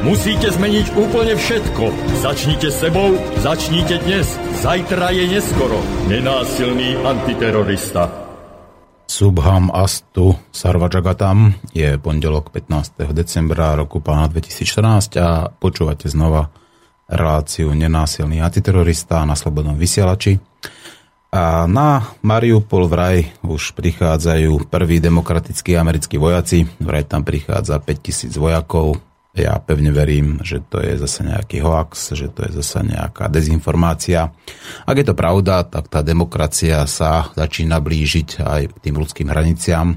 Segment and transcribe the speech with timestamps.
[0.00, 1.84] Musíte zmeniť úplne všetko.
[2.24, 4.24] Začnite sebou, začnite dnes.
[4.64, 5.76] Zajtra je neskoro.
[6.08, 8.08] Nenásilný antiterorista.
[9.04, 13.12] Subham Astu Sarvajagatam je pondelok 15.
[13.12, 16.48] decembra roku pána 2014 a počúvate znova
[17.04, 20.40] reláciu Nenásilný antiterorista na Slobodnom vysielači.
[21.28, 26.64] A na Mariupol vraj už prichádzajú prví demokratickí americkí vojaci.
[26.80, 29.09] Vraj tam prichádza 5000 vojakov.
[29.40, 34.28] Ja pevne verím, že to je zase nejaký hoax, že to je zase nejaká dezinformácia.
[34.84, 39.96] Ak je to pravda, tak tá demokracia sa začína blížiť aj k tým ľudským hraniciam.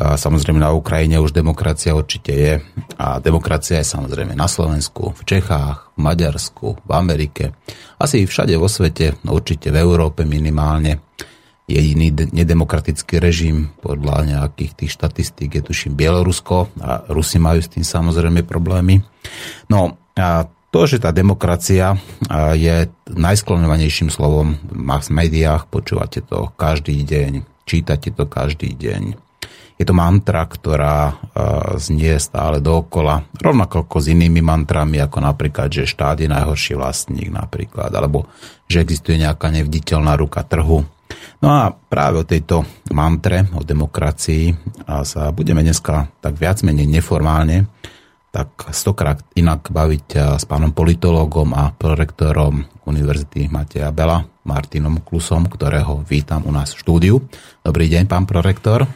[0.00, 2.54] A samozrejme na Ukrajine už demokracia určite je.
[2.96, 7.52] A demokracia je samozrejme na Slovensku, v Čechách, v Maďarsku, v Amerike.
[8.00, 11.04] Asi všade vo svete, no určite v Európe minimálne.
[11.72, 17.80] Jediný nedemokratický režim podľa nejakých tých štatistík je tuším Bielorusko a Rusi majú s tým
[17.80, 19.00] samozrejme problémy.
[19.72, 21.96] No a to, že tá demokracia
[22.52, 29.16] je najsklonovanejším slovom v mass médiách, počúvate to každý deň, čítate to každý deň,
[29.80, 31.16] je to mantra, ktorá
[31.80, 37.32] znie stále dookola, rovnako ako s inými mantrami, ako napríklad, že štát je najhorší vlastník
[37.32, 38.28] napríklad, alebo
[38.68, 40.84] že existuje nejaká nevditeľná ruka trhu.
[41.42, 42.62] No a práve o tejto
[42.94, 44.54] mantre, o demokracii
[45.02, 47.66] sa budeme dneska tak viac menej neformálne,
[48.32, 56.00] tak stokrát inak baviť s pánom politológom a prorektorom Univerzity Mateja Bela, Martinom Klusom, ktorého
[56.08, 57.14] vítam u nás v štúdiu.
[57.60, 58.88] Dobrý deň, pán prorektor.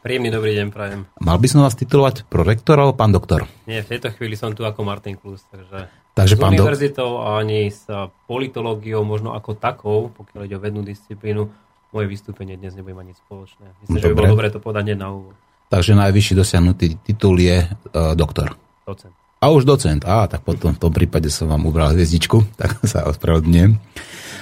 [0.00, 1.04] Príjemný dobrý deň, prajem.
[1.20, 3.44] Mal by som vás titulovať prorektor alebo pán doktor?
[3.68, 5.86] Nie, v tejto chvíli som tu ako Martin Klus, takže,
[6.18, 7.86] takže s pán univerzitou a ani s
[8.26, 11.46] politológiou, možno ako takou, pokiaľ ide o vednú disciplínu,
[11.94, 13.66] moje vystúpenie dnes nebude mať nič spoločné.
[13.86, 14.02] Myslím, dobre.
[14.02, 15.34] že by bolo dobre to podať na úvod.
[15.70, 18.58] Takže najvyšší dosiahnutý titul je uh, doktor.
[18.82, 19.14] Docent.
[19.38, 20.02] A už docent.
[20.02, 23.78] Á, tak potom v tom prípade som vám ubral hviezdičku, tak sa ospravedlňujem.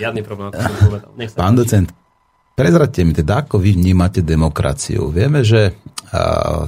[0.00, 1.10] Žiadny problém, ako som povedal.
[1.20, 1.60] Nech sa Pán páči.
[1.62, 1.88] docent,
[2.56, 5.12] Prezradte mi teda, ako vy vnímate demokraciu.
[5.12, 5.76] Vieme, že
[6.08, 6.64] a,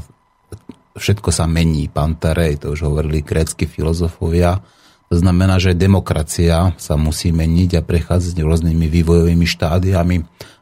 [1.01, 1.89] všetko sa mení.
[1.89, 4.61] Pán Tarej, to už hovorili grécky filozofovia.
[5.09, 10.17] To znamená, že demokracia sa musí meniť a prechádzať rôznymi vývojovými štádiami.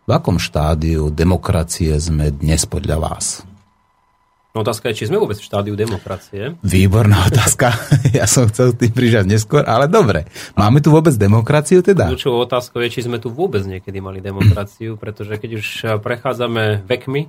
[0.06, 3.42] V akom štádiu demokracie sme dnes podľa vás?
[4.54, 6.56] No otázka je, či sme vôbec v štádiu demokracie.
[6.62, 7.74] Výborná otázka.
[8.14, 10.30] Ja som chcel tým prižať neskôr, ale dobre.
[10.54, 12.08] Máme tu vôbec demokraciu teda?
[12.08, 15.66] Kľúčovou otázkou je, či sme tu vôbec niekedy mali demokraciu, pretože keď už
[16.00, 17.28] prechádzame vekmi,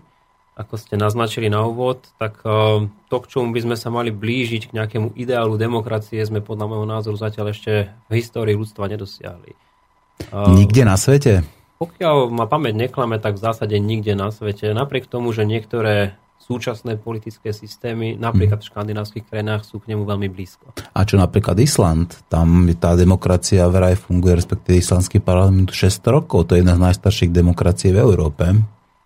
[0.57, 4.73] ako ste naznačili na úvod, tak eh, to, k čomu by sme sa mali blížiť
[4.73, 9.53] k nejakému ideálu demokracie, sme podľa môjho názoru zatiaľ ešte v histórii ľudstva nedosiahli.
[9.53, 11.45] Eh, nikde na svete?
[11.77, 14.73] Pokiaľ ma pamäť neklame, tak v zásade nikde na svete.
[14.73, 20.31] Napriek tomu, že niektoré súčasné politické systémy, napríklad v škandinávskych krajinách, sú k nemu veľmi
[20.31, 20.73] blízko.
[20.73, 22.17] A čo napríklad Island?
[22.31, 26.49] Tam tá demokracia veraj funguje, respektíve islandský parlament 600 rokov.
[26.49, 28.45] To je jedna z najstarších demokracií v Európe.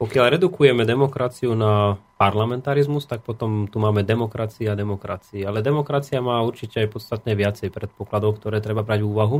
[0.02, 5.46] Pokiaľ redukujeme demokraciu na parlamentarizmus, tak potom tu máme demokracia a demokracii.
[5.46, 9.40] Ale demokracia má určite aj podstatne viacej predpokladov, ktoré treba brať v úvahu.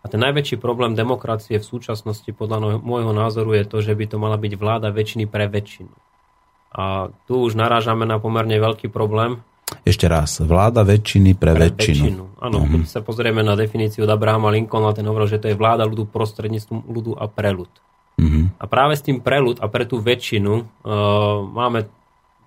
[0.00, 4.16] A ten najväčší problém demokracie v súčasnosti podľa môjho názoru je to, že by to
[4.16, 5.92] mala byť vláda väčšiny pre väčšinu.
[6.72, 9.44] A tu už narážame na pomerne veľký problém.
[9.84, 12.04] Ešte raz, vláda väčšiny pre, pre väčšinu.
[12.08, 12.24] väčšinu.
[12.40, 12.88] Áno, uh-huh.
[12.88, 16.08] keď sa pozrieme na definíciu od Abrahama Lincolna, ten hovoril, že to je vláda ľudu
[16.08, 17.68] prostredníctvom ľudu a pre ľud.
[18.18, 18.50] Uh-huh.
[18.58, 20.66] A práve s tým pre ľud a pre tú väčšinu uh,
[21.46, 21.86] máme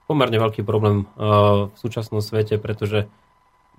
[0.10, 3.08] pomerne veľký problém uh, v súčasnom svete, pretože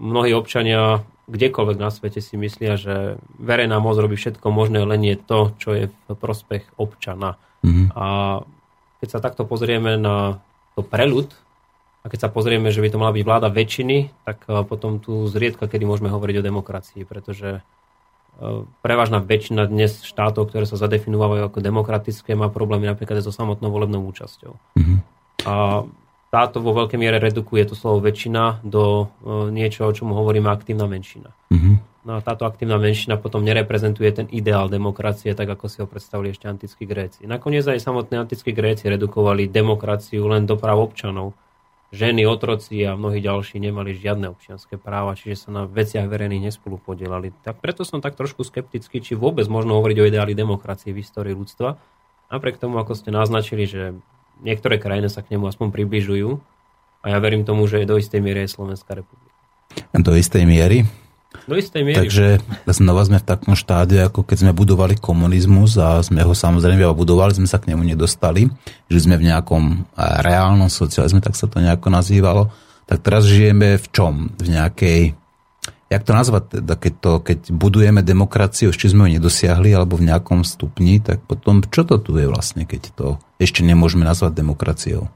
[0.01, 5.17] mnohí občania kdekoľvek na svete si myslia, že verejná moc robí všetko možné, len je
[5.17, 7.37] to, čo je v prospech občana.
[7.65, 7.89] Uh-huh.
[7.95, 8.07] A
[9.05, 10.41] keď sa takto pozrieme na
[10.75, 11.33] to preľud,
[12.05, 15.25] a keď sa pozrieme, že by to mala byť vláda väčšiny, tak e, potom tu
[15.25, 17.65] zriedka, kedy môžeme hovoriť o demokracii, pretože
[18.83, 24.03] prevažná väčšina dnes štátov, ktoré sa zadefinovávajú ako demokratické, má problémy napríklad so samotnou volebnou
[24.11, 24.53] účasťou.
[24.79, 24.99] Mm-hmm.
[25.47, 25.85] A
[26.35, 31.31] táto vo veľkej miere redukuje to slovo väčšina do e, niečoho, čomu hovoríme aktívna menšina.
[31.55, 31.75] Mm-hmm.
[32.05, 36.35] No a táto aktívna menšina potom nereprezentuje ten ideál demokracie, tak ako si ho predstavili
[36.35, 37.25] ešte antickí Gréci.
[37.25, 41.33] Nakoniec aj samotní antickí Gréci redukovali demokraciu len do práv občanov.
[41.95, 46.75] Ženy, otroci a mnohí ďalší nemali žiadne občianské práva, čiže sa na veciach verejných nespolu
[46.75, 47.31] podielali.
[47.47, 51.39] Tak preto som tak trošku skeptický, či vôbec možno hovoriť o ideáli demokracie v histórii
[51.39, 51.79] ľudstva.
[52.35, 53.95] Napriek tomu, ako ste naznačili, že
[54.43, 56.43] niektoré krajiny sa k nemu aspoň približujú
[57.07, 59.31] a ja verím tomu, že do istej miery je Slovenská republika.
[59.95, 60.83] Do istej miery?
[61.45, 62.07] Do istej miery.
[62.07, 62.41] Takže
[62.71, 67.37] znova sme v takom štádiu, ako keď sme budovali komunizmus a sme ho samozrejme budovali,
[67.37, 68.49] sme sa k nemu nedostali,
[68.89, 72.49] že sme v nejakom eh, reálnom socializme, tak sa to nejako nazývalo.
[72.85, 74.29] Tak teraz žijeme v čom?
[74.37, 75.01] V nejakej
[75.95, 80.11] jak to nazvať, teda, keď, to, keď budujeme demokraciu, ešte sme ju nedosiahli, alebo v
[80.11, 83.07] nejakom stupni, tak potom čo to tu je vlastne, keď to
[83.39, 85.07] ešte nemôžeme nazvať demokraciou?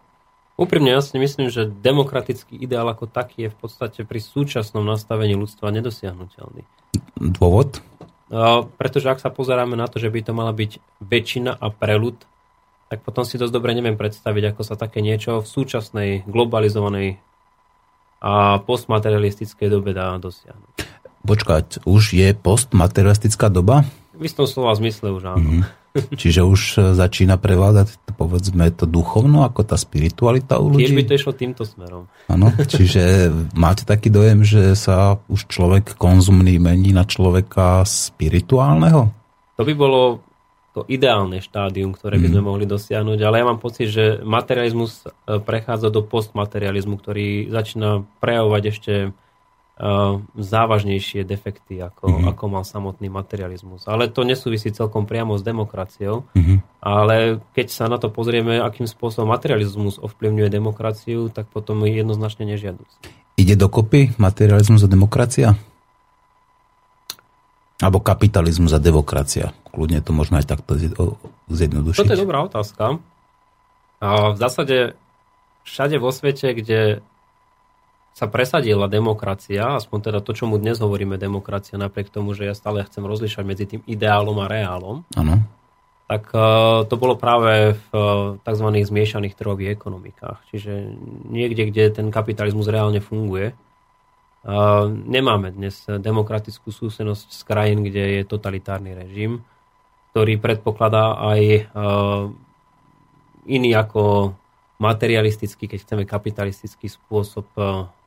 [0.58, 5.38] Úprimne, ja si myslím, že demokratický ideál ako taký je v podstate pri súčasnom nastavení
[5.38, 6.66] ľudstva nedosiahnutelný.
[7.14, 7.78] Dôvod?
[8.34, 12.18] A, pretože ak sa pozeráme na to, že by to mala byť väčšina a preľud,
[12.90, 17.22] tak potom si dosť dobre neviem predstaviť, ako sa také niečo v súčasnej globalizovanej
[18.18, 20.74] a postmaterialistickej dobe dá dosiahnuť.
[21.22, 23.86] Počkať, už je postmaterialistická doba?
[24.10, 25.38] V istom slova zmysle už áno.
[25.38, 25.77] Mm-hmm.
[25.96, 30.84] Čiže už e, začína prevládať, povedzme, to duchovno, ako tá spiritualita u ľudí.
[30.84, 32.06] Tiež by to išlo týmto smerom.
[32.28, 39.10] Áno, čiže máte taký dojem, že sa už človek konzumný mení na človeka spirituálneho?
[39.58, 40.22] To by bolo
[40.76, 42.48] to ideálne štádium, ktoré by sme mm.
[42.54, 48.62] mohli dosiahnuť, ale ja mám pocit, že materializmus e, prechádza do postmaterializmu, ktorý začína prejavovať
[48.70, 48.92] ešte
[50.34, 52.30] závažnejšie defekty, ako, mm-hmm.
[52.34, 53.86] ako mal samotný materializmus.
[53.86, 56.82] Ale to nesúvisí celkom priamo s demokraciou, mm-hmm.
[56.82, 62.50] ale keď sa na to pozrieme, akým spôsobom materializmus ovplyvňuje demokraciu, tak potom je jednoznačne
[62.50, 62.90] nežiaduc.
[63.38, 65.54] Ide dokopy materializmus a demokracia?
[67.78, 69.54] Alebo kapitalizmus a demokracia?
[69.70, 70.74] Kľudne to možno aj takto
[71.46, 72.02] zjednodušiť.
[72.02, 72.98] Toto je dobrá otázka.
[74.02, 74.98] A v zásade
[75.62, 76.98] všade vo svete, kde
[78.18, 82.54] sa presadila demokracia, aspoň teda to, čo mu dnes hovoríme demokracia, napriek tomu, že ja
[82.58, 85.46] stále chcem rozlišať medzi tým ideálom a reálom, ano.
[86.10, 88.66] tak uh, to bolo práve v uh, tzv.
[88.74, 90.42] zmiešaných trhových ekonomikách.
[90.50, 90.98] Čiže
[91.30, 93.54] niekde, kde ten kapitalizmus reálne funguje.
[94.42, 99.46] Uh, nemáme dnes demokratickú súsenosť z krajín, kde je totalitárny režim,
[100.10, 101.70] ktorý predpokladá aj
[103.46, 104.34] iný ako
[104.82, 107.46] materialistický, keď chceme kapitalistický spôsob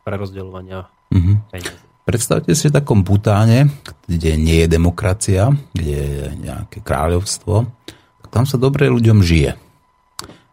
[0.03, 1.36] prerozdeľovania mm-hmm.
[1.50, 1.86] peniazy.
[2.01, 3.69] Predstavte si v takom Butáne,
[4.09, 7.69] kde nie je demokracia, kde je nejaké kráľovstvo,
[8.31, 9.59] tam sa dobre ľuďom žije.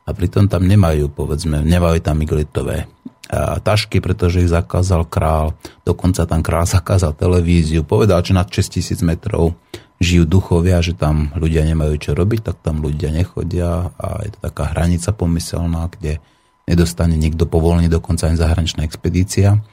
[0.04, 2.90] A pritom tam nemajú, povedzme, nemajú tam igelitové
[3.62, 5.54] tašky, pretože ich zakázal král.
[5.84, 7.86] Dokonca tam král zakázal televíziu.
[7.86, 9.54] Povedal, že nad 6000 metrov
[10.02, 14.38] žijú duchovia, že tam ľudia nemajú čo robiť, tak tam ľudia nechodia a je to
[14.46, 16.22] taká hranica pomyselná, kde
[16.68, 19.64] nedostane nikto povolenie, dokonca aj zahraničná expedícia.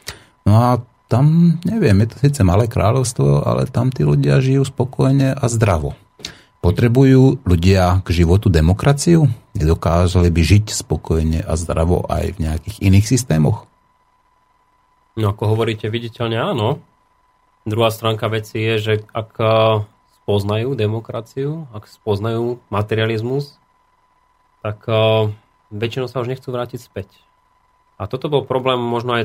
[0.47, 0.69] No a
[1.12, 5.94] tam, neviem, je to síce malé kráľovstvo, ale tam tí ľudia žijú spokojne a zdravo.
[6.65, 9.30] Potrebujú ľudia k životu demokraciu?
[9.53, 13.69] Dokázali by žiť spokojne a zdravo aj v nejakých iných systémoch?
[15.13, 16.81] No ako hovoríte, viditeľne áno.
[17.69, 19.50] Druhá stránka veci je, že ak eh,
[20.25, 23.62] spoznajú demokraciu, ak spoznajú materializmus,
[24.66, 25.30] tak eh,
[25.76, 27.12] väčšinou sa už nechcú vrátiť späť.
[27.96, 29.24] A toto bol problém možno aj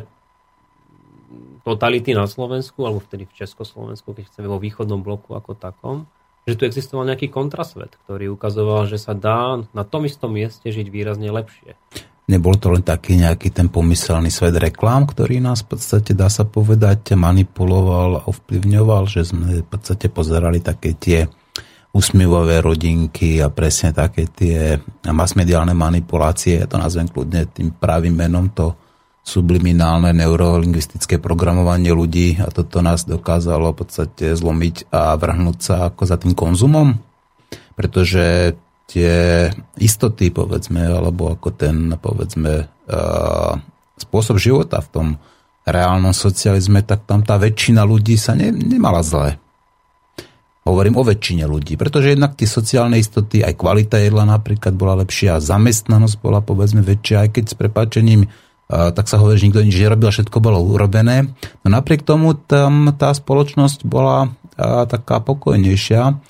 [1.62, 6.10] totality na Slovensku, alebo vtedy v Československu, keď chceme vo východnom bloku ako takom,
[6.48, 10.86] že tu existoval nejaký kontrasvet, ktorý ukazoval, že sa dá na tom istom mieste žiť
[10.88, 11.76] výrazne lepšie.
[12.30, 16.46] Nebol to len taký nejaký ten pomyselný svet reklám, ktorý nás v podstate, dá sa
[16.46, 21.26] povedať, manipuloval a ovplyvňoval, že sme v podstate pozerali také tie
[21.90, 28.46] usmievavé rodinky a presne také tie masmediálne manipulácie, ja to nazvem kľudne tým pravým menom,
[28.54, 28.78] to
[29.20, 36.02] subliminálne neurolingvistické programovanie ľudí a toto nás dokázalo v podstate zlomiť a vrhnúť sa ako
[36.08, 36.96] za tým konzumom,
[37.74, 38.56] pretože
[38.90, 39.46] tie
[39.78, 43.54] istoty, povedzme, alebo ako ten, povedzme, uh,
[44.00, 45.06] spôsob života v tom
[45.62, 49.38] reálnom socializme, tak tam tá väčšina ľudí sa ne, nemala zle.
[50.70, 55.42] Hovorím o väčšine ľudí, pretože jednak tie sociálne istoty, aj kvalita jedla napríklad bola lepšia,
[55.42, 58.30] zamestnanosť bola povedzme väčšia, aj keď s prepáčením
[58.70, 61.26] tak sa hovorí, že nikto nič nerobil, všetko bolo urobené.
[61.66, 64.30] No napriek tomu tam tá spoločnosť bola
[64.86, 66.22] taká pokojnejšia.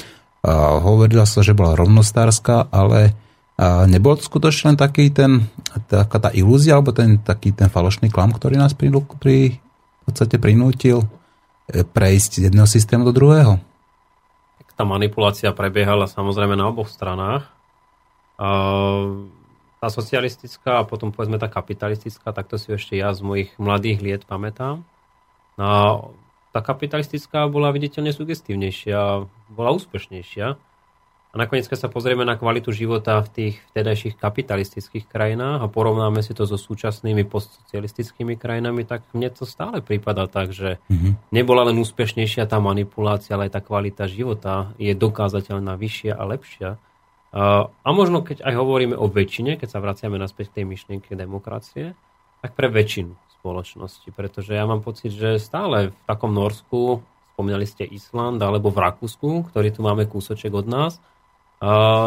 [0.81, 3.13] Hovorila sa, že bola rovnostárska, ale
[3.93, 5.53] nebol to skutočne len taký ten,
[5.93, 8.89] taká tá ilúzia, alebo ten taký ten falošný klam, ktorý nás pri,
[9.21, 11.05] pri v podstate prinútil
[11.69, 13.61] e, prejsť z jedného systému do druhého
[14.81, 17.45] tá manipulácia prebiehala samozrejme na oboch stranách.
[19.77, 24.01] Tá socialistická a potom povedzme tá kapitalistická, tak to si ešte ja z mojich mladých
[24.01, 24.89] liet pamätám.
[25.61, 26.17] No,
[26.57, 30.57] tá kapitalistická bola viditeľne sugestívnejšia, bola úspešnejšia.
[31.31, 36.27] A nakoniec, keď sa pozrieme na kvalitu života v tých vtedajších kapitalistických krajinách a porovnáme
[36.27, 41.31] si to so súčasnými postsocialistickými krajinami, tak mne to stále prípada tak, že mm-hmm.
[41.31, 46.71] nebola len úspešnejšia tá manipulácia, ale aj tá kvalita života je dokázateľná vyššia a lepšia.
[47.31, 51.95] A možno keď aj hovoríme o väčšine, keď sa vraciame naspäť k tej myšlienke demokracie,
[52.43, 57.07] tak pre väčšinu spoločnosti, pretože ja mám pocit, že stále v takom Norsku,
[57.39, 60.99] spomínali ste Island alebo v Rakúsku, ktorý tu máme kúsoček od nás,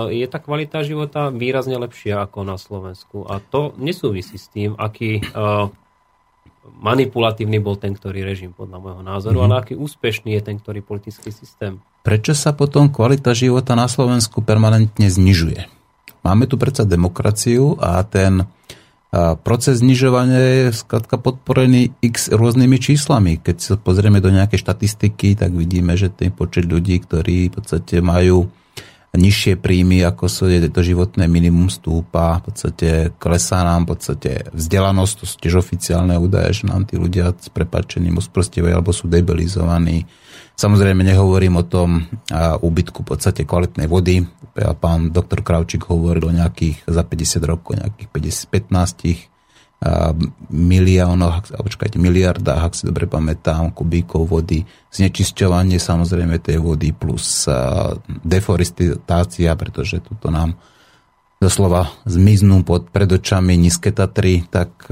[0.10, 3.30] je tá kvalita života výrazne lepšia ako na Slovensku.
[3.30, 5.22] A to nesúvisí s tým, aký
[6.64, 9.54] manipulatívny bol ten, ktorý režim, podľa môjho názoru, mm-hmm.
[9.54, 11.84] ale aký úspešný je ten, ktorý politický systém.
[12.08, 15.68] Prečo sa potom kvalita života na Slovensku permanentne znižuje?
[16.24, 18.48] Máme tu predsa demokraciu a ten
[19.44, 23.38] proces znižovania je skladka podporený x rôznymi číslami.
[23.38, 28.02] Keď sa pozrieme do nejaké štatistiky, tak vidíme, že ten počet ľudí, ktorí v podstate
[28.02, 28.50] majú
[29.14, 32.90] nižšie príjmy, ako sú to životné minimum stúpa, v podstate
[33.22, 37.54] klesá nám v podstate vzdelanosť, to sú tiež oficiálne údaje, že nám tí ľudia s
[37.54, 40.10] prepačením usprostivajú alebo sú debilizovaní.
[40.54, 44.26] Samozrejme nehovorím o tom úbytku v podstate kvalitnej vody.
[44.54, 49.33] Pán doktor Kravčík hovoril o nejakých za 50 rokov, nejakých 50, 15
[50.48, 54.64] miliónoch, počkajte, miliardách, ak si dobre pamätám, kubíkov vody,
[54.96, 57.52] znečisťovanie samozrejme tej vody plus
[58.24, 60.56] deforestácia, pretože tuto nám
[61.44, 64.88] doslova zmiznú pod pred očami nízke Tatry, tak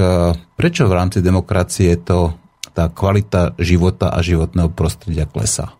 [0.60, 2.36] prečo v rámci demokracie to
[2.76, 5.72] tá kvalita života a životného prostredia klesá?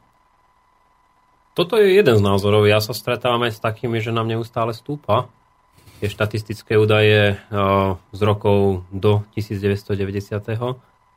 [1.52, 2.64] Toto je jeden z názorov.
[2.64, 5.28] Ja sa stretávam aj s takými, že nám neustále stúpa
[6.02, 7.38] tie štatistické údaje
[8.10, 10.42] z rokov do 1990.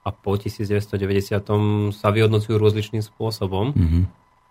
[0.05, 1.97] a po 1990.
[1.97, 3.73] sa vyhodnocujú rozličným spôsobom.
[3.73, 4.05] Mm-hmm.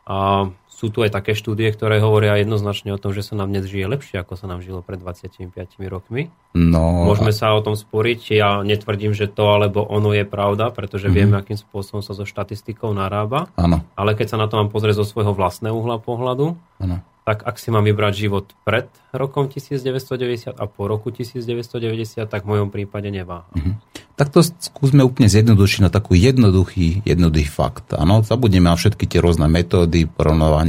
[0.09, 0.49] A
[0.83, 3.87] sú tu aj také štúdie, ktoré hovoria jednoznačne o tom, že sa nám dnes žije
[3.87, 5.55] lepšie, ako sa nám žilo pred 25
[5.87, 6.27] rokmi.
[6.51, 7.37] No, Môžeme a...
[7.39, 8.35] sa o tom sporiť.
[8.35, 11.15] Ja netvrdím, že to alebo ono je pravda, pretože mm-hmm.
[11.15, 13.47] vieme, akým spôsobom sa so štatistikou narába.
[13.55, 13.79] Ano.
[13.95, 17.55] Ale keď sa na to mám pozrieť zo svojho vlastného uhla pohľadu, ano tak ak
[17.55, 23.07] si mám vybrať život pred rokom 1990 a po roku 1990, tak v mojom prípade
[23.07, 23.47] neváha.
[23.55, 23.75] Mm-hmm.
[24.13, 27.95] Tak to skúsme úplne zjednodušiť na takú jednoduchý, jednoduchý fakt.
[27.95, 30.05] Áno, zabudneme na všetky tie rôzne metódy,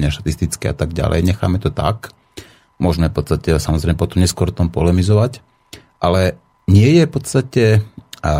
[0.04, 1.24] porovnovania štatistické a tak ďalej.
[1.24, 2.12] Necháme to tak.
[2.76, 5.40] Môžeme v podstate samozrejme potom neskôr tom polemizovať.
[6.02, 6.36] Ale
[6.68, 7.64] nie je v podstate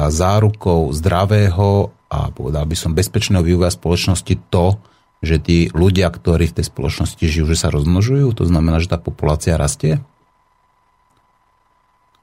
[0.09, 4.77] zárukou zdravého a povedal by som bezpečného vývoja spoločnosti to,
[5.25, 8.37] že tí ľudia, ktorí v tej spoločnosti žijú, že sa rozmnožujú?
[8.37, 10.05] To znamená, že tá populácia rastie?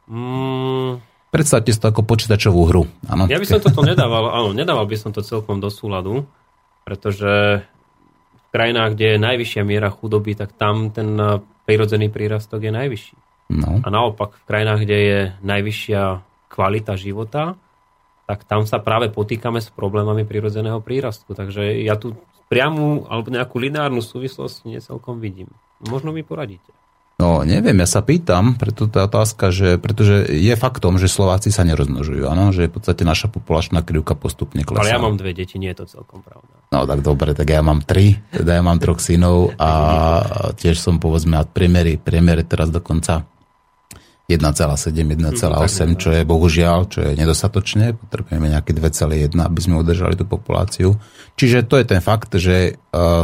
[0.06, 1.02] Mm.
[1.32, 2.84] Predstavte si to ako počítačovú hru.
[3.08, 3.26] Ano.
[3.32, 6.28] Ja by som toto nedával, áno, nedával by som to celkom do súladu,
[6.84, 7.64] pretože
[8.52, 13.16] krajinách, kde je najvyššia miera chudoby, tak tam ten eh, prirodzený prírastok je najvyšší.
[13.52, 13.84] No.
[13.84, 16.02] A naopak v krajinách, kde je najvyššia
[16.48, 17.60] kvalita života,
[18.24, 21.36] tak tam sa práve potýkame s problémami prirodzeného prírastku.
[21.36, 22.16] Takže ja tu
[22.48, 25.52] priamu alebo nejakú lineárnu súvislosť necelkom vidím.
[25.84, 26.72] Možno mi poradíte.
[27.22, 31.62] No, neviem, ja sa pýtam, preto tá otázka, že, pretože je faktom, že Slováci sa
[31.62, 34.90] nerozmnožujú, áno, že v podstate naša populačná krivka postupne klesá.
[34.90, 36.50] Ale ja mám dve deti, nie je to celkom pravda.
[36.74, 39.70] No tak dobre, tak ja mám tri, teda ja mám troch synov a
[40.58, 43.22] tiež som povedzme na priemery, priemery teraz dokonca
[44.26, 48.00] 1,7, 1,8, čo je bohužiaľ, čo je nedostatočné.
[48.00, 50.96] Potrebujeme nejaké 2,1, aby sme udržali tú populáciu.
[51.36, 52.72] Čiže to je ten fakt, že e,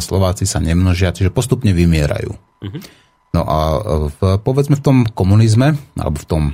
[0.04, 2.32] Slováci sa nemnožia, čiže postupne vymierajú.
[2.36, 2.82] Uh-huh.
[3.38, 3.79] No a e,
[4.10, 6.53] v, povedzme v tom komunizme, alebo v tom e,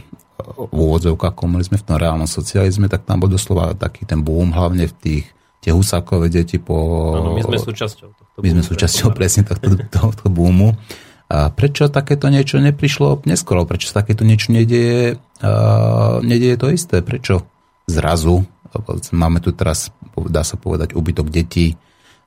[0.67, 4.91] v úvodzovkách komunizme, v tom reálnom socializme, tak tam bol doslova taký ten boom, hlavne
[4.91, 5.25] v tých
[5.63, 6.75] tie husákové deti po...
[7.15, 10.75] Ano, my sme súčasťou tohto My sme súčasťou presne tohto, tohto boomu.
[11.31, 13.63] A prečo takéto niečo neprišlo neskoro?
[13.63, 16.99] Prečo takéto niečo nedieje, uh, nedieje to isté?
[16.99, 17.47] Prečo
[17.87, 18.43] zrazu,
[19.15, 19.87] máme tu teraz,
[20.27, 21.79] dá sa povedať, ubytok detí,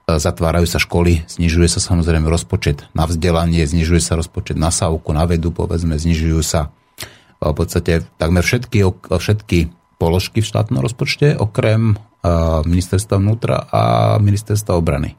[0.06, 5.26] zatvárajú sa školy, znižuje sa samozrejme rozpočet na vzdelanie, znižuje sa rozpočet na sávku, na
[5.26, 6.70] vedu, povedzme, znižujú sa
[7.42, 9.58] v podstate takmer všetky, všetky
[9.98, 11.98] položky v štátnom rozpočte, okrem
[12.62, 13.82] ministerstva vnútra a
[14.22, 15.18] ministerstva obrany.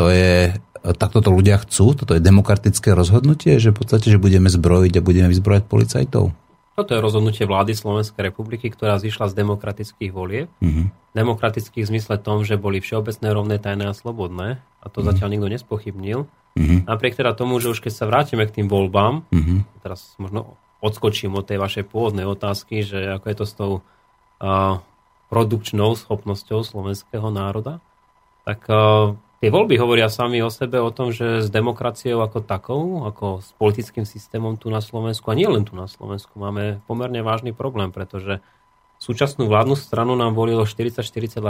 [0.00, 0.56] To je
[0.96, 1.92] takto to ľudia chcú?
[1.92, 6.32] Toto je demokratické rozhodnutie, že v podstate, že budeme zbrojiť a budeme vyzbrojať policajtov?
[6.74, 10.50] Toto je rozhodnutie vlády Slovenskej republiky, ktorá zišla z demokratických volieb.
[10.58, 10.90] Uh-huh.
[11.14, 14.58] Demokratických v zmysle tom, že boli všeobecné, rovné, tajné a slobodné.
[14.82, 15.14] A to uh-huh.
[15.14, 16.26] zatiaľ nikto nespochybnil.
[16.26, 16.78] Uh-huh.
[16.82, 19.58] Napriek teda tomu, že už keď sa vrátime k tým voľbám, uh-huh.
[19.86, 24.82] teraz možno odskočím od tej vašej pôvodnej otázky, že ako je to s tou uh,
[25.30, 27.78] produkčnou schopnosťou slovenského národa,
[28.44, 33.04] tak uh, tie voľby hovoria sami o sebe o tom, že s demokraciou ako takou,
[33.04, 37.20] ako s politickým systémom tu na Slovensku, a nie len tu na Slovensku, máme pomerne
[37.20, 38.40] vážny problém, pretože
[38.96, 41.44] súčasnú vládnu stranu nám volilo 44,42%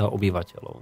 [0.00, 0.80] obyvateľov.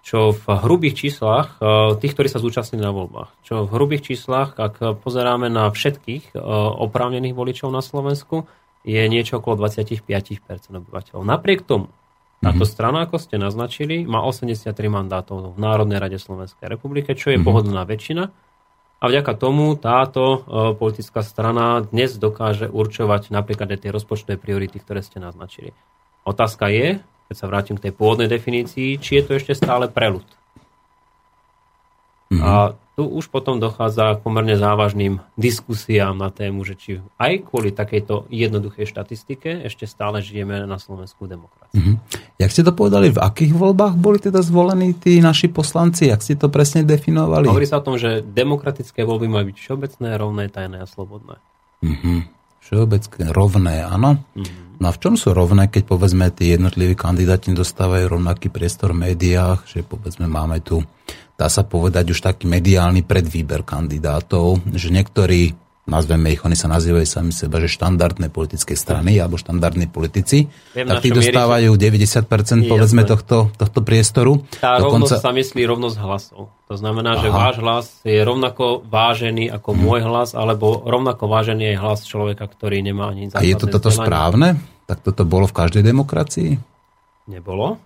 [0.00, 4.56] Čo v hrubých číslach, e, tých, ktorí sa zúčastnili na voľbách, čo v hrubých číslach,
[4.56, 6.40] ak pozeráme na všetkých e,
[6.88, 8.48] oprávnených voličov na Slovensku,
[8.80, 10.00] je niečo okolo 25%
[10.72, 11.20] obyvateľov.
[11.20, 11.92] Napriek tomu,
[12.46, 12.74] táto mm-hmm.
[12.78, 17.42] strana, ako ste naznačili, má 83 mandátov v Národnej rade Slovenskej republike, čo je mm-hmm.
[17.42, 18.30] pohodlná väčšina.
[18.96, 20.38] A vďaka tomu táto uh,
[20.78, 25.74] politická strana dnes dokáže určovať napríklad aj tie rozpočtové priority, ktoré ste naznačili.
[26.22, 30.24] Otázka je, keď sa vrátim k tej pôvodnej definícii, či je to ešte stále prelud.
[32.30, 32.46] Mm-hmm.
[32.46, 37.68] A tu už potom dochádza k pomerne závažným diskusiám na tému, že či aj kvôli
[37.68, 41.76] takejto jednoduchej štatistike ešte stále žijeme na Slovensku demokracii.
[41.76, 41.96] Mm-hmm.
[42.40, 46.08] Jak ste to povedali, v akých voľbách boli teda zvolení tí naši poslanci?
[46.08, 47.44] Jak ste to presne definovali?
[47.44, 51.36] Hovorí sa o tom, že demokratické voľby majú byť všeobecné, rovné, tajné a slobodné.
[51.84, 52.18] Mm-hmm.
[52.64, 54.24] Všeobecné, rovné, áno.
[54.32, 54.80] Mm-hmm.
[54.80, 59.12] No a v čom sú rovné, keď povedzme tí jednotliví kandidáti dostávajú rovnaký priestor v
[59.12, 60.80] médiách, že povedzme máme tu
[61.36, 65.52] dá sa povedať, už taký mediálny predvýber kandidátov, že niektorí,
[65.84, 70.88] nazveme ich, oni sa nazývajú sami seba, že štandardné politické strany alebo štandardní politici, Viem,
[70.88, 74.42] tak tí dostávajú mierí, 90% povedzme tohto, tohto priestoru.
[74.58, 75.12] Tá Dokonca...
[75.12, 76.42] rovnosť sa myslí rovnosť hlasov.
[76.66, 77.22] To znamená, Aha.
[77.22, 79.80] že váš hlas je rovnako vážený ako hmm.
[79.86, 83.92] môj hlas, alebo rovnako vážený je hlas človeka, ktorý nemá ani A je to toto
[83.92, 84.08] vzdelanie.
[84.08, 84.48] správne?
[84.88, 86.50] Tak toto bolo v každej demokracii?
[87.30, 87.78] Nebolo.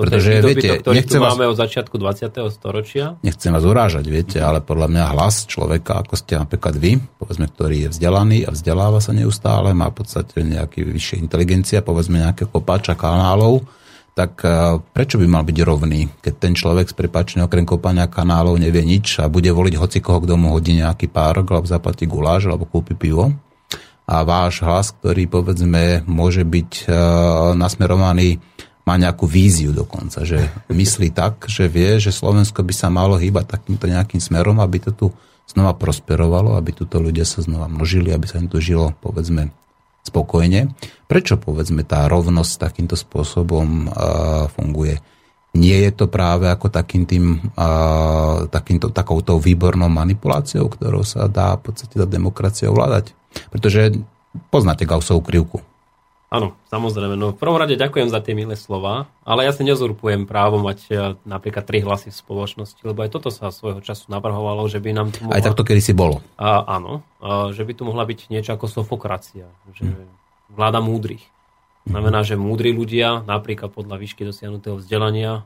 [0.00, 2.32] To Pretože je viete, ktorý nechcem tu vás, máme od začiatku 20.
[2.56, 3.20] storočia.
[3.20, 7.84] Nechcem vás urážať, viete, ale podľa mňa hlas človeka, ako ste napríklad vy, povedzme, ktorý
[7.84, 12.96] je vzdelaný a vzdeláva sa neustále, má v podstate nejaký vyššie inteligencia, povedzme nejakého kopáča
[12.96, 13.68] kanálov,
[14.16, 18.56] tak e, prečo by mal byť rovný, keď ten človek z prepačne okrem kopania kanálov
[18.56, 22.48] nevie nič a bude voliť hoci koho, kto mu hodí nejaký párok, alebo zaplatí guláš,
[22.48, 23.36] alebo kúpi pivo.
[24.08, 26.96] A váš hlas, ktorý povedzme môže byť e,
[27.52, 28.40] nasmerovaný
[28.90, 33.54] má nejakú víziu dokonca, že myslí tak, že vie, že Slovensko by sa malo hýbať
[33.54, 35.06] takýmto nejakým smerom, aby to tu
[35.46, 39.54] znova prosperovalo, aby tuto ľudia sa znova množili, aby sa im tu žilo, povedzme,
[40.02, 40.74] spokojne.
[41.06, 44.98] Prečo, povedzme, tá rovnosť takýmto spôsobom uh, funguje?
[45.54, 51.54] Nie je to práve ako takým tým, uh, takýmto, takouto výbornou manipuláciou, ktorou sa dá
[51.58, 53.14] v podstate tá demokracia ovládať?
[53.54, 54.02] Pretože
[54.50, 55.62] poznáte Gaussovú krivku.
[56.30, 57.18] Áno, samozrejme.
[57.18, 60.78] No, v prvom rade ďakujem za tie milé slova, ale ja si nezurpujem právo mať
[60.86, 60.92] e,
[61.26, 65.10] napríklad tri hlasy v spoločnosti, lebo aj toto sa svojho času navrhovalo, že by nám
[65.10, 65.34] tu mohla...
[65.34, 66.22] Aj takto kedy si bolo.
[66.38, 70.54] A, áno, a, že by tu mohla byť niečo ako sofokracia, že hmm.
[70.54, 71.26] vláda múdrych.
[71.90, 75.42] Znamená, že múdri ľudia, napríklad podľa výšky dosiahnutého vzdelania,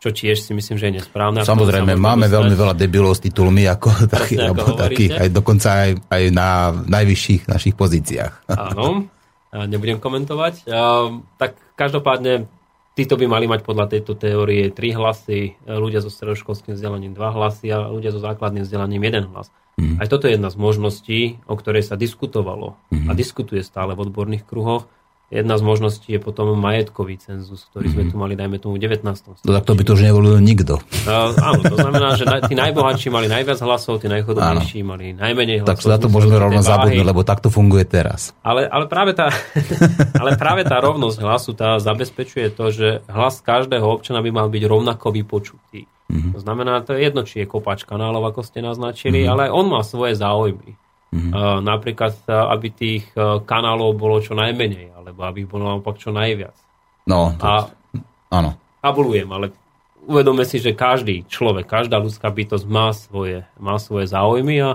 [0.00, 1.44] čo tiež si myslím, že je nesprávne.
[1.44, 2.36] Samozrejme, máme dostať.
[2.40, 7.48] veľmi veľa debilov s titulmi, ako, taký, ako takých, aj dokonca aj, aj na najvyšších
[7.52, 8.48] našich pozíciách.
[8.48, 9.04] Áno,
[9.64, 10.68] nebudem komentovať.
[11.40, 12.44] Tak každopádne
[12.92, 17.72] títo by mali mať podľa tejto teórie tri hlasy, ľudia so stredoškolským vzdelaním dva hlasy
[17.72, 19.48] a ľudia so základným vzdelaním jeden hlas.
[19.76, 20.00] Mm.
[20.00, 23.08] Aj toto je jedna z možností, o ktorej sa diskutovalo mm.
[23.08, 24.88] a diskutuje stále v odborných kruhoch
[25.26, 28.10] Jedna z možností je potom majetkový cenzus, ktorý sme mhm.
[28.10, 29.02] tu mali, dajme tomu, v 19.
[29.42, 30.78] No, tak to by to už nevolil nikto.
[31.02, 35.70] Uh, áno, to znamená, že tí najbohatší mali najviac hlasov, tí najchodobnejší mali najmenej hlasov.
[35.74, 38.38] Tak sa na to môžeme rovno zabudnúť, lebo tak to funguje teraz.
[38.46, 39.34] Ale, ale, práve tá,
[40.22, 44.62] ale práve tá rovnosť hlasu tá zabezpečuje to, že hlas každého občana by mal byť
[44.62, 45.90] rovnako vypočutý.
[46.06, 46.32] Mm-hmm.
[46.32, 49.32] To znamená, to je jedno, či je kopač kanálov, ako ste naznačili, mm-hmm.
[49.34, 50.78] ale on má svoje záujmy.
[51.16, 51.32] Mm-hmm.
[51.32, 53.08] Uh, napríklad, aby tých
[53.48, 56.52] kanálov bolo čo najmenej alebo aby ich bolo naopak čo najviac.
[57.08, 57.72] No, to, a,
[58.28, 58.58] áno.
[58.84, 59.54] Abulujem, ale
[60.04, 64.70] uvedome si, že každý človek, každá ľudská bytosť má svoje, má svoje záujmy a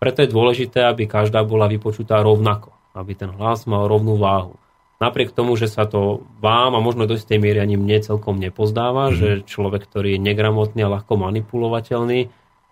[0.00, 4.56] preto je dôležité, aby každá bola vypočutá rovnako, aby ten hlas mal rovnú váhu.
[5.00, 9.08] Napriek tomu, že sa to vám a možno do istej miery ani mne celkom nepozdáva,
[9.08, 9.14] mm.
[9.16, 12.28] že človek, ktorý je negramotný a ľahko manipulovateľný,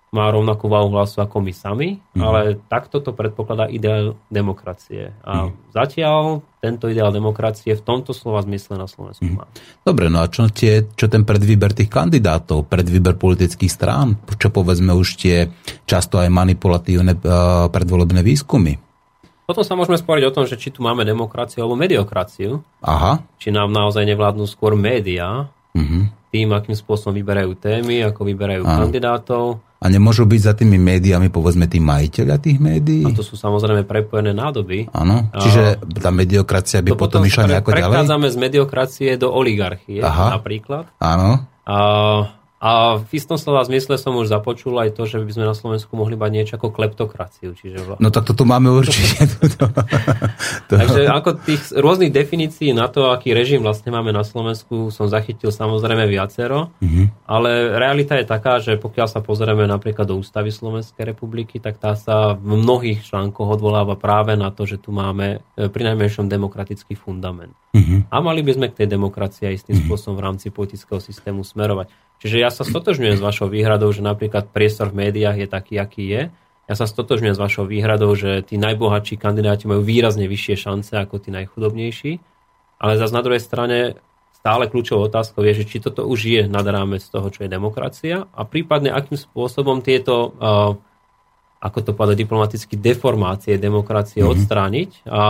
[0.08, 2.22] má rovnakú váhu hlasu ako my sami, mm.
[2.24, 5.12] ale takto to predpokladá ideál demokracie.
[5.20, 5.76] A mm.
[5.76, 9.36] zatiaľ tento ideál demokracie v tomto slova zmysle na Slovensku mm.
[9.36, 9.44] má.
[9.84, 14.96] Dobre, no a čo, tie, čo ten predvýber tých kandidátov, predvýber politických strán, čo povedzme
[14.96, 15.52] už tie
[15.84, 18.80] často aj manipulatívne uh, predvolebné výskumy?
[19.48, 22.60] Potom sa môžeme sporiť o tom, že či tu máme demokraciu alebo mediokraciu.
[22.84, 23.24] Aha.
[23.40, 26.32] Či nám naozaj nevládnu skôr médiá, mm-hmm.
[26.32, 28.76] tým, akým spôsobom vyberajú témy, ako vyberajú Aha.
[28.84, 33.06] kandidátov a nemôžu byť za tými médiami, povedzme, tí majiteľia tých médií?
[33.06, 34.90] A to sú samozrejme prepojené nádoby.
[34.90, 37.86] Áno, čiže tá mediokracia by potom išla nejako ďalej?
[37.86, 40.34] Prechádzame z mediokracie do oligarchie Aha.
[40.34, 40.90] napríklad.
[40.98, 41.46] Áno.
[41.68, 41.76] A
[42.58, 45.94] A v istom slova zmysle som už započul aj to, že by sme na Slovensku
[45.94, 47.54] mohli mať niečo ako kleptokraciu.
[47.54, 48.02] Čiže...
[48.02, 49.30] No tak toto máme určite.
[50.68, 50.74] to...
[50.74, 55.54] Takže ako tých rôznych definícií na to, aký režim vlastne máme na Slovensku, som zachytil
[55.54, 57.30] samozrejme viacero, mm-hmm.
[57.30, 61.94] ale realita je taká, že pokiaľ sa pozrieme napríklad do ústavy Slovenskej republiky, tak tá
[61.94, 66.98] sa v mnohých článkoch odvoláva práve na to, že tu máme e, pri najmenšom demokratický
[66.98, 67.54] fundament.
[67.70, 68.10] Mm-hmm.
[68.10, 69.86] A mali by sme k tej demokracii istým mm-hmm.
[69.86, 72.07] spôsobom v rámci politického systému smerovať.
[72.18, 76.04] Čiže ja sa stotožňujem s vašou výhradou, že napríklad priestor v médiách je taký, aký
[76.10, 76.22] je.
[76.68, 81.22] Ja sa stotožňujem s vašou výhradou, že tí najbohatší kandidáti majú výrazne vyššie šance ako
[81.22, 82.12] tí najchudobnejší.
[82.78, 83.78] Ale zase na druhej strane
[84.38, 88.26] stále kľúčovou otázkou je, že či toto už je nad rámec toho, čo je demokracia
[88.30, 90.78] a prípadne akým spôsobom tieto, uh,
[91.58, 94.34] ako to povedať diplomaticky, deformácie demokracie mm-hmm.
[94.38, 95.22] odstrániť a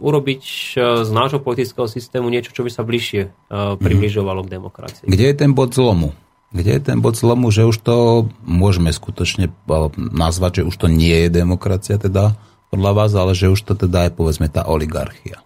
[0.00, 0.42] urobiť
[0.74, 5.06] uh, z nášho politického systému niečo, čo by sa bližšie uh, približovalo k demokracii.
[5.06, 6.16] Kde je ten bod zlomu?
[6.50, 9.54] Kde je ten bod zlomu, že už to môžeme skutočne
[9.94, 12.34] nazvať, že už to nie je demokracia teda
[12.74, 15.42] podľa vás, ale že už to teda je povedzme tá oligarchia.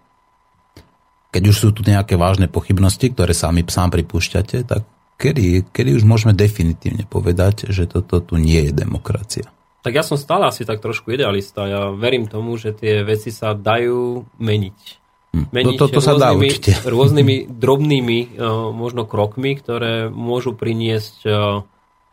[1.29, 4.87] Keď už sú tu nejaké vážne pochybnosti, ktoré sami sám pripúšťate, tak
[5.19, 9.51] kedy, kedy už môžeme definitívne povedať, že toto tu nie je demokracia?
[9.85, 11.68] Tak ja som stále asi tak trošku idealista.
[11.68, 16.31] Ja verím tomu, že tie veci sa dajú meniť meniť to, to, to sa dá
[16.31, 16.79] určite.
[16.94, 21.35] rôznymi drobnými uh, možno krokmi, ktoré môžu priniesť uh,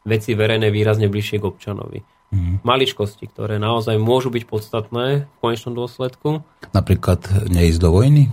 [0.01, 2.01] veci verejné výrazne bližšie k občanovi.
[2.31, 2.63] Mm.
[2.63, 6.41] Maličkosti, ktoré naozaj môžu byť podstatné v konečnom dôsledku.
[6.71, 8.23] Napríklad neísť do vojny?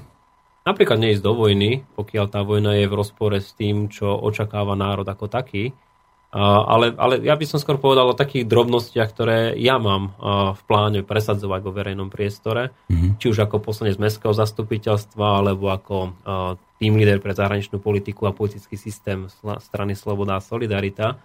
[0.62, 5.08] Napríklad neísť do vojny, pokiaľ tá vojna je v rozpore s tým, čo očakáva národ
[5.08, 5.74] ako taký.
[6.28, 10.12] Ale, ale ja by som skôr povedal o takých drobnostiach, ktoré ja mám
[10.52, 13.16] v pláne presadzovať vo verejnom priestore, mm-hmm.
[13.16, 16.12] či už ako poslanec mestského zastupiteľstva, alebo ako
[16.76, 19.24] tým líder pre zahraničnú politiku a politický systém
[19.58, 21.18] strany Sloboda a Solidarita,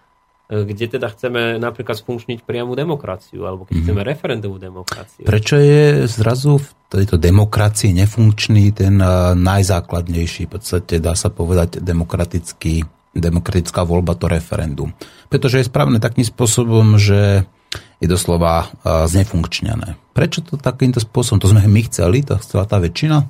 [0.49, 3.85] e, kde teda chceme napríklad sfunkčniť priamu demokraciu, alebo keď mm-hmm.
[3.85, 5.23] chceme referendovú demokraciu.
[5.29, 8.97] Prečo je zrazu v tejto demokracii nefunkčný ten
[9.37, 14.97] najzákladnejší, v podstate dá sa povedať demokratický demokratická voľba, to referendum.
[15.30, 17.45] Pretože je správne takým spôsobom, že
[18.02, 19.97] je doslova znefunkčnené.
[20.13, 21.41] Prečo to takýmto spôsobom?
[21.41, 23.26] To sme my chceli, to chcela tá väčšina?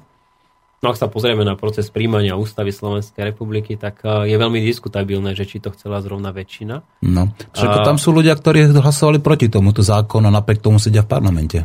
[0.83, 5.47] No ak sa pozrieme na proces príjmania ústavy Slovenskej republiky, tak je veľmi diskutabilné, že
[5.47, 6.83] či to chcela zrovna väčšina.
[7.07, 11.63] No, však tam sú ľudia, ktorí hlasovali proti tomuto zákonu, napriek tomu sedia v parlamente.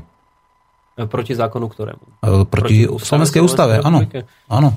[0.94, 2.22] Proti zákonu ktorému?
[2.22, 4.06] Proti, proti Slovenskej ústave, áno.
[4.46, 4.70] áno.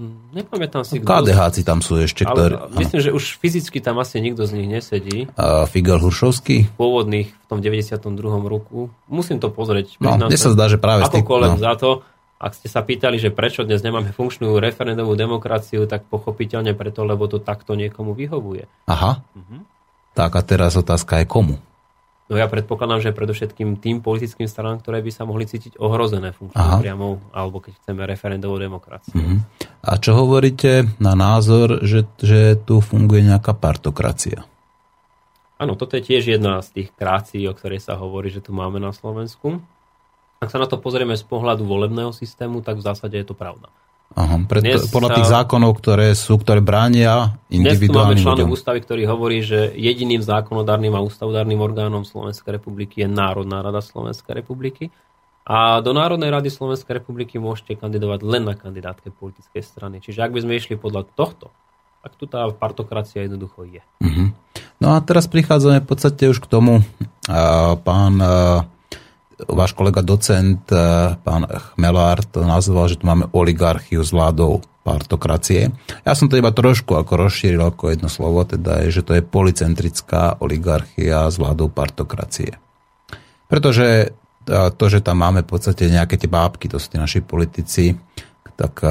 [0.00, 0.96] Uh, Nepamätám si.
[0.96, 2.56] KDH tam sú ešte, ktorí...
[2.80, 5.28] Myslím, že už fyzicky tam asi nikto z nich nesedí.
[5.36, 6.72] A Figel Huršovský?
[6.80, 8.00] Pôvodných v tom 92.
[8.48, 8.88] roku.
[9.12, 10.00] Musím to pozrieť.
[10.00, 11.60] No, mne sa zdá, že práve Akokoľvek no.
[11.60, 11.90] za to,
[12.40, 17.28] ak ste sa pýtali, že prečo dnes nemáme funkčnú referendovú demokraciu, tak pochopiteľne preto, lebo
[17.28, 18.64] to takto niekomu vyhovuje.
[18.88, 19.20] Aha.
[19.36, 19.68] Mhm.
[20.16, 21.60] Tak a teraz otázka je komu?
[22.30, 26.78] No ja predpokladám, že predovšetkým tým politickým stranám, ktoré by sa mohli cítiť ohrozené funkciou
[26.78, 29.18] priamou, alebo keď chceme referendovú demokraciu.
[29.18, 29.42] Uh-huh.
[29.80, 34.44] A čo hovoríte na názor, že, že tu funguje nejaká partokracia?
[35.60, 38.80] Áno, toto je tiež jedna z tých krácií, o ktorej sa hovorí, že tu máme
[38.80, 39.60] na Slovensku.
[40.40, 43.68] Ak sa na to pozrieme z pohľadu volebného systému, tak v zásade je to pravda.
[44.10, 48.78] Aha, pred, podľa tých zákonov, ktoré sú, ktoré bránia individuálnym Dnes tu máme článok ústavy,
[48.82, 54.90] ktorý hovorí, že jediným zákonodárnym a ústavodárnym orgánom Slovenskej republiky je Národná rada Slovenskej republiky.
[55.50, 59.98] A do Národnej rady Slovenskej republiky môžete kandidovať len na kandidátke politickej strany.
[59.98, 61.50] Čiže ak by sme išli podľa tohto,
[62.06, 63.82] tak tu tá partokracia jednoducho je.
[63.98, 64.30] Uh-huh.
[64.78, 66.86] No a teraz prichádzame v podstate už k tomu,
[67.82, 68.14] pán
[69.42, 70.62] váš kolega docent,
[71.26, 75.74] pán Chmelár, to nazval, že tu máme oligarchiu s vládou partokracie.
[76.06, 79.26] Ja som to iba trošku ako rozšíril ako jedno slovo, teda je, že to je
[79.26, 82.54] policentrická oligarchia s vládou partokracie.
[83.50, 84.14] Pretože
[84.50, 87.94] to, že tam máme v podstate nejaké tie bábky, to sú tí naši politici,
[88.60, 88.84] tak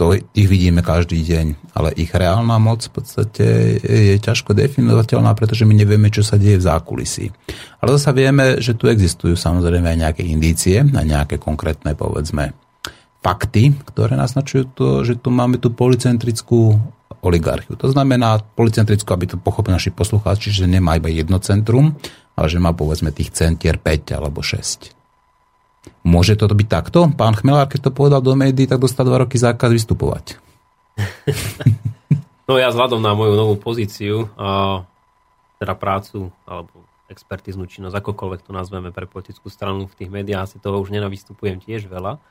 [0.00, 1.76] to, ich vidíme každý deň.
[1.76, 6.56] Ale ich reálna moc v podstate je ťažko definovateľná, pretože my nevieme, čo sa deje
[6.56, 7.28] v zákulisí.
[7.84, 12.56] Ale zase vieme, že tu existujú samozrejme aj nejaké indície, a nejaké konkrétne, povedzme,
[13.20, 16.80] fakty, ktoré naznačujú to, že tu máme tú policentrickú
[17.20, 17.76] oligarchiu.
[17.76, 21.92] To znamená policentrickú, aby to pochopili naši poslucháči, že nemá iba jedno centrum,
[22.40, 24.99] ale že má povedzme tých centier 5 alebo 6.
[26.04, 27.08] Môže to byť takto?
[27.16, 30.36] Pán Chmelár, keď to povedal do médií, tak dostal dva roky zákaz vystupovať.
[32.48, 34.28] no ja vzhľadom na moju novú pozíciu,
[35.60, 40.56] teda prácu, alebo expertiznú činnosť, akokoľvek to nazveme pre politickú stranu v tých médiách, asi
[40.62, 42.22] toho už nenavystupujem tiež veľa.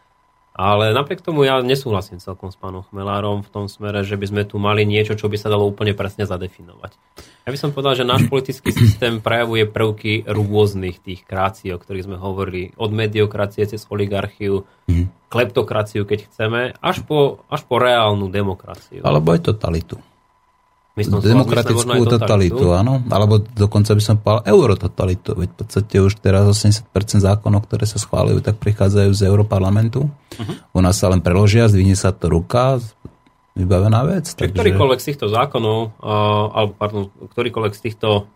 [0.59, 4.43] Ale napriek tomu ja nesúhlasím celkom s pánom Chmelárom v tom smere, že by sme
[4.43, 6.99] tu mali niečo, čo by sa dalo úplne presne zadefinovať.
[7.47, 12.11] Ja by som povedal, že náš politický systém prejavuje prvky rôznych tých krácií, o ktorých
[12.11, 12.75] sme hovorili.
[12.75, 15.31] Od mediokracie cez oligarchiu, mm.
[15.31, 18.99] kleptokraciu, keď chceme, až po, až po reálnu demokraciu.
[19.07, 19.95] Alebo aj totalitu.
[20.97, 22.99] Myslím, demokratickú totalitu, áno.
[23.07, 25.31] Alebo dokonca by som povedal eurototalitu.
[25.37, 26.89] Veď v podstate už teraz 80%
[27.23, 30.09] zákonov, ktoré sa schválujú, tak prichádzajú z Europarlamentu.
[30.09, 30.55] Uh-huh.
[30.75, 32.83] U nás sa len preložia, zdvihne sa to ruka,
[33.55, 34.27] vybavená vec.
[34.33, 34.55] Takže...
[34.55, 38.27] Ktorýkoľvek z týchto zákonov, uh, alebo pardon, ktorýkoľvek z týchto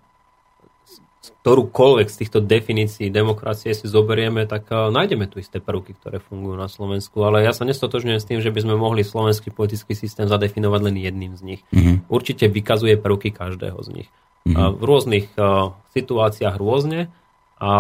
[1.44, 6.56] ktorúkoľvek z týchto definícií demokracie si zoberieme, tak uh, nájdeme tu isté prvky, ktoré fungujú
[6.56, 7.20] na Slovensku.
[7.20, 10.96] Ale ja sa nestotožňujem s tým, že by sme mohli slovenský politický systém zadefinovať len
[11.04, 11.62] jedným z nich.
[11.76, 12.08] Mm-hmm.
[12.08, 14.10] Určite vykazuje prvky každého z nich.
[14.48, 14.72] Mm-hmm.
[14.80, 17.12] V rôznych uh, situáciách rôzne.
[17.60, 17.72] A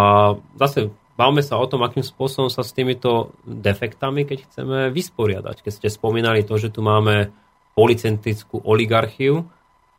[0.60, 5.63] zase bavme sa o tom, akým spôsobom sa s týmito defektami, keď chceme vysporiadať.
[5.63, 7.32] Keď ste spomínali to, že tu máme
[7.80, 9.47] policentrickú oligarchiu,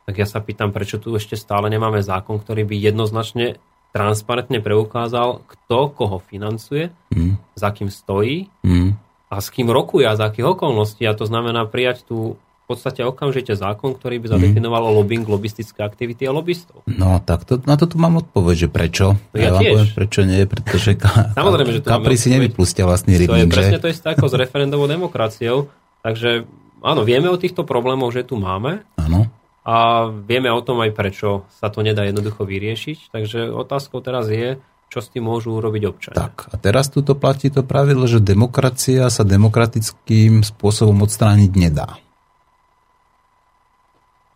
[0.05, 3.57] tak ja sa pýtam, prečo tu ešte stále nemáme zákon, ktorý by jednoznačne
[3.89, 7.57] transparentne preukázal, kto koho financuje, mm.
[7.57, 8.89] za kým stojí mm.
[9.33, 11.07] a s kým rokuje a za akých okolností.
[11.09, 14.93] A to znamená prijať tu v podstate okamžite zákon, ktorý by zadefinoval mm.
[14.93, 16.85] lobbying, lobistické aktivity a lobbystov.
[16.85, 19.05] No tak to, na to tu mám odpoveď, že prečo.
[19.33, 23.17] No ja, ja vám poviem, prečo nie, pretože ka, Samozrejme, že Kapri si nevypustia vlastný
[23.17, 23.49] rybník.
[23.49, 25.71] To je presne to isté ako s referendovou demokraciou.
[26.05, 26.45] Takže
[26.83, 28.85] áno, vieme o týchto problémoch, že tu máme.
[28.99, 29.31] Áno
[29.65, 33.09] a vieme o tom aj prečo sa to nedá jednoducho vyriešiť.
[33.09, 34.61] Takže otázkou teraz je,
[34.93, 36.21] čo s tým môžu urobiť občania.
[36.21, 41.97] Tak, a teraz tu platí to pravidlo, že demokracia sa demokratickým spôsobom odstrániť nedá.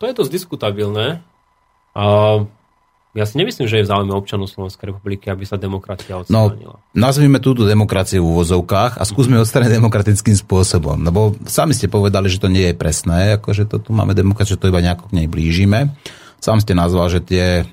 [0.02, 1.22] To je dosť diskutabilné.
[1.94, 2.06] A
[3.18, 6.78] ja si nemyslím, že je v záujme občanov Slovenskej republiky, aby sa demokracia no, odstránila.
[6.78, 11.02] No, nazvime túto demokraciu v úvozovkách a skúsme odstrániť demokratickým spôsobom.
[11.02, 14.62] Lebo sami ste povedali, že to nie je presné, ako že to tu máme demokraciu,
[14.62, 15.98] že to iba nejako k nej blížime.
[16.40, 17.68] Sám ste nazval, že tie,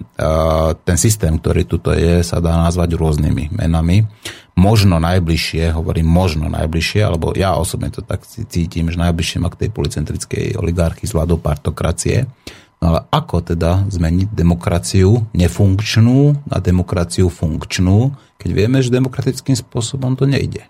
[0.82, 4.08] ten systém, ktorý tuto je, sa dá nazvať rôznymi menami.
[4.56, 9.68] Možno najbližšie, hovorím možno najbližšie, alebo ja osobne to tak cítim, že najbližšie má k
[9.68, 18.12] tej policentrickej oligarchii z partokracie No ale ako teda zmeniť demokraciu nefunkčnú na demokraciu funkčnú,
[18.36, 20.68] keď vieme, že demokratickým spôsobom to nejde?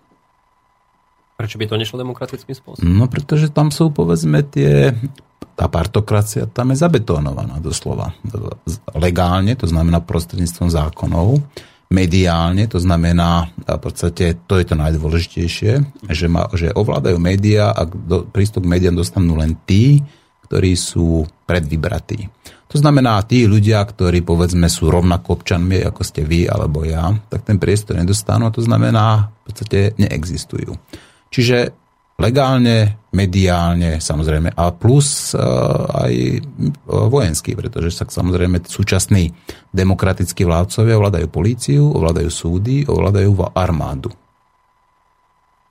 [1.36, 2.86] Prečo by to nešlo demokratickým spôsobom?
[2.86, 4.96] No pretože tam sú povedzme tie,
[5.52, 8.16] tá partokracia tam je zabetónovaná doslova.
[8.96, 11.44] Legálne, to znamená prostredníctvom zákonov,
[11.92, 15.72] mediálne, to znamená, v podstate to je to najdôležitejšie,
[16.10, 20.02] že, ma, že ovládajú médiá a do, prístup k médiám dostanú len tí,
[20.46, 22.30] ktorí sú predvybratí.
[22.66, 27.46] To znamená, tí ľudia, ktorí povedzme sú rovnako občanmi, ako ste vy alebo ja, tak
[27.46, 30.74] ten priestor nedostanú a to znamená, v podstate neexistujú.
[31.30, 31.74] Čiže
[32.18, 35.40] legálne, mediálne samozrejme a plus uh,
[36.04, 39.30] aj uh, vojenský, pretože sa samozrejme súčasní
[39.70, 44.10] demokratickí vládcovia ovládajú políciu, ovládajú súdy, ovládajú armádu.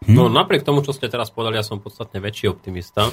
[0.05, 0.15] Hm?
[0.15, 3.09] No napriek tomu, čo ste teraz povedali, ja som podstatne väčší optimista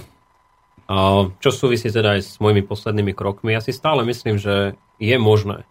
[1.39, 3.55] čo súvisí teda aj s mojimi poslednými krokmi.
[3.55, 5.65] Ja si stále myslím, že je možné,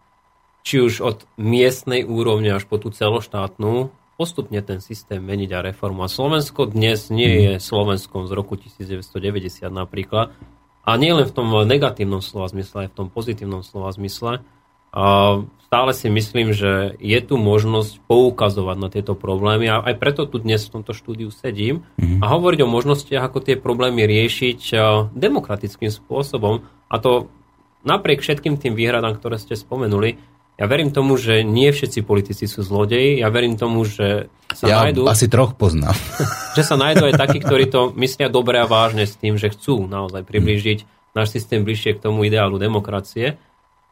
[0.62, 6.06] či už od miestnej úrovne až po tú celoštátnu, postupne ten systém meniť a reformu.
[6.06, 7.39] A Slovensko dnes nie mhm.
[7.41, 10.34] je Slovenskom z roku 1990 napríklad.
[10.82, 14.41] A nie len v tom negatívnom slova zmysle, aj v tom pozitívnom slova zmysle.
[14.91, 15.39] A
[15.71, 20.43] stále si myslím, že je tu možnosť poukazovať na tieto problémy a aj preto tu
[20.43, 22.19] dnes v tomto štúdiu sedím mm-hmm.
[22.19, 24.75] a hovoriť o možnostiach, ako tie problémy riešiť
[25.15, 27.32] demokratickým spôsobom a to
[27.88, 30.19] napriek všetkým tým výhradám, ktoré ste spomenuli.
[30.60, 34.77] Ja verím tomu, že nie všetci politici sú zlodeji, ja verím tomu, že sa ja
[34.86, 35.08] nájdú...
[35.08, 35.95] asi troch poznám.
[36.60, 39.88] Že sa nájdú aj takí, ktorí to myslia dobre a vážne s tým, že chcú
[39.88, 40.84] naozaj priblížiť
[41.15, 43.39] náš systém bližšie k tomu ideálu demokracie.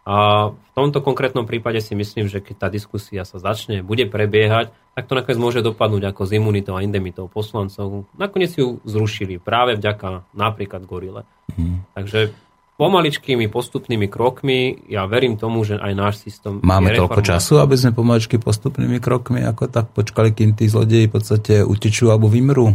[0.10, 4.74] A v tomto konkrétnom prípade si myslím, že keď tá diskusia sa začne, bude prebiehať,
[4.98, 8.10] tak to nakoniec môže dopadnúť ako s imunitou a indemitou poslancov.
[8.18, 11.30] Nakoniec ju zrušili práve vďaka napríklad Gorile.
[11.54, 11.86] Hmm.
[11.94, 12.34] Takže
[12.82, 16.58] pomaličkými postupnými krokmi, ja verím tomu, že aj náš systém...
[16.58, 21.14] Máme toľko času, aby sme pomaličky postupnými krokmi ako tak počkali, kým tí zlodeji v
[21.14, 22.74] podstate utečú alebo vymrú.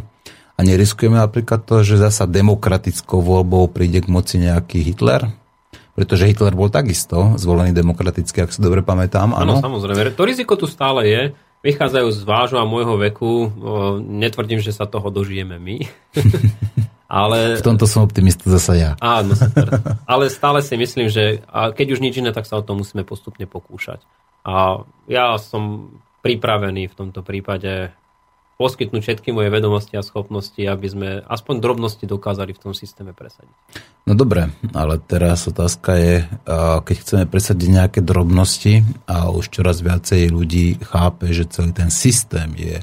[0.55, 5.35] A neriskujeme napríklad to, že zasa demokratickou voľbou príde k moci nejaký Hitler,
[5.95, 9.31] pretože Hitler bol takisto zvolený demokraticky, ak si dobre pamätám.
[9.31, 10.15] Áno, samozrejme.
[10.19, 11.23] To riziko tu stále je.
[11.65, 13.49] Vychádzajú z vášho a môjho veku.
[14.05, 15.77] Netvrdím, že sa toho dožijeme my.
[17.09, 17.63] Ale...
[17.63, 18.91] V tomto som optimista zase ja.
[18.99, 19.71] Áno, super.
[20.05, 23.47] Ale stále si myslím, že keď už nič iné, tak sa o to musíme postupne
[23.47, 24.03] pokúšať.
[24.45, 25.95] A ja som
[26.27, 27.95] pripravený v tomto prípade
[28.55, 33.51] poskytnúť všetky moje vedomosti a schopnosti, aby sme aspoň drobnosti dokázali v tom systéme presadiť.
[34.07, 36.15] No dobre, ale teraz otázka je,
[36.87, 42.55] keď chceme presadiť nejaké drobnosti a už čoraz viacej ľudí chápe, že celý ten systém
[42.55, 42.79] je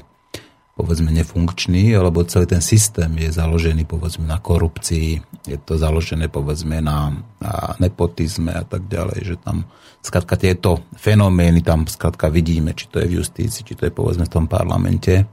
[0.72, 6.80] povedzme nefunkčný, alebo celý ten systém je založený povedzme na korupcii, je to založené povedzme
[6.80, 9.68] na, na nepotizme a tak ďalej, že tam
[10.00, 14.24] skrátka tieto fenomény tam skrátka vidíme, či to je v justícii, či to je povedzme
[14.26, 15.28] v tom parlamente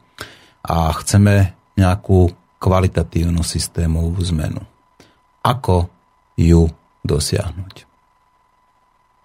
[0.63, 4.59] a chceme nejakú kvalitatívnu systémovú zmenu.
[5.39, 5.87] Ako
[6.35, 6.67] ju
[7.07, 7.87] dosiahnuť?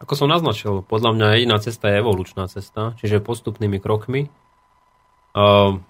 [0.07, 4.31] Ako som naznačil, podľa mňa jediná cesta je evolučná cesta, čiže postupnými krokmi.
[5.35, 5.83] Uh,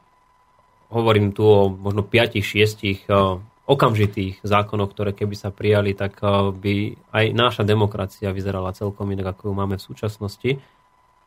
[0.88, 6.96] hovorím tu o možno 5-6 uh, okamžitých zákonoch, ktoré keby sa prijali, tak uh, by
[7.12, 10.50] aj naša demokracia vyzerala celkom inak, ako ju máme v súčasnosti.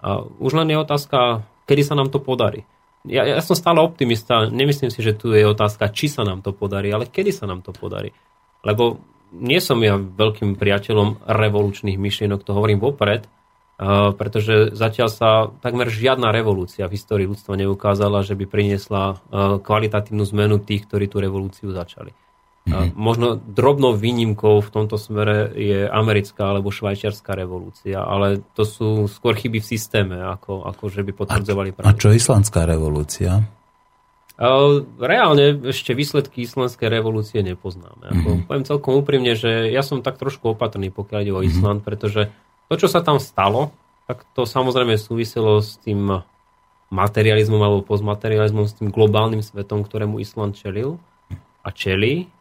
[0.01, 2.65] Uh, už len je otázka, kedy sa nám to podarí
[3.05, 4.49] ja, ja som stále optimista.
[4.49, 7.62] Nemyslím si, že tu je otázka, či sa nám to podarí, ale kedy sa nám
[7.62, 8.15] to podarí.
[8.65, 8.97] Lebo
[9.36, 15.29] nie som ja veľkým priateľom revolučných myšlienok, to hovorím vopred, uh, pretože zatiaľ sa
[15.60, 21.12] takmer žiadna revolúcia v histórii ľudstva neukázala, že by priniesla uh, kvalitatívnu zmenu tých, ktorí
[21.12, 22.15] tú revolúciu začali.
[22.67, 22.99] Mm-hmm.
[22.99, 29.39] Možno drobnou výnimkou v tomto smere je americká alebo švajčiarská revolúcia, ale to sú skôr
[29.39, 31.88] chyby v systéme, ako, ako že by potvrdzovali pravdu.
[31.88, 33.47] A čo islandská revolúcia?
[35.01, 38.06] Reálne ešte výsledky islandskej revolúcie nepoznáme.
[38.13, 38.45] Ako, mm-hmm.
[38.45, 41.49] Poviem celkom úprimne, že ja som tak trošku opatrný, pokiaľ ide o mm-hmm.
[41.49, 42.30] Island, pretože
[42.69, 43.73] to, čo sa tam stalo,
[44.06, 46.21] tak to samozrejme súviselo s tým
[46.88, 51.01] materializmom alebo postmaterializmom, s tým globálnym svetom, ktorému Island čelil
[51.60, 52.32] a čelí.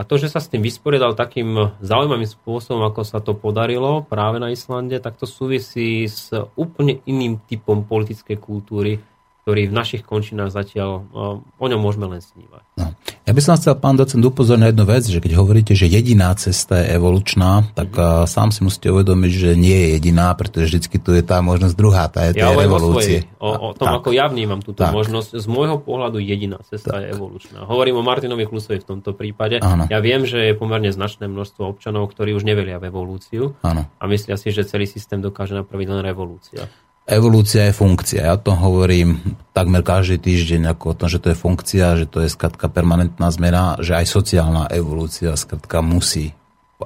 [0.00, 4.40] A to, že sa s tým vysporiadal takým zaujímavým spôsobom, ako sa to podarilo práve
[4.40, 8.96] na Islande, tak to súvisí s úplne iným typom politickej kultúry,
[9.42, 11.08] ktorý v našich končinách zatiaľ
[11.56, 12.62] o ňom môžeme len snívať.
[12.76, 12.92] No.
[13.24, 16.34] Ja by som chcel, pán docent, upozorniť na jednu vec, že keď hovoríte, že jediná
[16.36, 18.28] cesta je evolučná, tak mm-hmm.
[18.28, 22.10] sám si musíte uvedomiť, že nie je jediná, pretože vždy tu je tá možnosť druhá,
[22.12, 23.24] tá je ja revolúcie.
[23.40, 24.04] O, o, o tom, tak.
[24.04, 24.92] ako ja vnímam túto tak.
[24.92, 27.06] možnosť, z môjho pohľadu jediná cesta tak.
[27.06, 27.64] je evolučná.
[27.64, 29.62] Hovorím o Martinovi Klusovi v tomto prípade.
[29.64, 29.88] Áno.
[29.88, 33.88] Ja viem, že je pomerne značné množstvo občanov, ktorí už nevelia v evolúciu Áno.
[33.88, 36.68] a myslia si, že celý systém dokáže napraviť len revolúcia
[37.10, 38.30] evolúcia je funkcia.
[38.30, 42.22] Ja to hovorím takmer každý týždeň ako o tom, že to je funkcia, že to
[42.22, 46.30] je skratka permanentná zmena, že aj sociálna evolúcia skratka musí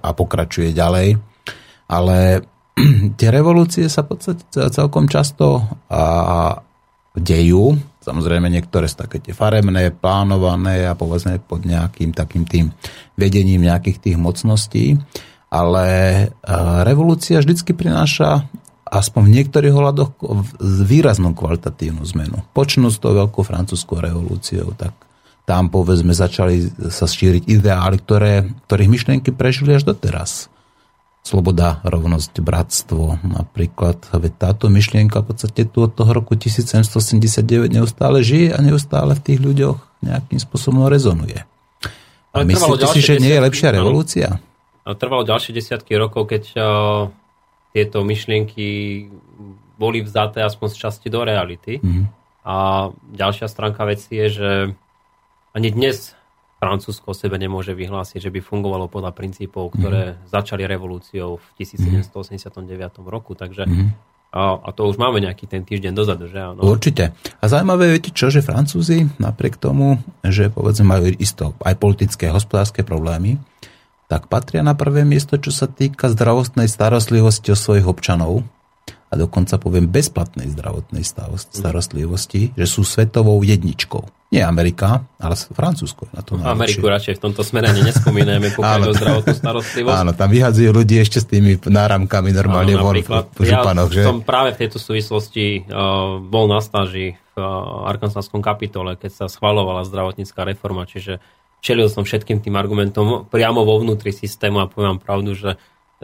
[0.01, 1.21] a pokračuje ďalej.
[1.87, 2.43] Ale
[3.21, 6.59] tie revolúcie sa v podstate celkom často a,
[7.15, 7.79] dejú.
[8.03, 12.75] Samozrejme niektoré sú také tie farebné, plánované a povedzme pod nejakým takým tým
[13.15, 14.99] vedením nejakých tých mocností.
[15.55, 15.87] Ale
[16.83, 18.51] revolúcia vždycky prináša
[18.95, 20.11] aspoň v niektorých ohľadoch
[20.87, 22.47] výraznú kvalitatívnu zmenu.
[22.55, 24.95] Počnú s tou veľkou francúzskou revolúciou, tak
[25.45, 30.49] tam povedzme začali sa šíriť ideály, ktoré, ktorých myšlienky prežili až doteraz.
[31.25, 33.97] Sloboda, rovnosť, bratstvo napríklad.
[34.13, 39.25] Veď táto myšlienka v podstate tu od toho roku 1789 neustále žije a neustále v
[39.25, 41.49] tých ľuďoch nejakým spôsobom rezonuje.
[42.37, 44.37] A myslíte si, že nie je lepšia revolúcia?
[44.85, 46.61] Trvalo ďalšie desiatky rokov, keď
[47.75, 48.67] tieto myšlienky
[49.75, 51.83] boli vzaté aspoň z časti do reality.
[51.83, 52.05] Mm-hmm.
[52.47, 54.51] A ďalšia stránka veci je, že
[55.51, 56.15] ani dnes
[56.63, 60.31] Francúzsko o sebe nemôže vyhlásiť, že by fungovalo podľa princípov, ktoré mm-hmm.
[60.31, 62.63] začali revolúciou v 1789
[63.11, 63.35] roku.
[63.35, 63.89] Takže mm-hmm.
[64.31, 66.63] a, a to už máme nejaký ten týždeň dozadu, že áno?
[66.63, 67.11] Určite.
[67.43, 72.87] A zaujímavé, viete čo, že Francúzi napriek tomu, že povedzme majú isto aj politické hospodárske
[72.87, 73.43] problémy,
[74.15, 78.47] tak patria na prvé miesto, čo sa týka zdravotnej starostlivosti o svojich občanov
[79.11, 81.03] a dokonca poviem bezplatnej zdravotnej
[81.51, 84.31] starostlivosti, že sú svetovou jedničkou.
[84.31, 86.11] Nie Amerika, ale Francúzsko.
[86.15, 89.99] Na to Ameriku radšej v tomto smere ani nespomínajme, pokiaľ o zdravotnú starostlivosť.
[89.99, 93.91] Áno, tam vyhadzujú ľudí ešte s tými náramkami normálne von v, v županoch.
[93.95, 94.03] Ja že?
[94.07, 99.25] som práve v tejto súvislosti uh, bol na stáži v uh, Arkansaskom kapitole, keď sa
[99.27, 101.23] schvalovala zdravotnícká reforma, čiže
[101.65, 105.57] čelil som všetkým tým argumentom priamo vo vnútri systému a poviem pravdu, že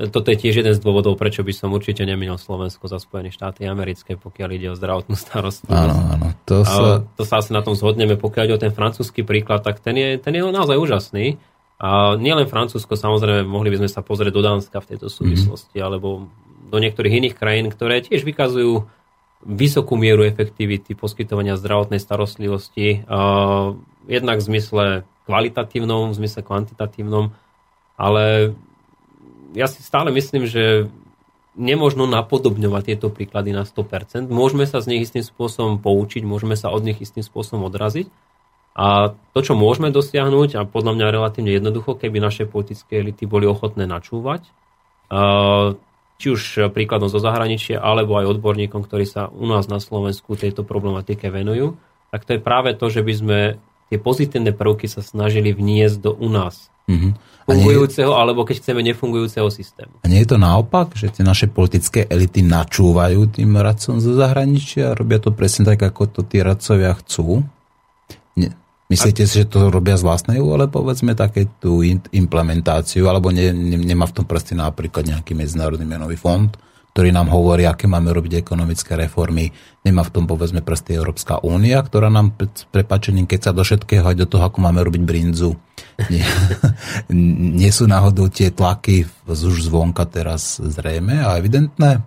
[0.09, 3.69] toto je tiež jeden z dôvodov, prečo by som určite nemenil Slovensko za Spojené štáty
[3.69, 5.77] americké, pokiaľ ide o zdravotnú starostlivosť.
[5.77, 6.27] Áno, áno.
[6.49, 7.05] To sa...
[7.05, 10.17] to sa asi na tom zhodneme, pokiaľ ide o ten francúzsky príklad, tak ten je,
[10.17, 11.37] ten je naozaj úžasný.
[11.81, 15.89] A nielen Francúzsko, samozrejme, mohli by sme sa pozrieť do Dánska v tejto súvislosti, mm-hmm.
[15.89, 16.29] alebo
[16.69, 18.85] do niektorých iných krajín, ktoré tiež vykazujú
[19.41, 23.09] vysokú mieru efektivity poskytovania zdravotnej starostlivosti.
[24.11, 24.85] Jednak v zmysle
[25.31, 27.31] kvalitatívnom, v zmysle kvantitatívnom,
[27.95, 28.59] ale
[29.55, 30.91] ja si stále myslím, že
[31.55, 34.27] nemožno napodobňovať tieto príklady na 100%.
[34.27, 38.11] Môžeme sa z nich istým spôsobom poučiť, môžeme sa od nich istým spôsobom odraziť.
[38.75, 43.45] A to, čo môžeme dosiahnuť, a podľa mňa relatívne jednoducho, keby naše politické elity boli
[43.47, 44.47] ochotné načúvať,
[46.23, 50.63] či už príkladom zo zahraničia, alebo aj odborníkom, ktorí sa u nás na Slovensku tejto
[50.63, 51.77] problematike venujú,
[52.15, 53.39] tak to je práve to, že by sme
[53.91, 57.13] tie pozitívne prvky sa snažili vniesť do u nás mm-hmm.
[57.47, 58.19] fungujúceho, nie...
[58.19, 59.99] alebo keď chceme nefungujúceho systému.
[60.03, 64.95] A nie je to naopak, že tie naše politické elity načúvajú tým radcom zo zahraničia
[64.95, 67.43] a robia to presne tak, ako to tí radcovia chcú?
[68.39, 68.55] Nie.
[68.91, 73.79] Myslíte si, že to robia z vlastnej ale povedzme také tú implementáciu, alebo ne, ne,
[73.79, 76.51] nemá v tom proste napríklad nejaký medzinárodný menový fond,
[77.01, 79.49] ktorý nám hovorí, aké máme robiť ekonomické reformy.
[79.81, 82.37] Nemá v tom povedzme proste Európska únia, ktorá nám
[82.69, 85.57] prepačením, keď sa do všetkého aj do toho, ako máme robiť brinzu.
[86.13, 86.29] Nie,
[87.57, 92.05] nie sú náhodou tie tlaky už zvonka teraz zrejme a evidentné?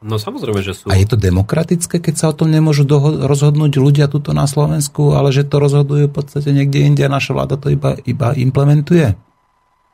[0.00, 0.88] No samozrejme, že sú.
[0.88, 5.12] A je to demokratické, keď sa o tom nemôžu doho- rozhodnúť ľudia tuto na Slovensku,
[5.12, 9.12] ale že to rozhodujú v podstate niekde inde a naša vláda to iba, iba implementuje?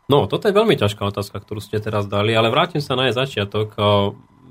[0.09, 3.15] No, toto je veľmi ťažká otázka, ktorú ste teraz dali, ale vrátim sa na jej
[3.15, 3.77] začiatok.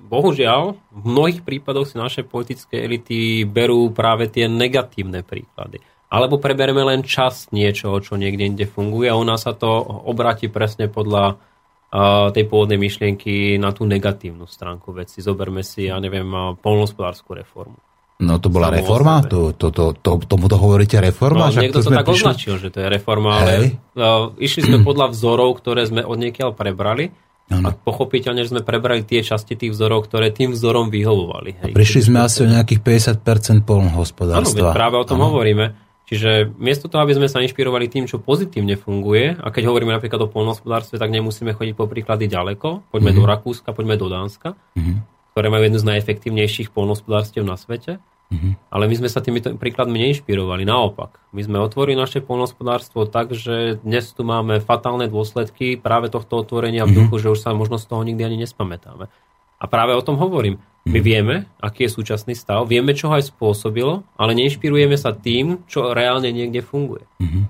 [0.05, 5.81] Bohužiaľ, v mnohých prípadoch si naše politické elity berú práve tie negatívne príklady.
[6.13, 9.67] Alebo prebereme len časť niečoho, čo niekde inde funguje a u nás sa to
[10.05, 11.41] obráti presne podľa
[12.37, 15.25] tej pôvodnej myšlienky na tú negatívnu stránku veci.
[15.25, 16.27] Zoberme si, ja neviem,
[16.61, 17.81] polnospodárskú reformu.
[18.17, 19.21] No to bola reforma?
[19.29, 21.53] To, to, to, to, tomu to hovoríte reforma?
[21.53, 22.25] No, niekto to, to tak prišli...
[22.25, 26.57] označil, že to je reforma, ale uh, išli sme podľa vzorov, ktoré sme od niekiaľ
[26.57, 27.13] prebrali
[27.53, 27.69] ano.
[27.69, 31.61] a pochopiteľne, že sme prebrali tie časti tých vzorov, ktoré tým vzorom vyhovovali.
[31.61, 31.71] Hej.
[31.71, 32.81] A prišli sme asi o nejakých
[33.21, 34.73] 50% polnohospodárstva.
[34.73, 35.29] Áno, práve o tom ano.
[35.29, 35.65] hovoríme.
[36.07, 40.23] Čiže miesto toho, aby sme sa inšpirovali tým, čo pozitívne funguje, a keď hovoríme napríklad
[40.23, 42.87] o polnohospodárstve, tak nemusíme chodiť po príklady ďaleko.
[42.87, 43.27] Poďme mm-hmm.
[43.27, 45.16] do Rakúska, poďme do Dánska, mm-hmm.
[45.37, 48.01] Ktoré majú jednu z najefektívnejších polnohospodárstiev na svete.
[48.33, 48.73] Mm-hmm.
[48.73, 50.65] Ale my sme sa týmito príkladmi neinšpirovali.
[50.65, 56.41] Naopak, my sme otvorili naše polnohospodárstvo tak, že dnes tu máme fatálne dôsledky práve tohto
[56.41, 56.97] otvorenia v mhm.
[56.97, 57.29] duchu, mm-hmm.
[57.29, 59.13] že už sa možno z toho nikdy ani nespamätáme.
[59.61, 60.57] A práve o tom hovorím.
[60.89, 61.05] My mhm.
[61.05, 65.93] vieme, aký je súčasný stav, vieme, čo ho aj spôsobilo, ale neinšpirujeme sa tým, čo
[65.93, 67.05] reálne niekde funguje.
[67.21, 67.43] Mm-hmm.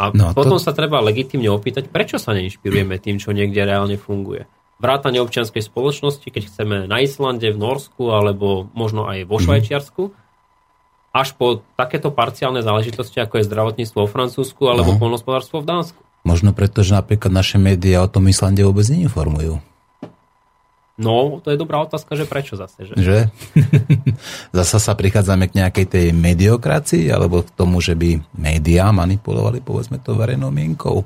[0.00, 0.64] A no, potom to...
[0.64, 4.48] sa treba legitimne opýtať, prečo sa neinšpirujeme tým, čo niekde reálne funguje.
[4.76, 9.44] Vrátanie občianskej spoločnosti, keď chceme na Islande, v Norsku alebo možno aj vo mhm.
[9.44, 10.02] Švajčiarsku,
[11.16, 15.00] až po takéto parciálne záležitosti, ako je zdravotníctvo vo Francúzsku alebo no.
[15.00, 16.00] polnospodárstvo v Dánsku.
[16.28, 19.62] Možno preto, že napríklad naše médiá o tom Islande vôbec neinformujú.
[20.96, 22.94] No, to je dobrá otázka, že prečo zase, že?
[22.96, 23.18] Že?
[24.56, 30.00] Zasa sa prichádzame k nejakej tej mediokracii, alebo k tomu, že by médiá manipulovali, povedzme
[30.00, 31.04] to, verejnou mienkou?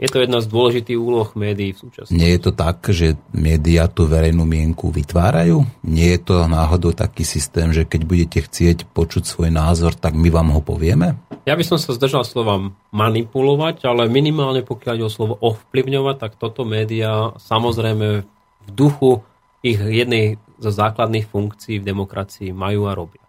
[0.00, 2.16] Je to jedna z dôležitých úloh médií v súčasnosti.
[2.16, 5.68] Nie je to tak, že médiá tú verejnú mienku vytvárajú?
[5.84, 10.32] Nie je to náhodou taký systém, že keď budete chcieť počuť svoj názor, tak my
[10.32, 11.20] vám ho povieme?
[11.44, 16.32] Ja by som sa zdržal slova manipulovať, ale minimálne pokiaľ ide o slovo ovplyvňovať, tak
[16.40, 18.24] toto médiá samozrejme
[18.64, 19.20] v duchu
[19.60, 23.24] ich jednej zo základných funkcií v demokracii majú a robia.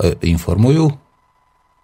[0.00, 0.88] E, informujú?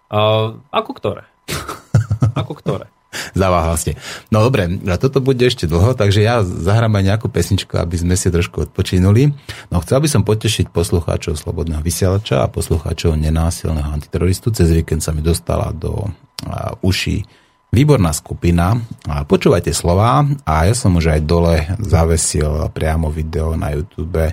[0.08, 1.28] A, ako ktoré?
[2.40, 2.93] ako ktoré?
[3.40, 3.92] Zaváhal ste.
[4.28, 8.14] No dobre, a toto bude ešte dlho, takže ja zahrám aj nejakú pesničku, aby sme
[8.18, 9.32] si trošku odpočinuli.
[9.70, 14.50] No chcel by som potešiť poslucháčov Slobodného vysielača a poslucháčov nenásilného antiteroristu.
[14.50, 17.44] Cez víkend sa mi dostala do uh, uší
[17.74, 18.78] Výborná skupina.
[19.02, 24.30] Počúvajte slova a ja som už aj dole zavesil priamo video na YouTube.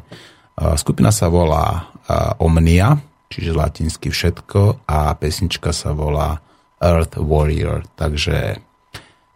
[0.77, 1.89] Skupina sa volá
[2.37, 3.01] Omnia,
[3.33, 6.37] čiže latinsky všetko a pesnička sa volá
[6.77, 7.81] Earth Warrior.
[7.97, 8.61] Takže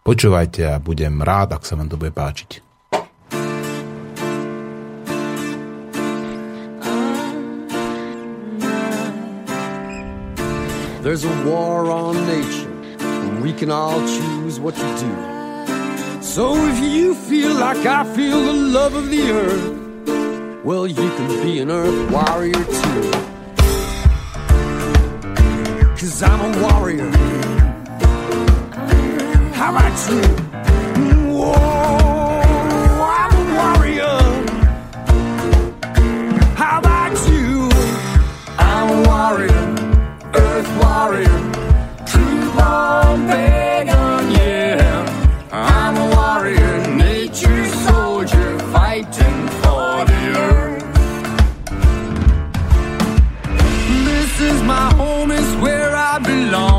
[0.06, 2.62] počúvajte a budem rád, ak sa vám to bude páčiť.
[11.02, 12.76] There's a war on nature
[13.46, 15.12] we can all choose what to do.
[16.20, 21.44] So if you feel like I feel the love of the earth, well, you can
[21.44, 23.12] be an earth warrior too.
[25.96, 27.55] Cause I'm a warrior.
[29.66, 30.38] how I trip.
[31.38, 31.56] Whoa,
[33.20, 34.18] I'm a warrior.
[36.62, 37.50] How about you?
[38.60, 39.66] I'm a warrior,
[40.44, 41.40] earth warrior,
[42.12, 42.46] true
[43.30, 44.78] pagan, yeah.
[45.52, 50.86] I'm a warrior, nature's soldier, fighting for the earth.
[54.10, 56.76] This is my home, is where I belong.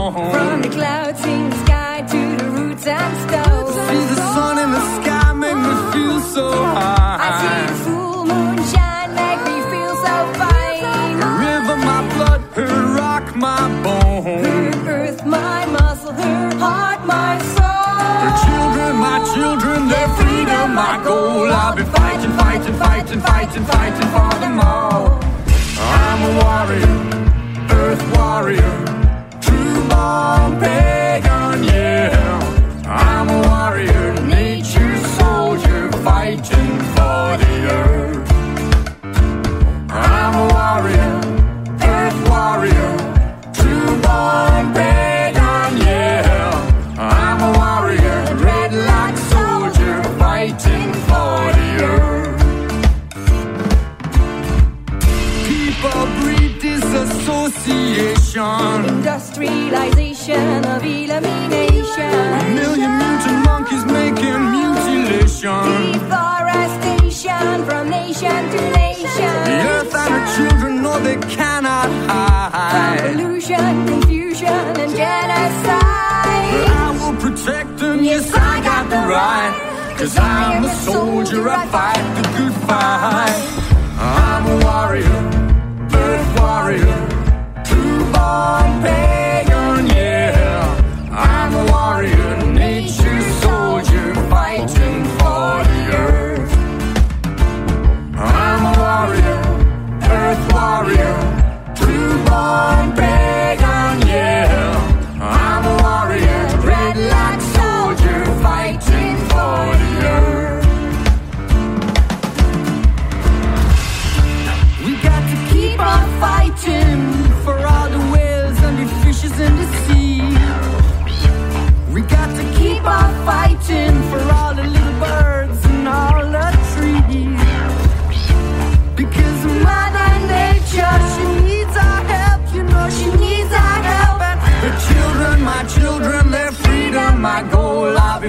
[6.37, 7.17] so high.
[7.27, 11.17] I see the full moon shine, make me feel so fine.
[11.45, 14.45] River my blood, her rock my bone.
[14.45, 18.01] Her earth my muscle, her heart my soul.
[18.25, 21.49] Her children my children, their freedom my goal.
[21.61, 25.19] I'll be fighting, fighting, fighting, fighting, fighting for them all.
[26.01, 26.97] I'm a warrior,
[27.81, 28.75] earth warrior,
[29.41, 30.96] true bomb.
[58.37, 58.97] Disassociation.
[58.99, 62.15] Industrialization of elimination.
[62.41, 65.93] A million mutant monkeys making mutilation.
[65.93, 69.35] Deforestation from nation to nation.
[69.45, 73.13] The earth and her children know they cannot From hide.
[73.13, 74.49] pollution, confusion,
[74.83, 76.53] and genocide.
[76.53, 79.73] But I will protect them, yes, I got the right.
[79.99, 83.37] Cause I'm a soldier, I fight the good fight.
[83.99, 85.21] I'm a warrior,
[85.95, 86.99] earth warrior,
[88.17, 91.09] on, pagan, yeah.
[91.13, 91.46] I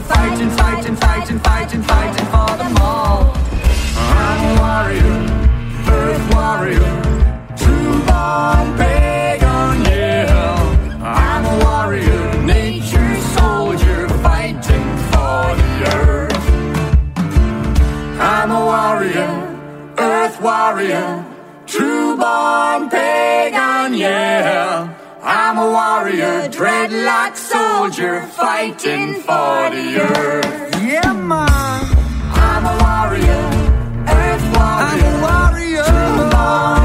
[0.08, 3.34] fighting, fighting, fighting, fighting, fighting for them all.
[3.98, 5.18] I'm a warrior,
[5.98, 6.94] earth warrior,
[7.56, 11.04] true born pagan, yeah.
[11.04, 16.46] I'm a warrior, nature soldier, fighting for the earth.
[18.20, 19.32] I'm a warrior,
[19.98, 21.26] earth warrior,
[21.66, 24.94] true born pagan, yeah.
[25.24, 27.36] I'm a warrior, dreadlock
[27.88, 30.84] soldier, fighting for the earth.
[30.84, 31.48] Yeah, man.
[32.34, 33.44] I'm a warrior,
[34.08, 34.88] earth warrior.
[34.88, 36.77] I'm a warrior,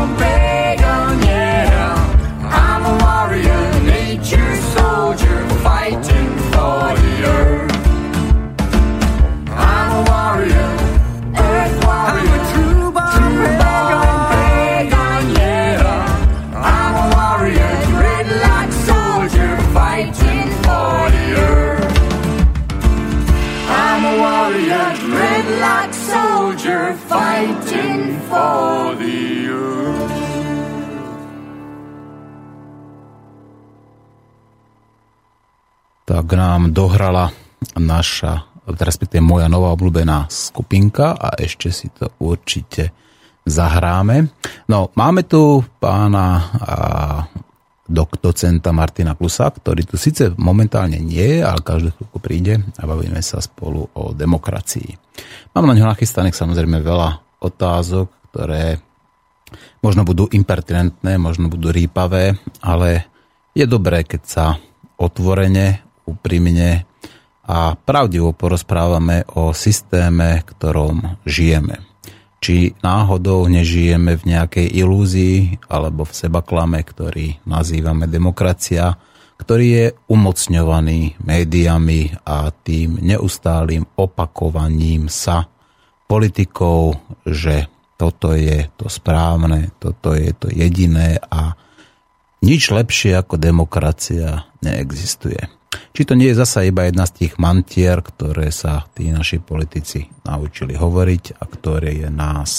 [36.22, 37.34] tak nám dohrala
[37.74, 42.94] naša, respektíve moja nová obľúbená skupinka a ešte si to určite
[43.42, 44.30] zahráme.
[44.70, 46.26] No, máme tu pána
[46.62, 46.74] a,
[47.90, 52.86] dok, docenta Martina Klusa, ktorý tu síce momentálne nie je, ale každú chvíľku príde a
[52.86, 54.94] bavíme sa spolu o demokracii.
[55.58, 58.78] Mám na ňo nachystaných samozrejme veľa otázok, ktoré
[59.82, 63.10] možno budú impertinentné, možno budú rýpavé, ale
[63.58, 64.46] je dobré, keď sa
[65.02, 66.86] otvorene, úprimne
[67.42, 71.82] a pravdivo porozprávame o systéme, ktorom žijeme.
[72.42, 78.98] Či náhodou nežijeme v nejakej ilúzii alebo v sebaklame, ktorý nazývame demokracia,
[79.38, 85.46] ktorý je umocňovaný médiami a tým neustálým opakovaním sa
[86.06, 91.54] politikov, že toto je to správne, toto je to jediné a
[92.42, 95.61] nič lepšie ako demokracia neexistuje.
[95.72, 100.04] Či to nie je zasa iba jedna z tých mantier, ktoré sa tí naši politici
[100.24, 102.52] naučili hovoriť a ktoré je nás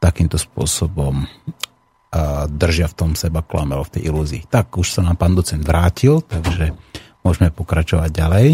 [0.00, 1.24] takýmto spôsobom
[2.50, 4.50] držia v tom seba klame, v tej ilúzii.
[4.50, 6.74] Tak už sa nám pán docent vrátil, takže
[7.22, 8.48] môžeme pokračovať ďalej.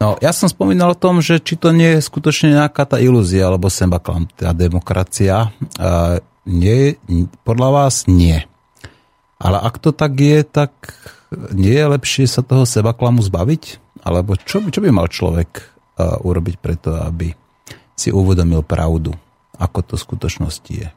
[0.00, 3.52] No, ja som spomínal o tom, že či to nie je skutočne nejaká tá ilúzia,
[3.52, 5.52] alebo seba klam, tá demokracia.
[6.48, 6.96] Nie,
[7.44, 8.48] podľa vás nie.
[9.36, 10.72] Ale ak to tak je, tak
[11.54, 13.78] nie je lepšie sa toho seba klamu zbaviť?
[14.02, 15.62] Alebo čo, čo by mal človek
[16.00, 17.30] urobiť preto, aby
[17.92, 19.12] si uvedomil pravdu,
[19.60, 20.88] ako to v skutočnosti je?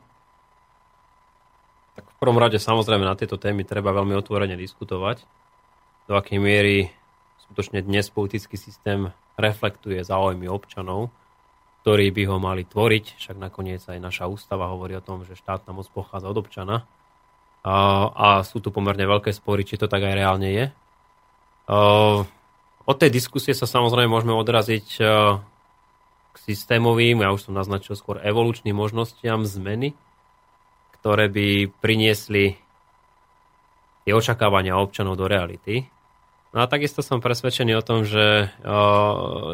[2.24, 5.28] v prvom rade samozrejme na tieto témy treba veľmi otvorene diskutovať.
[6.08, 6.88] Do akej miery
[7.44, 11.12] skutočne dnes politický systém reflektuje záujmy občanov,
[11.84, 13.20] ktorí by ho mali tvoriť.
[13.20, 16.88] Však nakoniec aj naša ústava hovorí o tom, že štátna moc pochádza od občana.
[17.64, 20.66] A, sú tu pomerne veľké spory, či to tak aj reálne je.
[22.84, 24.88] Od tej diskusie sa samozrejme môžeme odraziť
[26.34, 29.96] k systémovým, ja už som naznačil skôr evolučným možnostiam zmeny,
[31.00, 32.60] ktoré by priniesli
[34.04, 35.88] tie očakávania občanov do reality.
[36.52, 38.52] No a takisto som presvedčený o tom, že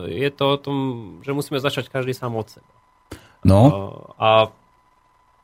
[0.09, 0.77] je to o tom,
[1.21, 2.73] že musíme začať každý sám od seba.
[3.45, 3.61] No.
[4.17, 4.49] A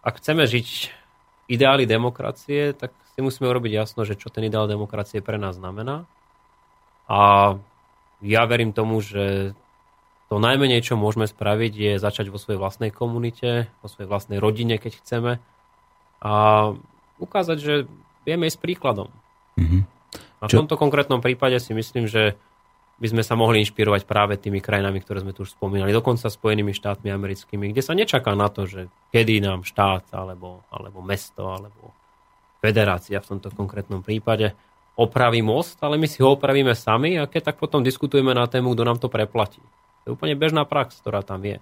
[0.01, 0.89] ak chceme žiť
[1.45, 6.03] ideály demokracie, tak si musíme urobiť jasno, že čo ten ideál demokracie pre nás znamená.
[7.05, 7.53] A
[8.25, 9.53] ja verím tomu, že
[10.25, 14.81] to najmenej, čo môžeme spraviť, je začať vo svojej vlastnej komunite, vo svojej vlastnej rodine,
[14.81, 15.37] keď chceme.
[16.25, 16.33] A
[17.21, 17.73] ukázať, že
[18.25, 19.13] vieme ísť príkladom.
[19.61, 19.81] Mm-hmm.
[20.41, 22.35] A v tomto konkrétnom prípade si myslím, že
[22.95, 26.71] by sme sa mohli inšpirovať práve tými krajinami, ktoré sme tu už spomínali, dokonca Spojenými
[26.71, 31.91] štátmi americkými, kde sa nečaká na to, že kedy nám štát, alebo, alebo mesto, alebo
[32.63, 34.55] federácia v tomto konkrétnom prípade
[34.95, 38.71] opraví most, ale my si ho opravíme sami a keď tak potom diskutujeme na tému,
[38.71, 39.59] kto nám to preplatí.
[40.03, 41.59] To je úplne bežná prax, ktorá tam je.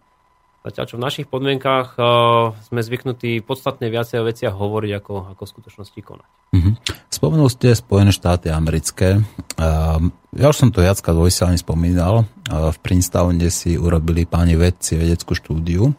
[0.64, 5.41] Zatiaľ, čo v našich podmienkách uh, sme zvyknutí podstatne viacej o veciach hovoriť, ako, ako
[5.43, 6.30] v skutočnosti konať.
[6.55, 6.74] Mm-hmm.
[7.11, 9.20] Spomenul ste Spojené štáty americké.
[9.59, 12.24] Uh, ja už som to viacka vo spomínal.
[12.47, 15.91] Uh, v Princetone si urobili páni vedci vedeckú štúdiu,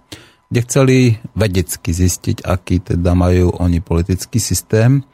[0.49, 0.97] kde chceli
[1.37, 5.05] vedecky zistiť, aký teda majú oni politický systém.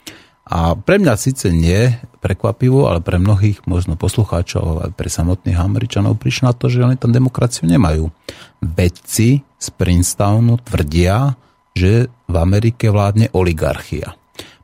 [0.51, 6.19] A pre mňa síce nie prekvapivo, ale pre mnohých možno poslucháčov a pre samotných Američanov
[6.19, 8.11] prišlo na to, že oni tam demokraciu nemajú.
[8.59, 11.39] Vedci z Princetonu tvrdia,
[11.71, 14.11] že v Amerike vládne oligarchia.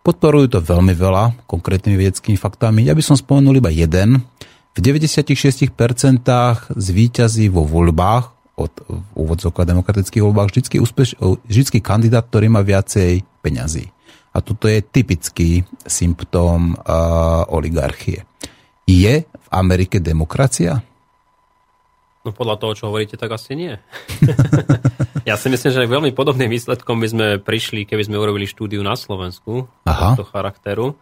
[0.03, 2.83] Podporujú to veľmi veľa konkrétnymi vedeckými faktami.
[2.87, 4.27] Ja by som spomenul iba jeden.
[4.75, 5.71] V 96%
[6.75, 8.73] zvíťazí vo voľbách od
[9.15, 11.15] úvodzovka demokratických voľbách vždy, úspeš,
[11.47, 13.96] vždy kandidát, ktorý má viacej peňazí.
[14.37, 18.29] A toto je typický symptóm uh, oligarchie.
[18.85, 20.85] Je v Amerike demokracia?
[22.21, 23.73] No podľa toho, čo hovoríte, tak asi nie.
[25.31, 28.93] ja si myslím, že veľmi podobným výsledkom by sme prišli, keby sme urobili štúdiu na
[28.93, 30.13] Slovensku Aha.
[30.13, 31.01] tohto charakteru.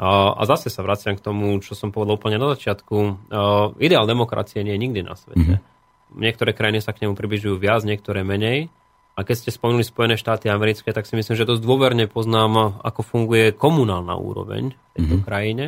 [0.00, 2.96] A, a zase sa vraciam k tomu, čo som povedal úplne na začiatku.
[3.28, 5.36] Uh, ideál demokracie nie je nikdy na svete.
[5.36, 6.16] Mm-hmm.
[6.16, 8.72] Niektoré krajiny sa k nemu približujú viac, niektoré menej.
[9.20, 13.04] A keď ste spomenuli Spojené štáty americké, tak si myslím, že dosť dôverne poznám, ako
[13.04, 15.28] funguje komunálna úroveň v tejto mm-hmm.
[15.28, 15.64] krajine,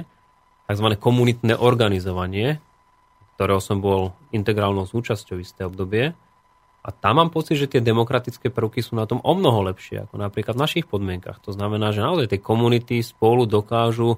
[0.72, 0.88] tzv.
[0.96, 2.64] komunitné organizovanie,
[3.36, 6.16] ktorého som bol integrálnou súčasťou isté obdobie.
[6.80, 10.16] A tam mám pocit, že tie demokratické prvky sú na tom o mnoho lepšie ako
[10.16, 11.44] napríklad v našich podmienkach.
[11.44, 14.16] To znamená, že naozaj tie komunity spolu dokážu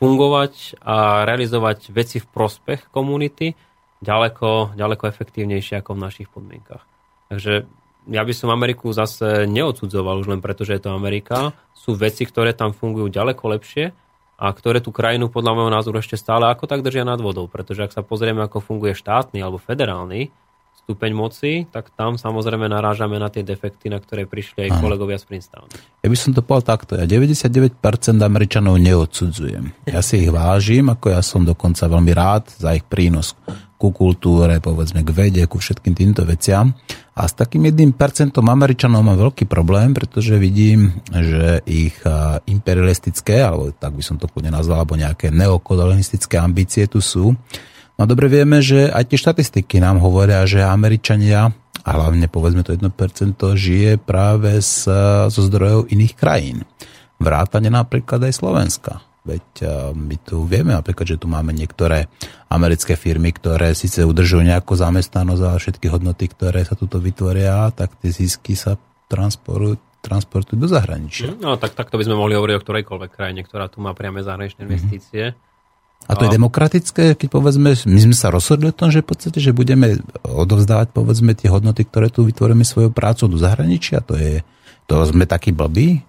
[0.00, 3.52] fungovať a realizovať veci v prospech komunity
[4.00, 6.82] ďaleko, ďaleko efektívnejšie ako v našich podmienkach.
[7.30, 7.68] Takže
[8.10, 11.54] ja by som Ameriku zase neodsudzoval už len preto, že je to Amerika.
[11.76, 13.94] Sú veci, ktoré tam fungujú ďaleko lepšie
[14.42, 17.46] a ktoré tú krajinu podľa môjho názoru ešte stále ako tak držia nad vodou.
[17.46, 20.34] Pretože ak sa pozrieme, ako funguje štátny alebo federálny
[20.82, 25.30] stupeň moci, tak tam samozrejme narážame na tie defekty, na ktoré prišli aj kolegovia z
[25.30, 25.70] Princetonu.
[26.02, 26.98] Ja by som to povedal takto.
[26.98, 27.78] Ja 99%
[28.18, 29.86] Američanov neodsudzujem.
[29.86, 33.38] Ja si ich vážim, ako ja som dokonca veľmi rád za ich prínos
[33.82, 36.70] ku kultúre, povedzme k vede, ku všetkým týmto veciam.
[37.18, 41.98] A s takým jedným percentom Američanov mám veľký problém, pretože vidím, že ich
[42.46, 47.34] imperialistické, alebo tak by som to kľudne nazval, alebo nejaké neokolonistické ambície tu sú.
[47.98, 51.50] No dobre vieme, že aj tie štatistiky nám hovoria, že Američania,
[51.82, 52.86] a hlavne povedzme to 1%,
[53.36, 54.86] žije práve z,
[55.26, 56.62] zo zdrojov iných krajín.
[57.18, 59.02] Vrátane napríklad aj Slovenska.
[59.22, 59.46] Veď
[59.94, 62.10] my tu vieme napríklad, že tu máme niektoré
[62.50, 67.94] americké firmy, ktoré síce udržujú nejakú zamestnanosť a všetky hodnoty, ktoré sa tuto vytvoria, tak
[68.02, 68.74] tie zisky sa
[69.06, 71.38] transportujú transportujú do zahraničia.
[71.38, 74.66] No tak takto by sme mohli hovoriť o ktorejkoľvek krajine, ktorá tu má priame zahraničné
[74.66, 74.68] mhm.
[74.68, 75.24] investície.
[75.30, 75.50] Mm-hmm.
[76.10, 79.38] A to je demokratické, keď povedzme, my sme sa rozhodli o tom, že v podstate,
[79.38, 84.42] že budeme odovzdávať povedzme tie hodnoty, ktoré tu vytvoríme svojou prácou do zahraničia, to je,
[84.90, 86.02] to sme takí blbí?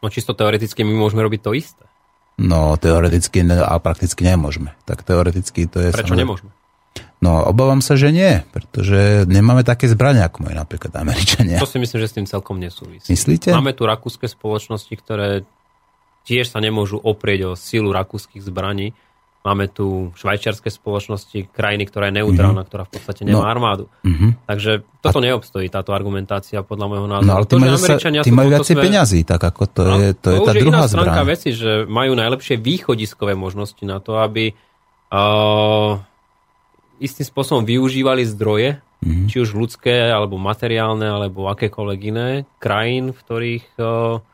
[0.00, 1.84] No čisto teoreticky my môžeme robiť to isté.
[2.34, 4.74] No, teoreticky a prakticky nemôžeme.
[4.84, 5.88] Tak teoreticky to je...
[5.94, 6.22] Prečo samozrejme...
[6.26, 6.50] nemôžeme?
[7.24, 11.56] No, obávam sa, že nie, pretože nemáme také zbrania, ako majú napríklad Američania.
[11.56, 13.08] To si myslím, že s tým celkom nesúvisí.
[13.08, 13.48] Myslíte?
[13.54, 15.48] Máme tu rakúske spoločnosti, ktoré
[16.28, 18.92] tiež sa nemôžu oprieť o silu rakúskych zbraní
[19.44, 22.68] Máme tu švajčiarske spoločnosti, krajiny, ktorá je neutrálna, mm-hmm.
[22.72, 23.52] ktorá v podstate nemá no.
[23.52, 23.84] armádu.
[24.00, 24.48] Mm-hmm.
[24.48, 24.72] Takže
[25.04, 25.24] toto a...
[25.28, 27.28] neobstojí, táto argumentácia, podľa môjho názoru.
[27.28, 28.00] No ale tí majú, sa,
[28.32, 28.84] majú viacej sme...
[28.88, 31.32] peňazí, tak ako to no, je, to, to je tá je druhá stránka zbraň.
[31.36, 34.56] veci, že majú najlepšie východiskové možnosti na to, aby
[35.12, 36.00] uh,
[37.04, 39.28] istým spôsobom využívali zdroje, mm-hmm.
[39.28, 44.24] či už ľudské, alebo materiálne, alebo akékoľvek iné, krajín, v ktorých, uh,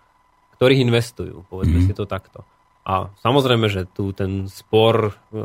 [0.55, 1.91] ktorých investujú, povedzme mm-hmm.
[1.91, 2.47] si to takto.
[2.85, 5.41] A samozrejme, že tu ten spor, e,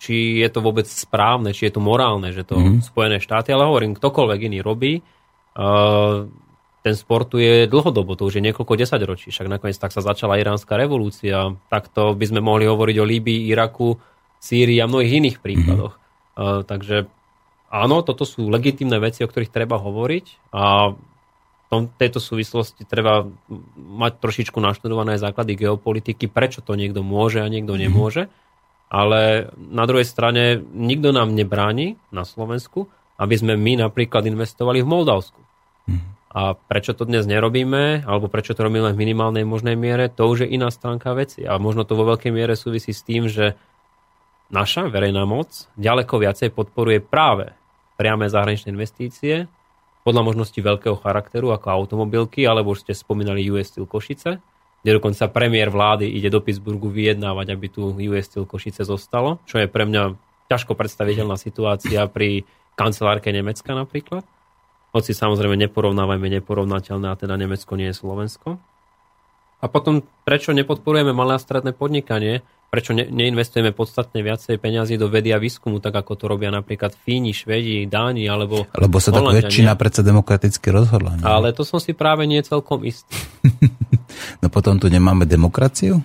[0.00, 2.80] či je to vôbec správne, či je to morálne, že to mm-hmm.
[2.80, 5.02] Spojené štáty, ale hovorím, ktokoľvek iný robí, e,
[6.84, 10.36] ten spor tu je dlhodobo, to už je niekoľko desaťročí, však nakoniec tak sa začala
[10.36, 13.96] iránska revolúcia, takto by sme mohli hovoriť o Líbii, Iraku,
[14.36, 15.96] Sýrii a mnohých iných príkladoch.
[15.96, 16.68] Mm-hmm.
[16.68, 17.08] Takže
[17.72, 20.92] áno, toto sú legitimné veci, o ktorých treba hovoriť a
[21.70, 23.26] tom, tejto súvislosti treba
[23.76, 27.80] mať trošičku naštudované základy geopolitiky, prečo to niekto môže a niekto mhm.
[27.88, 28.22] nemôže.
[28.94, 32.86] Ale na druhej strane nikto nám nebráni na Slovensku,
[33.18, 35.40] aby sme my napríklad investovali v Moldavsku.
[35.90, 36.06] Mhm.
[36.34, 40.26] A prečo to dnes nerobíme, alebo prečo to robíme len v minimálnej možnej miere, to
[40.26, 41.46] už je iná stránka veci.
[41.46, 43.54] A možno to vo veľkej miere súvisí s tým, že
[44.50, 47.54] naša verejná moc ďaleko viacej podporuje práve
[47.94, 49.46] priame zahraničné investície,
[50.04, 54.38] podľa možnosti veľkého charakteru ako automobilky, alebo už ste spomínali US Steel Košice,
[54.84, 59.56] kde dokonca premiér vlády ide do Pittsburghu vyjednávať, aby tu US Steel Košice zostalo, čo
[59.56, 60.12] je pre mňa
[60.52, 62.44] ťažko predstaviteľná situácia pri
[62.76, 64.28] kancelárke Nemecka napríklad.
[64.92, 68.60] Hoci samozrejme neporovnávajme neporovnateľné, a teda Nemecko nie je Slovensko.
[69.58, 72.44] A potom, prečo nepodporujeme malé a stredné podnikanie?
[72.74, 76.90] Prečo ne, neinvestujeme podstatne viacej peňazí do vedy a výskumu, tak ako to robia napríklad
[77.06, 81.14] Fíni, Švedi, Dáni alebo Lebo sa tak väčšina predsa demokraticky rozhodla.
[81.14, 81.22] Ne?
[81.22, 83.14] Ale to som si práve nie celkom istý.
[84.42, 86.02] no potom tu nemáme demokraciu?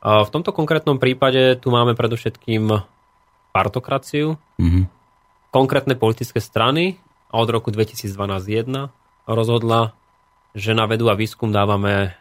[0.00, 2.72] A v tomto konkrétnom prípade tu máme predovšetkým
[3.52, 4.84] partokraciu, mm-hmm.
[5.52, 6.96] konkrétne politické strany
[7.28, 8.08] a od roku 2012
[8.48, 8.88] jedna
[9.28, 9.92] rozhodla,
[10.56, 12.16] že na vedu a výskum dávame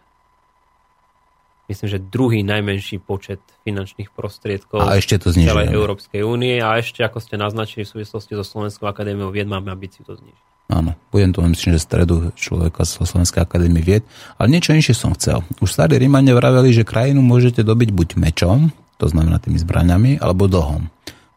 [1.70, 6.82] myslím, že druhý najmenší počet finančných prostriedkov a ešte to v celej Európskej únie a
[6.82, 10.50] ešte, ako ste naznačili v súvislosti so Slovenskou akadémiou vied, máme ambíciu to znižiť.
[10.70, 14.06] Áno, budem to myslím, že stredu človeka zo Slovenskej akadémie vied,
[14.38, 15.42] ale niečo inšie som chcel.
[15.66, 18.70] Už starí Rímane vraveli, že krajinu môžete dobiť buď mečom,
[19.02, 20.86] to znamená tými zbraniami, alebo dlhom,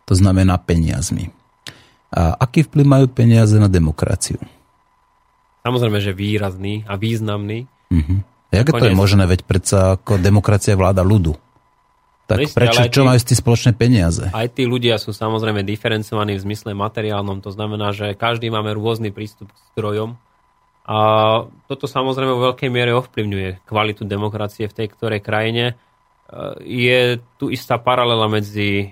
[0.04, 1.32] to znamená peniazmi.
[2.12, 4.36] A aký vplyv majú peniaze na demokraciu?
[5.64, 7.64] Samozrejme, že výrazný a významný.
[7.88, 8.20] Uh-huh.
[8.52, 11.34] Jak to je možné, veď predsa ako demokracia vláda ľudu.
[12.28, 14.28] Tak no prečo, čo tí, majú tí spoločné peniaze?
[14.30, 19.10] Aj tí ľudia sú samozrejme diferencovaní v zmysle materiálnom, to znamená, že každý máme rôzny
[19.10, 20.20] prístup k zdrojom
[20.82, 20.98] a
[21.70, 25.64] toto samozrejme vo veľkej miere ovplyvňuje kvalitu demokracie v tej ktorej krajine.
[25.70, 25.74] E,
[26.66, 27.00] je
[27.38, 28.90] tu istá paralela medzi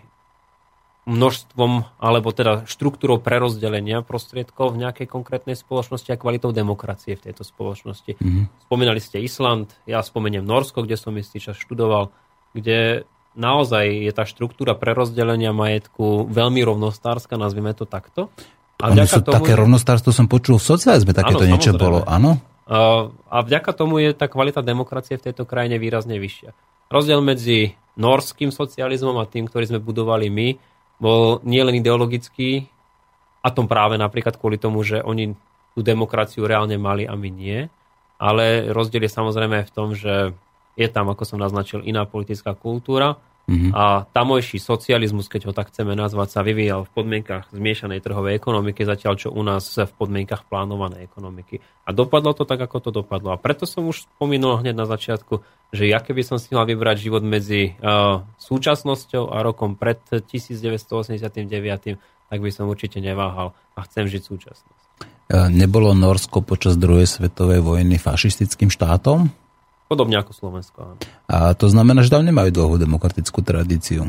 [1.10, 7.42] množstvom alebo teda štruktúrou prerozdelenia prostriedkov v nejakej konkrétnej spoločnosti a kvalitou demokracie v tejto
[7.42, 8.14] spoločnosti.
[8.16, 8.70] Mm-hmm.
[8.70, 12.14] Spomínali ste Island, ja spomeniem Norsko, kde som istý čas študoval,
[12.54, 13.04] kde
[13.34, 18.30] naozaj je tá štruktúra prerozdelenia majetku veľmi rovnostárska, nazvime to takto.
[18.80, 19.36] A sú tomu...
[19.42, 22.40] také rovnostárstvo som počul v socializme, takéto áno, niečo bolo, áno?
[23.28, 26.54] A vďaka tomu je tá kvalita demokracie v tejto krajine výrazne vyššia.
[26.88, 30.48] Rozdiel medzi norským socializmom a tým, ktorý sme budovali my,
[31.00, 32.68] bol nielen ideologický,
[33.40, 35.32] a tom práve napríklad kvôli tomu, že oni
[35.72, 37.58] tú demokraciu reálne mali a my nie.
[38.20, 40.36] Ale rozdiel je samozrejme v tom, že
[40.76, 43.16] je tam, ako som naznačil, iná politická kultúra
[43.50, 43.74] Mm-hmm.
[43.74, 48.86] A tamojší socializmus, keď ho tak chceme nazvať, sa vyvíjal v podmienkach zmiešanej trhovej ekonomiky,
[48.86, 51.58] zatiaľ čo u nás v podmienkach plánovanej ekonomiky.
[51.82, 53.34] A dopadlo to tak, ako to dopadlo.
[53.34, 55.42] A preto som už spomínal hneď na začiatku,
[55.74, 61.98] že ja keby som si mal vybrať život medzi uh, súčasnosťou a rokom pred 1989,
[62.30, 64.80] tak by som určite neváhal a chcem žiť súčasnosť.
[65.30, 69.30] Nebolo Norsko počas druhej svetovej vojny fašistickým štátom?
[69.90, 70.78] Podobne ako Slovensko.
[71.26, 74.06] A to znamená, že tam nemajú dlhú demokratickú tradíciu.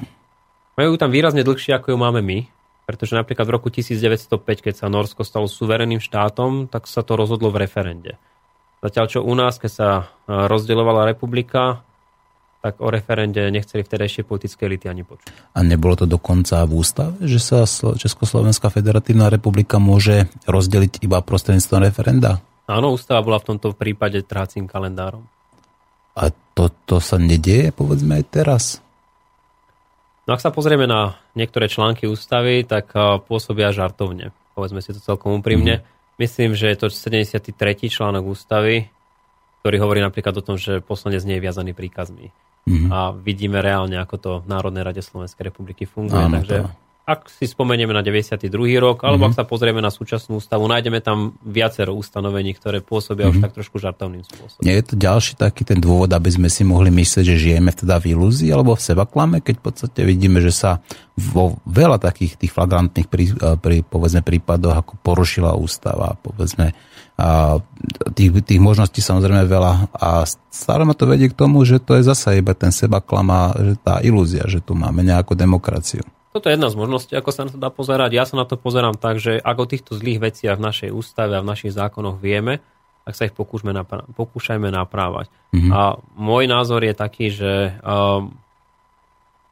[0.78, 2.46] Majú tam výrazne dlhšie, ako ju máme my,
[2.86, 4.30] pretože napríklad v roku 1905,
[4.62, 8.22] keď sa Norsko stalo suverénnym štátom, tak sa to rozhodlo v referende.
[8.86, 11.82] Zatiaľ čo u nás, keď sa e, rozdeľovala republika,
[12.62, 15.58] tak o referende nechceli vtedajšie politické elity ani počuť.
[15.58, 17.66] A nebolo to dokonca v ústave, že sa
[17.98, 22.38] Československá federatívna republika môže rozdeliť iba prostredníctvom referenda?
[22.70, 25.26] Áno, ústava bola v tomto prípade trácim kalendárom.
[26.18, 28.64] A toto sa nedieje, povedzme, aj teraz?
[30.28, 32.92] No ak sa pozrieme na niektoré články ústavy, tak
[33.26, 34.36] pôsobia žartovne.
[34.54, 35.82] Povedzme si to celkom úprimne.
[35.82, 35.84] Mm.
[36.20, 37.50] Myslím, že je to 73.
[37.90, 38.92] článok ústavy,
[39.64, 42.30] ktorý hovorí napríklad o tom, že poslanec nie je viazaný príkazmi.
[42.70, 42.90] mm-hmm.
[42.94, 46.22] a vidíme reálne, ako to v Národnej rade Slovenskej republiky funguje.
[46.22, 46.70] Áno, Takže to-
[47.02, 48.78] ak si spomenieme na 92.
[48.78, 49.30] rok, alebo Mhm.
[49.30, 53.44] ak sa pozrieme na súčasnú ústavu, nájdeme tam viacero ustanovení, ktoré pôsobia už Mhm.
[53.44, 54.62] tak trošku žartovným spôsobom.
[54.62, 57.98] Nie je to ďalší taký ten dôvod, aby sme si mohli myslieť, že žijeme teda
[57.98, 60.80] v ilúzii alebo v sebaklame, keď v podstate vidíme, že sa
[61.18, 66.72] vo veľa takých tých flagrantných prí, pri, povedzme, prípadoch ako porušila ústava, povedzme,
[67.22, 67.62] a
[68.18, 72.08] tých, tých možností samozrejme veľa a stále ma to vedie k tomu, že to je
[72.08, 76.02] zasa iba ten sebaklam a že tá ilúzia, že tu máme nejakú demokraciu.
[76.32, 78.12] Toto je jedna z možností, ako sa na to dá pozerať.
[78.16, 81.36] Ja sa na to pozerám tak, že ak o týchto zlých veciach v našej ústave
[81.36, 82.64] a v našich zákonoch vieme,
[83.04, 85.28] tak sa ich pokúšme napra- pokúšajme naprávať.
[85.52, 85.70] Mhm.
[85.76, 88.32] A môj názor je taký, že um,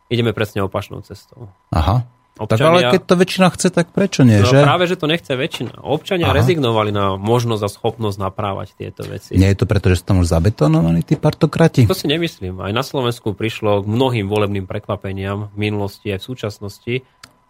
[0.08, 1.52] ideme presne opačnou cestou.
[1.76, 2.08] Aha.
[2.40, 4.62] Tak Občania- ale keď to väčšina chce, tak prečo nie, No že?
[4.62, 5.82] práve, že to nechce väčšina.
[5.82, 6.36] Občania Aha.
[6.36, 9.36] rezignovali na možnosť a schopnosť naprávať tieto veci.
[9.36, 11.84] Nie je to preto, že sú tam už zabetonovaní tí partokrati?
[11.84, 12.58] To si nemyslím.
[12.58, 16.96] Aj na Slovensku prišlo k mnohým volebným prekvapeniam v minulosti aj v súčasnosti.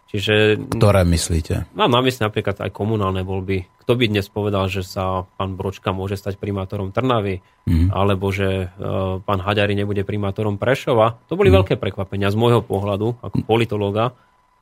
[0.06, 1.70] Čiže Ktoré myslíte?
[1.70, 3.62] mám na mysli napríklad aj komunálne voľby.
[3.78, 7.94] Kto by dnes povedal, že sa pán Bročka môže stať primátorom Trnavy, Mhm.
[7.94, 8.86] alebo že e,
[9.20, 11.14] pán Haďari nebude primátorom Prešova.
[11.26, 11.56] To boli Mhm.
[11.56, 14.10] veľké prekvapenia z môjho pohľadu ako politológa.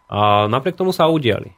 [0.09, 1.53] A napriek tomu sa udiali.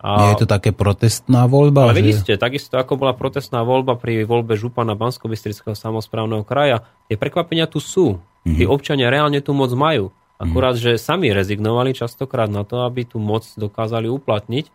[0.00, 0.20] A...
[0.20, 1.88] Nie je to také protestná voľba?
[1.88, 2.00] Ale že...
[2.04, 5.28] vidíte, takisto ako bola protestná voľba pri voľbe župana bansko
[5.72, 8.20] samozprávneho kraja, tie prekvapenia tu sú.
[8.46, 10.14] Tí občania reálne tú moc majú.
[10.36, 14.68] Akurát, že sami rezignovali častokrát na to, aby tú moc dokázali uplatniť.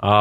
[0.00, 0.12] A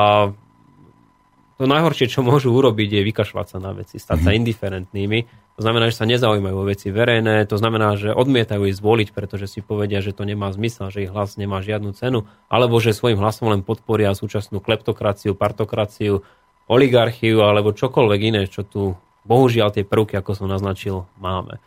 [1.55, 5.19] to najhoršie, čo môžu urobiť, je vykašľať sa na veci, stať sa indiferentnými.
[5.59, 9.51] To znamená, že sa nezaujímajú o veci verejné, to znamená, že odmietajú ísť voliť, pretože
[9.51, 13.19] si povedia, že to nemá zmysel, že ich hlas nemá žiadnu cenu, alebo že svojim
[13.19, 16.23] hlasom len podporia súčasnú kleptokraciu, partokraciu,
[16.71, 18.95] oligarchiu alebo čokoľvek iné, čo tu
[19.27, 21.59] bohužiaľ tie prvky, ako som naznačil, máme.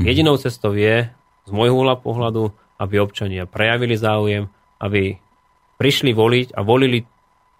[0.00, 1.12] Jedinou cestou je,
[1.44, 4.48] z môjho uhla pohľadu, aby občania prejavili záujem,
[4.80, 5.20] aby
[5.76, 7.04] prišli voliť a volili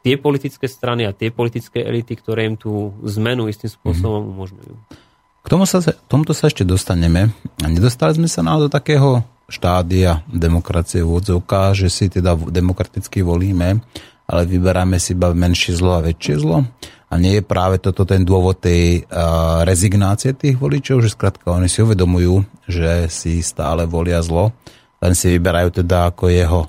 [0.01, 5.05] tie politické strany a tie politické elity, ktoré im tú zmenu istým spôsobom umožňujú.
[5.47, 5.79] K tomu sa,
[6.11, 7.31] tomuto sa ešte dostaneme.
[7.63, 13.23] A nedostali sme sa na do takého štádia demokracie v odzovkách, že si teda demokraticky
[13.23, 13.79] volíme,
[14.27, 16.67] ale vyberáme si iba menšie zlo a väčšie zlo.
[17.07, 21.71] A nie je práve toto ten dôvod tej uh, rezignácie tých voličov, že skrátka oni
[21.71, 24.51] si uvedomujú, že si stále volia zlo,
[24.99, 26.67] len si vyberajú teda ako jeho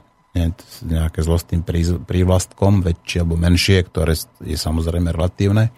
[0.86, 1.66] nejaké zlo s tým
[2.06, 4.14] prívlastkom, väčšie alebo menšie, ktoré
[4.46, 5.74] je samozrejme relatívne.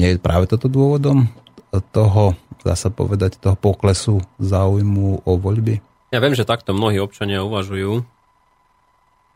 [0.00, 1.28] Nie je práve toto dôvodom
[1.80, 5.80] toho, dá sa povedať, toho poklesu záujmu o voľby?
[6.12, 8.04] Ja viem, že takto mnohí občania uvažujú.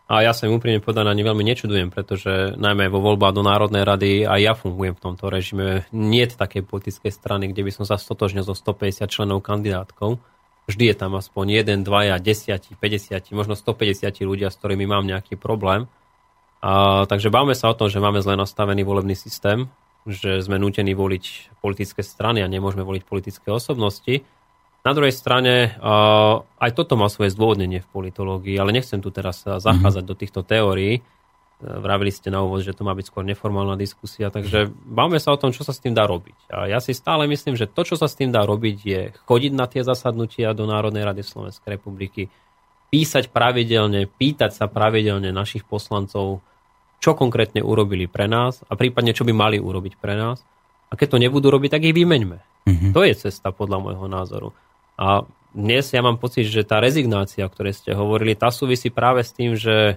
[0.06, 3.82] A ja sa im úprimne povedané ani veľmi nečudujem, pretože najmä vo voľbách do Národnej
[3.82, 5.82] rady aj ja fungujem v tomto režime.
[5.90, 10.22] Nie je takej politickej strany, kde by som sa stotožnil so 150 členov kandidátkou.
[10.70, 15.34] Vždy je tam aspoň 1, 2, 10, 50, možno 150 ľudia, s ktorými mám nejaký
[15.34, 15.90] problém.
[16.62, 19.66] A, takže báme sa o tom, že máme zle nastavený volebný systém,
[20.06, 24.22] že sme nútení voliť politické strany a nemôžeme voliť politické osobnosti.
[24.86, 25.74] Na druhej strane,
[26.62, 30.46] aj toto má svoje zdôvodnenie v politológii, ale nechcem tu teraz uh, zachádzať do týchto
[30.46, 31.02] teórií.
[31.56, 35.40] Vravili ste na úvod, že to má byť skôr neformálna diskusia, takže bavme sa o
[35.40, 36.52] tom, čo sa s tým dá robiť.
[36.52, 39.52] A ja si stále myslím, že to, čo sa s tým dá robiť, je chodiť
[39.56, 42.28] na tie zasadnutia do Národnej rady Slovenskej republiky,
[42.92, 46.44] písať pravidelne, pýtať sa pravidelne našich poslancov,
[47.00, 50.42] čo konkrétne urobili pre nás a prípadne čo by mali urobiť pre nás.
[50.86, 52.38] A keď to nebudú robiť, tak ich vymeňme.
[52.66, 52.92] Mm-hmm.
[52.94, 54.48] To je cesta podľa môjho názoru.
[54.96, 55.26] A
[55.56, 59.32] dnes ja mám pocit, že tá rezignácia, o ktorej ste hovorili, tá súvisí práve s
[59.32, 59.96] tým, že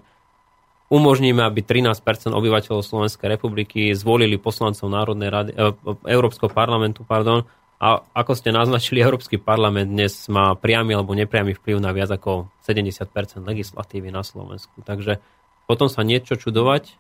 [0.90, 2.02] umožníme, aby 13%
[2.34, 5.58] obyvateľov Slovenskej republiky zvolili poslancov Národnej rady, e,
[6.10, 7.46] Európskeho parlamentu, pardon,
[7.80, 12.52] a ako ste naznačili, Európsky parlament dnes má priamy alebo nepriamy vplyv na viac ako
[12.68, 13.08] 70%
[13.48, 14.84] legislatívy na Slovensku.
[14.84, 15.24] Takže
[15.70, 16.98] potom sa niečo čudovať,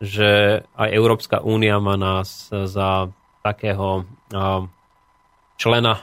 [0.00, 3.12] že aj Európska únia má nás za
[3.44, 4.08] takého
[5.60, 6.00] člena,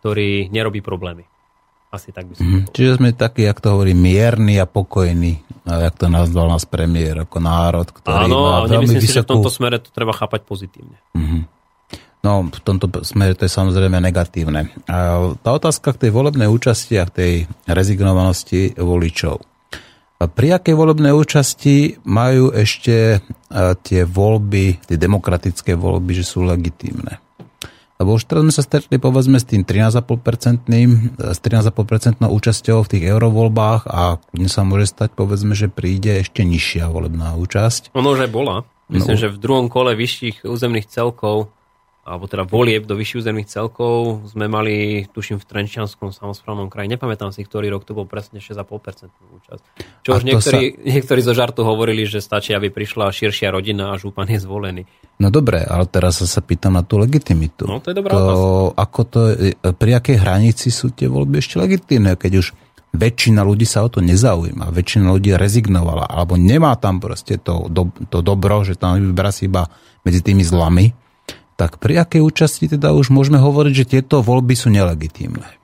[0.00, 1.24] ktorý nerobí problémy.
[1.88, 2.64] Asi tak by som mm.
[2.76, 7.40] Čiže sme takí, jak to hovorí, mierni a pokojní, jak to nazval nás premiér, ako
[7.40, 9.32] národ, ktorý Áno, má veľmi nemyslím si, že v vysokú...
[9.32, 11.00] tomto smere to treba chápať pozitívne.
[12.20, 14.68] No, v tomto smere to je samozrejme negatívne.
[14.84, 17.32] A tá otázka k tej volebnej účasti a k tej
[17.64, 19.40] rezignovanosti voličov.
[20.18, 27.22] Pri akej volebnej účasti majú ešte a, tie voľby, tie demokratické voľby, že sú legitímne?
[27.98, 30.70] Lebo už teraz sme sa stretli povedzme s tým 13,5%
[31.18, 36.42] s 13,5% účasťou v tých eurovoľbách a kľudne sa môže stať povedzme, že príde ešte
[36.46, 37.94] nižšia volebná účasť.
[37.94, 38.62] Ono už aj bola.
[38.88, 39.22] Myslím, No.
[39.22, 41.50] že v druhom kole vyšších územných celkov
[42.08, 46.88] alebo teda volieb do vyšších územných celkov sme mali, tuším, v Trenčianskom samozprávnom kraji.
[46.96, 49.62] Nepamätám si, ktorý rok to bol presne 6,5% účasť.
[50.08, 50.80] Čo už niektorí, sa...
[50.88, 54.82] niektorí zo žartu hovorili, že stačí, aby prišla širšia rodina a župan je zvolený.
[55.20, 57.68] No dobre, ale teraz sa, pýtam na tú legitimitu.
[57.68, 59.20] No to je dobrá to, ako to,
[59.76, 62.46] Pri akej hranici sú tie voľby ešte legitimné, keď už
[62.94, 67.92] väčšina ľudí sa o to nezaujíma, väčšina ľudí rezignovala, alebo nemá tam proste to, do,
[68.08, 69.68] to dobro, že tam vyberá si iba
[70.06, 70.88] medzi tými zlami,
[71.58, 75.58] tak pri akej účasti teda už môžeme hovoriť, že tieto voľby sú nelegitímne?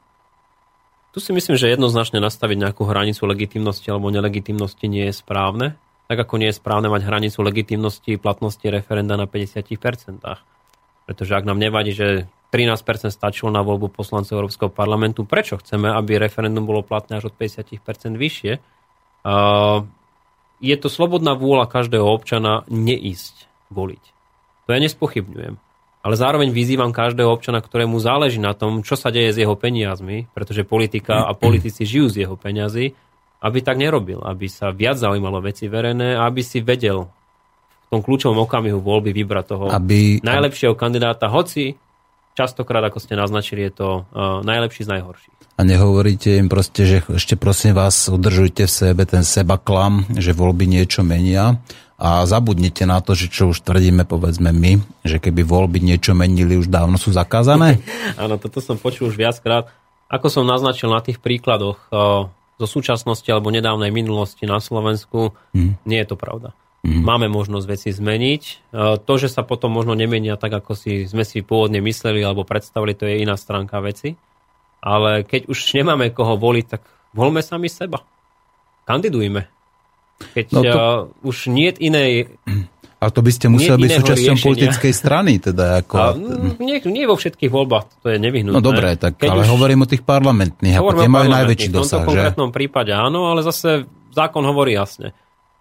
[1.14, 5.78] Tu si myslím, že jednoznačne nastaviť nejakú hranicu legitimnosti alebo nelegitimnosti nie je správne.
[6.10, 10.18] Tak ako nie je správne mať hranicu legitimnosti platnosti referenda na 50%.
[11.06, 16.18] Pretože ak nám nevadí, že 13% stačilo na voľbu poslancov Európskeho parlamentu, prečo chceme, aby
[16.18, 18.52] referendum bolo platné až od 50% vyššie?
[20.58, 24.02] Je to slobodná vôľa každého občana neísť voliť.
[24.66, 25.63] To ja nespochybňujem
[26.04, 30.28] ale zároveň vyzývam každého občana, ktorému záleží na tom, čo sa deje s jeho peniazmi,
[30.36, 32.92] pretože politika a politici žijú z jeho peňazí,
[33.40, 38.04] aby tak nerobil, aby sa viac zaujímalo veci verejné a aby si vedel v tom
[38.04, 41.80] kľúčovom okamihu voľby vybrať toho aby, najlepšieho kandidáta, hoci
[42.36, 45.34] častokrát, ako ste naznačili, je to uh, najlepší z najhorších.
[45.54, 50.66] A nehovoríte im proste, že ešte prosím vás, udržujte v sebe ten sebaklam, že voľby
[50.66, 51.62] niečo menia
[51.94, 56.58] a zabudnite na to, že čo už tvrdíme, povedzme my, že keby voľby niečo menili,
[56.58, 57.78] už dávno sú zakázané?
[58.22, 59.70] Áno, toto som počul už viackrát.
[60.10, 62.26] Ako som naznačil na tých príkladoch eh,
[62.58, 65.86] zo súčasnosti alebo nedávnej minulosti na Slovensku, hmm.
[65.86, 66.50] nie je to pravda.
[66.84, 67.00] Hmm.
[67.00, 68.42] Máme možnosť veci zmeniť.
[68.42, 72.42] Eh, to, že sa potom možno nemenia tak, ako si sme si pôvodne mysleli alebo
[72.42, 74.18] predstavili, to je iná stránka veci.
[74.84, 76.82] Ale keď už nemáme koho voliť, tak
[77.16, 78.04] voľme sami seba.
[78.84, 79.48] Kandidujme.
[80.34, 80.78] Keď no to...
[80.78, 82.34] uh, už nie inej...
[83.02, 85.94] Ale to by ste museli byť súčasťou politickej strany, teda ako...
[86.00, 86.06] A,
[86.62, 88.56] nie, nie vo všetkých voľbách, to je nevyhnutné.
[88.56, 89.52] No dobré, tak, Keď ale už...
[89.52, 93.44] hovorím o tých parlamentných, ako tie majú najväčší dosah, V tomto konkrétnom prípade áno, ale
[93.44, 93.84] zase
[94.14, 95.12] zákon hovorí jasne.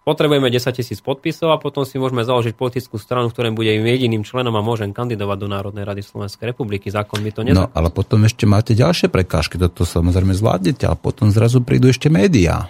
[0.04, 4.52] Potrebujeme 10 tisíc podpisov a potom si môžeme založiť politickú stranu, ktorým bude jediným členom
[4.52, 6.92] a môžem kandidovať do Národnej rady Slovenskej republiky.
[6.92, 7.72] Zákon mi to nezakazuje.
[7.72, 12.12] No, ale potom ešte máte ďalšie prekážky, toto samozrejme zvládnete, a potom zrazu prídu ešte
[12.12, 12.68] médiá.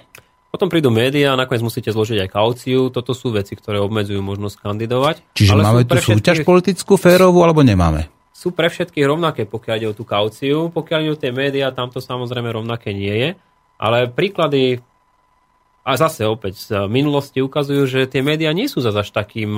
[0.54, 2.94] Potom prídu médiá, nakoniec musíte zložiť aj kauciu.
[2.94, 5.34] Toto sú veci, ktoré obmedzujú možnosť kandidovať.
[5.34, 8.06] Čiže ale máme tu súťaž politickú férovú, alebo nemáme?
[8.38, 10.70] Sú pre všetkých rovnaké, pokiaľ ide o tú kauciu.
[10.70, 13.30] Pokiaľ ide o tie médiá, tam to samozrejme rovnaké nie je.
[13.82, 14.86] Ale príklady,
[15.82, 19.58] a zase opäť z minulosti ukazujú, že tie médiá nie sú zase až takým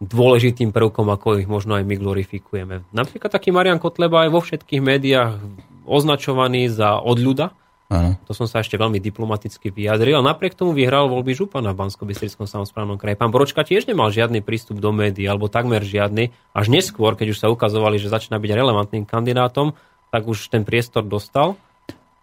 [0.00, 2.88] dôležitým prvkom, ako ich možno aj my glorifikujeme.
[2.96, 5.44] Napríklad taký Marian Kotleba je vo všetkých médiách
[5.84, 7.52] označovaný za odľuda,
[7.92, 8.16] Áno.
[8.24, 10.24] To som sa ešte veľmi diplomaticky vyjadril.
[10.24, 13.20] Napriek tomu vyhral voľby župana v bansko bystrickom samozprávnom kraji.
[13.20, 16.32] Pán Boročka tiež nemal žiadny prístup do médií, alebo takmer žiadny.
[16.56, 19.76] Až neskôr, keď už sa ukazovali, že začína byť relevantným kandidátom,
[20.08, 21.60] tak už ten priestor dostal.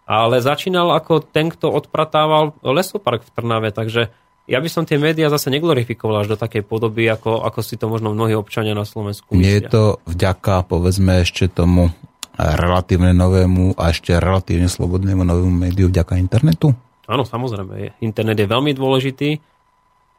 [0.02, 4.10] Ale začínal ako ten, kto odpratával lesopark v Trnave, takže
[4.50, 7.86] ja by som tie médiá zase neglorifikoval až do takej podoby, ako, ako si to
[7.86, 9.46] možno mnohí občania na Slovensku myslia.
[9.46, 11.94] Nie je to vďaka, povedzme, ešte tomu
[12.38, 16.72] relatívne novému a ešte relatívne slobodnému novému médiu vďaka internetu?
[17.04, 18.00] Áno, samozrejme.
[18.00, 19.36] Internet je veľmi dôležitý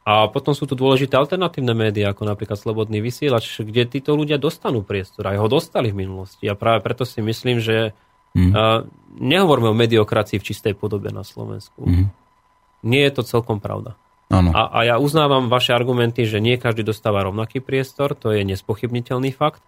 [0.04, 4.84] a potom sú tu dôležité alternatívne médiá, ako napríklad Slobodný vysielač, kde títo ľudia dostanú
[4.84, 5.32] priestor.
[5.32, 6.44] Aj ho dostali v minulosti.
[6.44, 7.96] A práve preto si myslím, že
[8.36, 8.52] mm.
[8.52, 8.84] uh,
[9.16, 11.88] nehovoríme o mediokracii v čistej podobe na Slovensku.
[11.88, 12.12] Mm.
[12.84, 13.96] Nie je to celkom pravda.
[14.28, 14.52] Ano.
[14.52, 19.32] A, a ja uznávam vaše argumenty, že nie každý dostáva rovnaký priestor, to je nespochybniteľný
[19.32, 19.64] fakt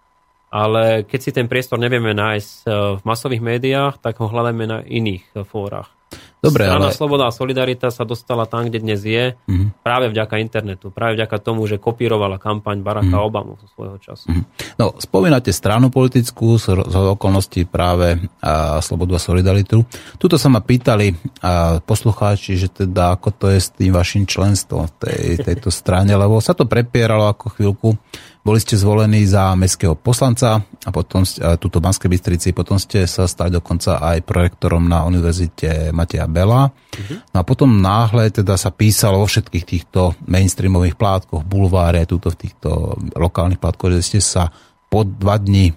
[0.50, 4.78] ale keď si ten priestor nevieme nájsť eh, v masových médiách, tak ho hľadáme na
[4.82, 5.96] iných eh, fórach.
[6.36, 6.94] Dobre, Strana ale...
[6.94, 9.82] Sloboda a Solidarita sa dostala tam, kde dnes je, mm-hmm.
[9.82, 13.28] práve vďaka internetu, práve vďaka tomu, že kopírovala kampaň Baracka mm-hmm.
[13.32, 14.30] Obamu zo svojho času.
[14.30, 14.78] Mm-hmm.
[14.78, 19.82] No, spomínate stranu politickú z, z okolností práve a, Slobodu a Solidaritu.
[20.20, 24.86] Tuto sa ma pýtali a, poslucháči, že teda ako to je s tým vašim členstvom
[24.86, 27.98] v tej, tejto strane, lebo sa to prepieralo ako chvíľku
[28.46, 31.26] boli ste zvolení za mestského poslanca a potom
[31.58, 36.70] túto Banskej Bystrici, potom ste sa stali dokonca aj projektorom na Univerzite Mateja Bela.
[36.70, 37.18] Uh-huh.
[37.34, 42.46] No a potom náhle teda sa písalo vo všetkých týchto mainstreamových plátkoch, bulváre, túto v
[42.46, 44.54] týchto lokálnych plátkoch, že ste sa
[44.86, 45.74] po dva dni,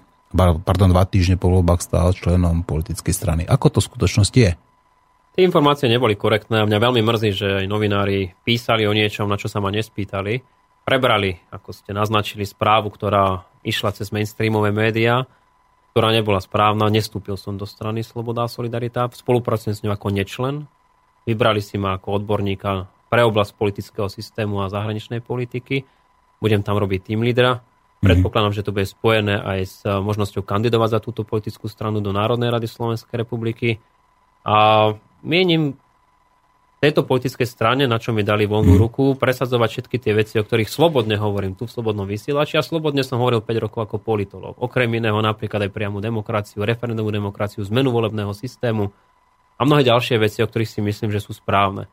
[0.62, 3.42] pardon, dva týždne po voľbách stal členom politickej strany.
[3.50, 4.54] Ako to v skutočnosti je?
[5.34, 9.42] Tie informácie neboli korektné a mňa veľmi mrzí, že aj novinári písali o niečom, na
[9.42, 10.59] čo sa ma nespýtali
[10.90, 15.30] prebrali, ako ste naznačili, správu, ktorá išla cez mainstreamové médiá,
[15.94, 16.90] ktorá nebola správna.
[16.90, 19.06] Nestúpil som do strany Sloboda a Solidarita.
[19.14, 20.66] Spolupracujem s ňou ako nečlen.
[21.30, 25.86] Vybrali si ma ako odborníka pre oblasť politického systému a zahraničnej politiky.
[26.42, 27.62] Budem tam robiť tým lídra.
[28.02, 32.10] Predpokladám, že to bude spojené aj s eh, možnosťou kandidovať za túto politickú stranu do
[32.10, 33.78] Národnej rady Slovenskej republiky.
[34.42, 34.90] A
[35.22, 35.78] mienim
[36.80, 40.72] tejto politickej strane, na čo mi dali voľnú ruku, presadzovať všetky tie veci, o ktorých
[40.72, 42.56] slobodne hovorím tu v Slobodnom vysielači.
[42.56, 44.56] A slobodne som hovoril 5 rokov ako politolog.
[44.56, 48.96] Okrem iného napríklad aj priamu demokraciu, referendovú demokraciu, zmenu volebného systému
[49.60, 51.92] a mnohé ďalšie veci, o ktorých si myslím, že sú správne.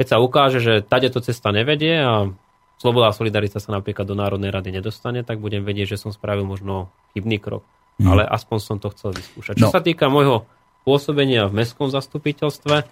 [0.00, 2.32] Keď sa ukáže, že to cesta nevedie a
[2.76, 6.44] Sloboda a solidarita sa napríklad do Národnej rady nedostane, tak budem vedieť, že som spravil
[6.44, 7.64] možno chybný krok.
[7.96, 8.12] Mm.
[8.12, 9.56] Ale aspoň som to chcel vyskúšať.
[9.56, 9.72] Čo no.
[9.72, 10.44] sa týka môjho
[10.84, 12.84] pôsobenia v mestskom zastupiteľstve,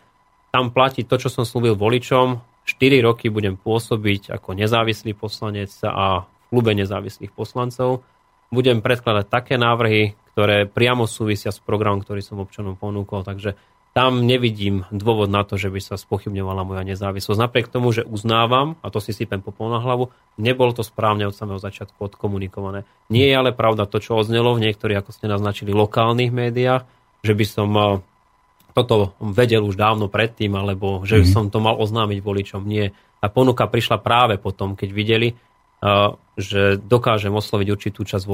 [0.54, 2.38] tam platí to, čo som slúbil voličom.
[2.62, 8.06] 4 roky budem pôsobiť ako nezávislý poslanec a v klube nezávislých poslancov.
[8.54, 13.26] Budem predkladať také návrhy, ktoré priamo súvisia s programom, ktorý som občanom ponúkol.
[13.26, 13.58] Takže
[13.98, 17.38] tam nevidím dôvod na to, že by sa spochybňovala moja nezávislosť.
[17.38, 21.34] Napriek tomu, že uznávam, a to si sypem popol na hlavu, nebolo to správne od
[21.34, 22.86] samého začiatku odkomunikované.
[23.10, 26.86] Nie je ale pravda to, čo odznelo v niektorých, ako ste naznačili, lokálnych médiách,
[27.26, 27.86] že by som eh,
[28.74, 31.30] toto vedel už dávno predtým, alebo že mm-hmm.
[31.30, 32.66] som to mal oznámiť voličom.
[32.66, 32.90] Nie.
[33.22, 35.28] Tá ponuka prišla práve potom, keď videli,
[36.34, 38.26] že dokážem osloviť určitú časť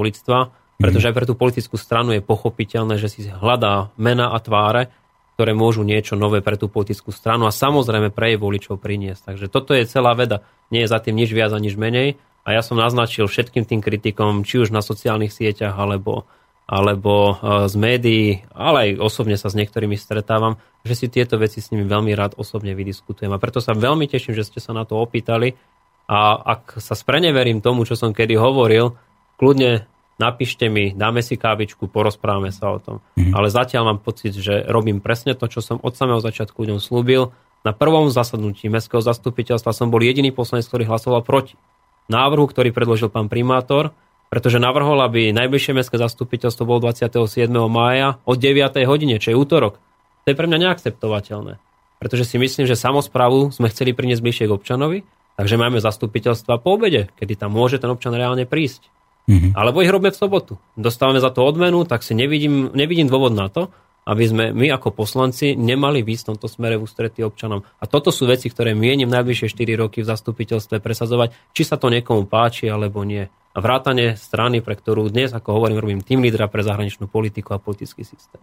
[0.80, 1.09] pretože mhm.
[1.12, 4.88] aj pre tú politickú stranu je pochopiteľné, že si hľadá mena a tváre,
[5.36, 9.32] ktoré môžu niečo nové pre tú politickú stranu a samozrejme pre jej voličov priniesť.
[9.32, 10.45] Takže toto je celá veda.
[10.72, 12.16] Nie je za tým nič viac a nič menej.
[12.45, 16.24] A ja som naznačil všetkým tým kritikom, či už na sociálnych sieťach, alebo,
[16.71, 21.59] alebo e, z médií, ale aj osobne sa s niektorými stretávam, že si tieto veci
[21.59, 23.35] s nimi veľmi rád osobne vydiskutujem.
[23.35, 25.59] A preto sa veľmi teším, že ste sa na to opýtali.
[26.07, 28.95] A ak sa spreneverím tomu, čo som kedy hovoril,
[29.35, 29.91] kľudne
[30.23, 33.03] napíšte mi, dáme si kávičku, porozprávame sa o tom.
[33.18, 33.35] Mm-hmm.
[33.35, 37.35] Ale zatiaľ mám pocit, že robím presne to, čo som od samého začiatku ľuďom slúbil.
[37.66, 41.59] Na prvom zasadnutí mestského zastupiteľstva som bol jediný poslanec, ktorý hlasoval proti
[42.07, 43.91] návrhu, ktorý predložil pán primátor,
[44.31, 47.51] pretože navrhol, aby najbližšie mestské zastupiteľstvo bolo 27.
[47.66, 48.78] mája o 9.
[48.87, 49.83] hodine, čo je útorok.
[50.24, 51.59] To je pre mňa neakceptovateľné.
[51.99, 54.99] Pretože si myslím, že samozprávu sme chceli priniesť bližšie k občanovi,
[55.35, 58.87] takže máme zastupiteľstva po obede, kedy tam môže ten občan reálne prísť.
[59.26, 59.53] Mm-hmm.
[59.53, 60.55] Alebo ich robíme v sobotu.
[60.78, 63.74] Dostávame za to odmenu, tak si nevidím, nevidím dôvod na to,
[64.05, 67.61] aby sme my ako poslanci nemali výsť v tomto smere v ústretí občanom.
[67.78, 71.92] A toto sú veci, ktoré mienim najbližšie 4 roky v zastupiteľstve presadzovať, či sa to
[71.92, 73.28] niekomu páči alebo nie.
[73.51, 77.59] A vrátane strany, pre ktorú dnes, ako hovorím, robím tým lídra pre zahraničnú politiku a
[77.59, 78.38] politický systém.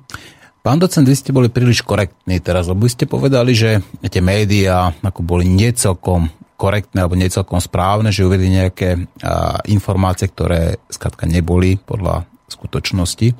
[0.59, 5.23] Pán docent, vy ste boli príliš korektní teraz, lebo ste povedali, že tie médiá ako
[5.23, 6.27] boli niecelkom
[6.59, 13.31] korektné alebo necelkom správne, že uvedli nejaké a, informácie, ktoré skladka neboli podľa skutočnosti.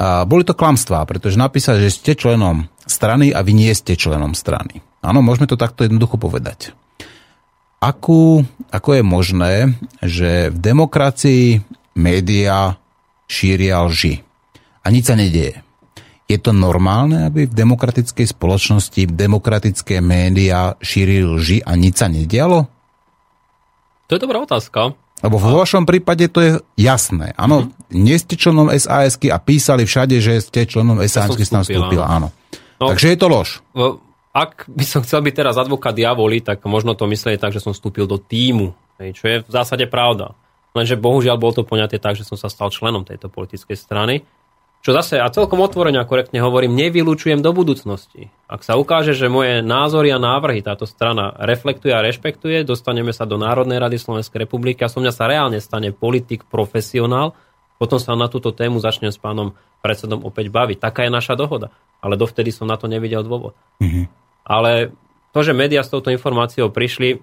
[0.00, 4.32] A, boli to klamstvá, pretože napísať, že ste členom strany a vy nie ste členom
[4.32, 4.80] strany.
[5.04, 6.72] Áno, môžeme to takto jednoducho povedať.
[7.80, 9.52] Akú, ako je možné,
[10.00, 11.44] že v demokracii
[11.96, 12.76] médiá
[13.28, 14.20] šíria lži
[14.84, 15.64] a nič sa nedieje?
[16.30, 22.70] Je to normálne, aby v demokratickej spoločnosti demokratické médiá šírili lži a nič sa nedialo?
[24.06, 24.94] To je dobrá otázka.
[25.20, 26.50] Lebo vo vašom prípade to je
[26.80, 27.36] jasné.
[27.36, 27.92] Áno, mm-hmm.
[27.92, 32.08] nie ste členom sas a písali všade, že ste členom SAS, keď tam vstúpila.
[32.08, 32.32] Áno.
[32.80, 33.60] No, Takže je to lož.
[34.32, 37.76] Ak by som chcel byť teraz advokát diavoli, tak možno to myslieť tak, že som
[37.76, 38.72] vstúpil do týmu.
[38.96, 40.32] Čo je v zásade pravda.
[40.70, 44.22] Lenže bohužiaľ bolo to poňaté tak, že som sa stal členom tejto politickej strany.
[44.80, 48.32] Čo zase, a celkom otvorene a korektne hovorím, nevylučujem do budúcnosti.
[48.48, 53.28] Ak sa ukáže, že moje názory a návrhy táto strana reflektuje a rešpektuje, dostaneme sa
[53.28, 57.36] do Národnej rady Slovenskej republiky a som mňa sa reálne stane politik, profesionál,
[57.76, 59.52] potom sa na túto tému začnem s pánom
[59.84, 60.80] predsedom opäť baviť.
[60.80, 61.72] Taká je naša dohoda.
[62.00, 63.56] Ale dovtedy som na to nevidel dôvod.
[63.80, 64.04] Mm-hmm.
[64.48, 64.92] Ale
[65.32, 67.20] to, že médiá s touto informáciou prišli,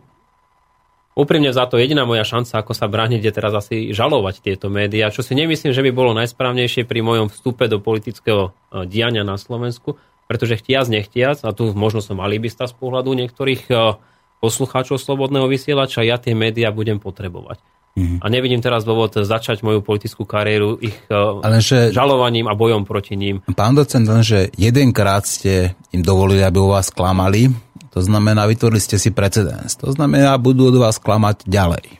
[1.18, 5.10] úprimne za to jediná moja šanca, ako sa brániť, je teraz asi žalovať tieto médiá,
[5.10, 9.41] čo si nemyslím, že by bolo najsprávnejšie pri mojom vstupe do politického e, diania na
[9.41, 9.98] Slovensku,
[10.30, 13.98] pretože chtiac, nechtiac, a tu možno som alibista z pohľadu niektorých e,
[14.38, 17.57] poslucháčov slobodného vysielača, ja tie médiá budem potrebovať.
[17.98, 18.22] Mm-hmm.
[18.22, 23.18] A nevidím teraz dôvod začať moju politickú kariéru ich e, lenže, žalovaním a bojom proti
[23.18, 23.41] ním.
[23.57, 27.49] Pán docent, lenže jedenkrát ste im dovolili, aby u vás klamali,
[27.98, 29.74] to znamená, vytvorili ste si precedens.
[29.82, 31.98] To znamená, budú od vás klamať ďalej.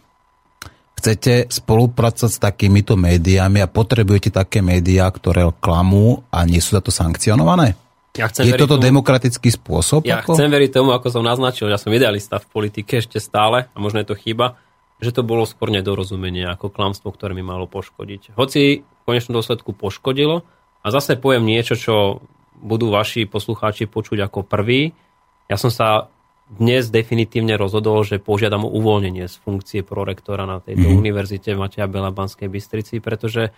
[0.94, 6.86] Chcete spolupracovať s takýmito médiami a potrebujete také médiá, ktoré klamú a nie sú za
[6.86, 7.74] to sankcionované?
[8.18, 10.06] Ja chcem je toto tomu, demokratický spôsob?
[10.06, 10.38] Ja ako?
[10.38, 14.02] chcem veriť tomu, ako som naznačil, ja som idealista v politike ešte stále, a možno
[14.02, 14.58] je to chyba,
[14.98, 18.38] že to bolo skôr nedorozumenie ako klamstvo, ktoré mi malo poškodiť.
[18.38, 20.42] Hoci v konečnom dôsledku poškodilo
[20.82, 22.26] a zase poviem niečo, čo
[22.58, 24.98] budú vaši poslucháči počuť ako prvý,
[25.48, 26.12] ja som sa
[26.48, 31.02] dnes definitívne rozhodol, že požiadam o uvoľnenie z funkcie prorektora na tejto mm-hmm.
[31.04, 33.52] univerzite Mateja Bela Banskej Bystrici, pretože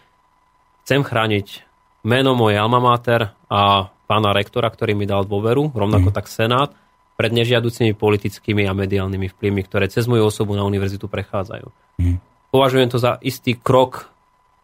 [0.86, 1.70] chcem chrániť
[2.02, 6.16] meno moje alma mater a pána rektora, ktorý mi dal dôveru, rovnako mm.
[6.18, 6.74] tak Senát,
[7.14, 11.68] pred nežiaducimi politickými a mediálnymi vplyvmi, ktoré cez moju osobu na univerzitu prechádzajú.
[12.02, 12.18] Mm.
[12.50, 14.10] Považujem to za istý krok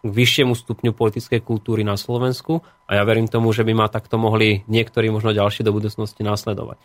[0.02, 4.18] k vyššiemu stupňu politickej kultúry na Slovensku a ja verím tomu, že by ma takto
[4.18, 6.82] mohli niektorí možno ďalší do budúcnosti následovať.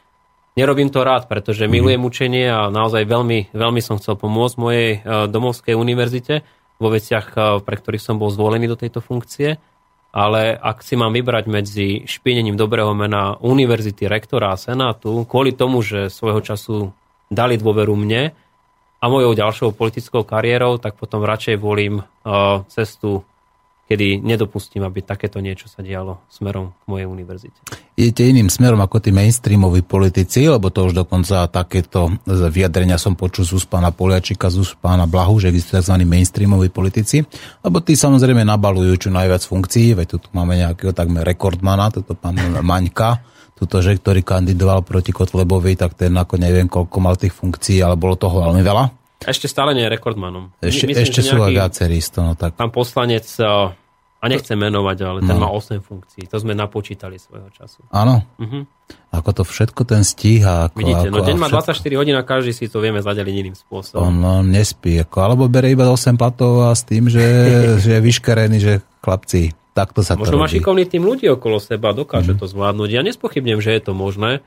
[0.58, 1.70] Nerobím to rád, pretože mm.
[1.70, 4.98] milujem učenie a naozaj veľmi, veľmi som chcel pomôcť mojej e,
[5.30, 6.42] domovskej univerzite
[6.82, 9.62] vo veciach, e, pre ktorých som bol zvolený do tejto funkcie.
[10.10, 15.86] Ale ak si mám vybrať medzi špienením dobrého mena univerzity, rektora a senátu, kvôli tomu,
[15.86, 16.90] že svojho času
[17.30, 18.34] dali dôveru mne,
[19.00, 23.24] a mojou ďalšou politickou kariérou, tak potom radšej volím uh, cestu,
[23.90, 27.58] kedy nedopustím, aby takéto niečo sa dialo smerom k mojej univerzite.
[27.98, 33.42] Idete iným smerom ako tí mainstreamoví politici, lebo to už dokonca takéto vyjadrenia som počul
[33.42, 36.06] z úst pána Poliačika, z úst pána Blahu, že existujú tzv.
[36.06, 37.26] mainstreamoví politici,
[37.66, 42.38] lebo tí samozrejme nabalujú čo najviac funkcií, veď tu máme nejakého takmer rekordmana, toto pán
[42.70, 43.26] Maňka,
[43.58, 47.98] tuto, že ktorý kandidoval proti Kotlebovi, tak ten ako neviem, koľko mal tých funkcií, ale
[47.98, 49.00] bolo toho veľmi veľa.
[49.20, 50.48] Ešte stále nie je rekordmanom.
[50.64, 52.56] Ešte, Myslím, ešte sú aj viacerí no tak.
[52.56, 53.28] Pán poslanec,
[54.20, 55.42] a nechcem menovať, ale ten no.
[55.44, 56.28] má 8 funkcií.
[56.28, 57.88] To sme napočítali svojho času.
[57.88, 58.20] Áno.
[58.36, 58.68] Uh-huh.
[59.16, 60.68] Ako to všetko ten stíha.
[60.68, 63.56] Ako, Vidíte, ako, no deň má 24 hodín a každý si to vieme zadeliť iným
[63.56, 64.04] spôsobom.
[64.04, 67.24] On, on nespí, ako, alebo bere iba 8 platov a s tým, že,
[67.82, 71.94] že je vyškerený, že chlapci, Takto sa Možno to má šikovný tým ľudí okolo seba,
[71.94, 72.38] dokáže mm.
[72.42, 72.88] to zvládnuť.
[72.90, 74.42] Ja nespochybnem, že je to možné,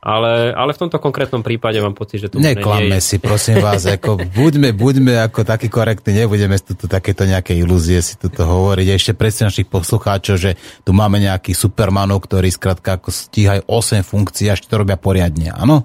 [0.00, 3.84] ale, ale v tomto konkrétnom prípade mám pocit, že to Neklamme nie si, prosím vás,
[3.84, 8.86] ako buďme, buďme ako takí korektní, nebudeme tu takéto nejaké ilúzie si tu hovoriť.
[8.96, 10.56] Ešte predsa našich poslucháčov, že
[10.88, 15.84] tu máme nejakých supermanov, ktorí skrátka ako stíhajú 8 funkcií, až to robia poriadne, áno?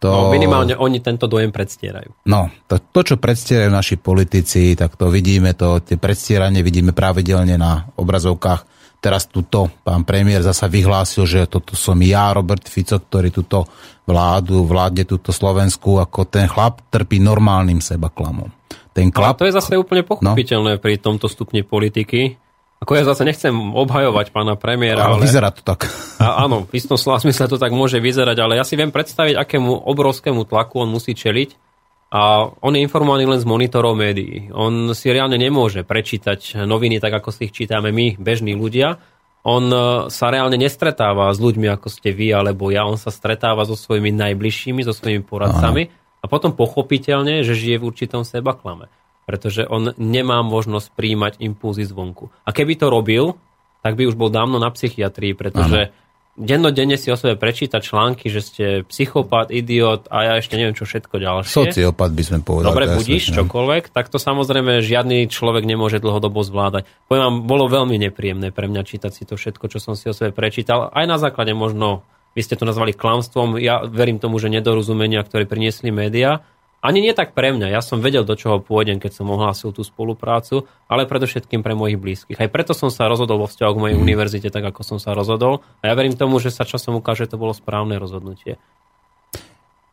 [0.00, 0.08] To...
[0.10, 2.26] No, minimálne oni tento dojem predstierajú.
[2.26, 7.54] No, to, to, čo predstierajú naši politici, tak to vidíme, to, tie predstieranie vidíme pravidelne
[7.54, 8.71] na obrazovkách.
[9.02, 13.66] Teraz tuto pán premiér zasa vyhlásil, že toto som ja, Robert Fico, ktorý túto
[14.06, 18.46] vládu, vládne túto Slovensku, ako ten chlap trpí normálnym seba klamom.
[18.94, 19.34] Ten chlap...
[19.34, 20.80] Ale to je zase úplne pochopiteľné no?
[20.80, 22.38] pri tomto stupni politiky,
[22.82, 25.06] ako ja zase nechcem obhajovať pána premiéra.
[25.06, 25.86] Ale, ale vyzerá to tak.
[26.18, 29.38] A, áno, v istom slova smysle to tak môže vyzerať, ale ja si viem predstaviť,
[29.38, 31.71] akému obrovskému tlaku on musí čeliť.
[32.12, 34.52] A on je informovaný len z monitorov médií.
[34.52, 39.00] On si reálne nemôže prečítať noviny tak, ako si ich čítame my, bežní ľudia.
[39.48, 42.84] On e, sa reálne nestretáva s ľuďmi, ako ste vy alebo ja.
[42.84, 45.88] On sa stretáva so svojimi najbližšími, so svojimi poradcami.
[45.88, 45.94] Aha.
[46.22, 51.86] A potom pochopiteľne, že žije v určitom seba klame pretože on nemá možnosť príjmať impulzy
[51.86, 52.34] zvonku.
[52.42, 53.38] A keby to robil,
[53.82, 55.94] tak by už bol dávno na psychiatrii, pretože ano.
[56.32, 60.88] Dennodenne si o sebe prečítať články, že ste psychopat, idiot a ja ešte neviem čo
[60.88, 61.52] všetko ďalšie.
[61.52, 62.68] Sociopat by sme povedali.
[62.72, 66.88] Dobre, budíš čokoľvek, tak to samozrejme žiadny človek nemôže dlhodobo zvládať.
[67.06, 70.16] Poviem vám, bolo veľmi nepríjemné pre mňa čítať si to všetko, čo som si o
[70.16, 74.48] sebe prečítal, aj na základe možno vy ste to nazvali klamstvom, ja verím tomu, že
[74.48, 76.40] nedorozumenia, ktoré priniesli médiá,
[76.82, 79.86] ani nie tak pre mňa, ja som vedel, do čoho pôjdem, keď som ohlásil tú
[79.86, 82.42] spoluprácu, ale predovšetkým pre mojich blízkych.
[82.42, 84.02] Aj preto som sa rozhodol vo vzťahu k mojej mm.
[84.02, 85.62] univerzite tak, ako som sa rozhodol.
[85.78, 88.58] A ja verím tomu, že sa časom ukáže, že to bolo správne rozhodnutie.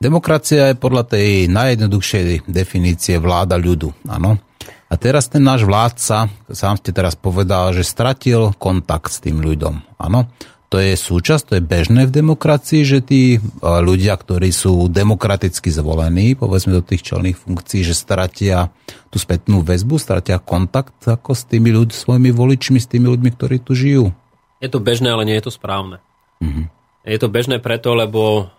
[0.01, 3.93] Demokracia je podľa tej najjednoduchšej definície vláda ľudu.
[4.09, 4.41] Áno.
[4.89, 10.01] A teraz ten náš vládca, sám ste teraz povedal, že stratil kontakt s tým ľuďom.
[10.01, 10.25] Áno
[10.69, 15.73] to je súčasť, to je bežné v demokracii, že tí e, ľudia, ktorí sú demokraticky
[15.73, 18.69] zvolení, povedzme do tých čelných funkcií, že stratia
[19.09, 23.57] tú spätnú väzbu, stratia kontakt ako s tými ľuďmi, svojimi voličmi, s tými ľuďmi, ktorí
[23.65, 24.13] tu žijú.
[24.61, 25.97] Je to bežné, ale nie je to správne.
[26.37, 26.65] Mm-hmm.
[27.09, 28.53] Je to bežné preto, lebo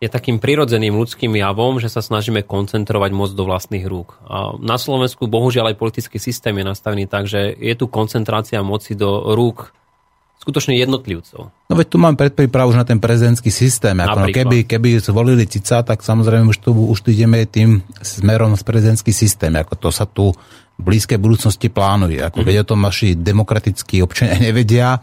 [0.00, 4.16] je takým prirodzeným ľudským javom, že sa snažíme koncentrovať moc do vlastných rúk.
[4.24, 8.96] A na Slovensku bohužiaľ aj politický systém je nastavený tak, že je tu koncentrácia moci
[8.96, 9.76] do rúk
[10.44, 11.48] skutočne jednotlivcov.
[11.48, 13.96] No veď tu mám predprípravu už na ten prezidentský systém.
[13.96, 18.52] Ako no, keby, keby zvolili Cica, tak samozrejme už tu, už tu ideme tým smerom
[18.52, 19.56] z prezidentský systém.
[19.56, 20.36] Ako to sa tu
[20.74, 22.18] v blízkej budúcnosti plánuje.
[22.18, 22.50] Ako mm-hmm.
[22.50, 24.98] keď o tom naši demokratickí občania nevedia,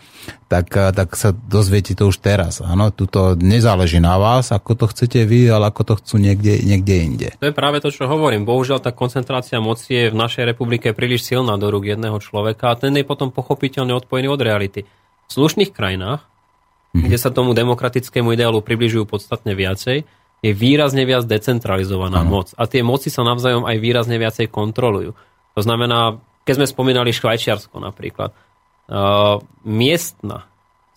[0.52, 2.60] tak, tak sa dozviete to už teraz.
[2.60, 6.96] Áno, tuto nezáleží na vás, ako to chcete vy, ale ako to chcú niekde, niekde
[7.00, 7.28] inde.
[7.40, 8.44] To je práve to, čo hovorím.
[8.44, 12.78] Bohužiaľ, tá koncentrácia moci je v našej republike príliš silná do rúk jedného človeka a
[12.78, 14.84] ten je potom pochopiteľne odpojený od reality
[15.32, 17.08] slušných krajinách, mm-hmm.
[17.08, 20.04] kde sa tomu demokratickému ideálu približujú podstatne viacej,
[20.42, 22.42] je výrazne viac decentralizovaná ano.
[22.42, 22.48] moc.
[22.58, 25.14] A tie moci sa navzájom aj výrazne viacej kontrolujú.
[25.56, 30.52] To znamená, keď sme spomínali Švajčiarsko napríklad, uh, miestna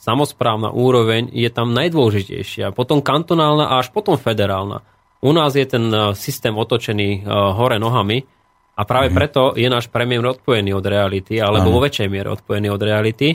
[0.04, 4.84] samozprávna úroveň je tam najdôležitejšia, potom kantonálna a až potom federálna.
[5.24, 8.20] U nás je ten e, systém otočený e, hore nohami
[8.76, 9.16] a práve mm-hmm.
[9.16, 13.32] preto je náš premiér odpojený od reality, alebo vo väčšej miere odpojený od reality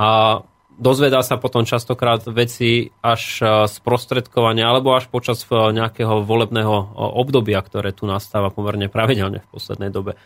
[0.00, 0.40] a
[0.80, 7.60] dozvedá sa potom častokrát veci až e, z prostredkovania alebo až počas nejakého volebného obdobia,
[7.60, 10.16] ktoré tu nastáva pomerne pravidelne v poslednej dobe.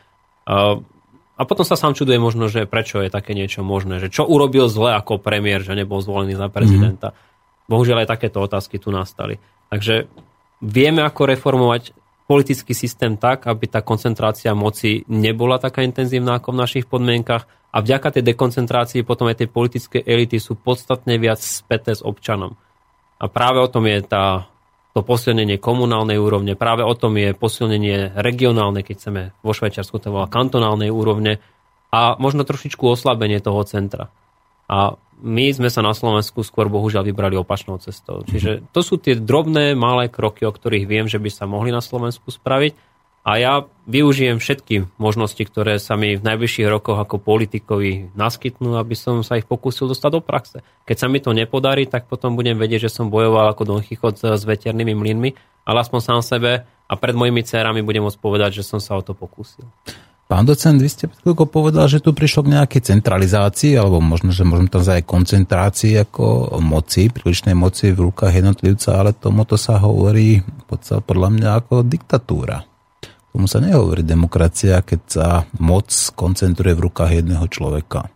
[1.35, 4.71] A potom sa sám čuduje možno, že prečo je také niečo možné, že čo urobil
[4.71, 7.11] zle ako premiér, že nebol zvolený za prezidenta.
[7.11, 7.67] Mm-hmm.
[7.67, 9.43] Bohužiaľ aj takéto otázky tu nastali.
[9.73, 10.07] Takže
[10.63, 11.91] vieme, ako reformovať
[12.25, 17.45] politický systém tak, aby tá koncentrácia moci nebola taká intenzívna ako v našich podmienkach
[17.75, 22.57] a vďaka tej dekoncentrácii potom aj tie politické elity sú podstatne viac späté s občanom.
[23.21, 24.49] A práve o tom je tá
[24.95, 26.55] to posilnenie komunálnej úrovne.
[26.55, 31.43] Práve o tom je posilnenie regionálne, keď chceme vo Švajčiarsku to volá kantonálnej úrovne
[31.91, 34.15] a možno trošičku oslabenie toho centra.
[34.71, 38.27] A my sme sa na Slovensku skôr bohužiaľ vybrali opačnou cestou.
[38.27, 41.85] Čiže to sú tie drobné, malé kroky, o ktorých viem, že by sa mohli na
[41.85, 42.74] Slovensku spraviť
[43.24, 48.93] a ja využijem všetky možnosti, ktoré sa mi v najbližších rokoch ako politikovi naskytnú, aby
[48.93, 50.59] som sa ich pokúsil dostať do praxe.
[50.85, 54.20] Keď sa mi to nepodarí, tak potom budem vedieť, že som bojoval ako Don Chichot
[54.20, 55.31] s veternými mlynmi,
[55.65, 59.01] ale aspoň sám sebe a pred mojimi dcerami budem môcť povedať, že som sa o
[59.01, 59.65] to pokúsil.
[60.25, 64.49] Pán docent, vy ste chvíľko povedal, že tu prišlo k nejakej centralizácii, alebo možno, že
[64.49, 70.41] môžeme tam aj koncentrácii ako moci, prílišnej moci v rukách jednotlivca, ale tomuto sa hovorí
[71.05, 72.65] podľa mňa ako diktatúra.
[73.37, 75.27] Tomu sa nehovorí demokracia, keď sa
[75.61, 78.09] moc koncentruje v rukách jedného človeka.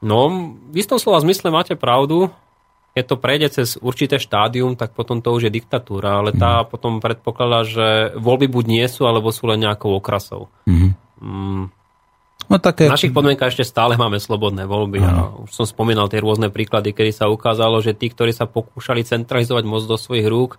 [0.00, 2.32] No, v istom slova zmysle máte pravdu.
[2.90, 6.66] Keď to prejde cez určité štádium, tak potom to už je diktatúra, ale tá mm.
[6.74, 7.86] potom predpokladá, že
[8.18, 10.50] voľby buď nie sú, alebo sú len nejakou okrasou.
[10.66, 10.98] Mm.
[11.22, 11.64] Mm.
[12.50, 12.90] No, také...
[12.90, 14.98] V našich podmienkach ešte stále máme slobodné voľby.
[15.06, 19.06] A už som spomínal tie rôzne príklady, kedy sa ukázalo, že tí, ktorí sa pokúšali
[19.06, 20.58] centralizovať moc do svojich rúk,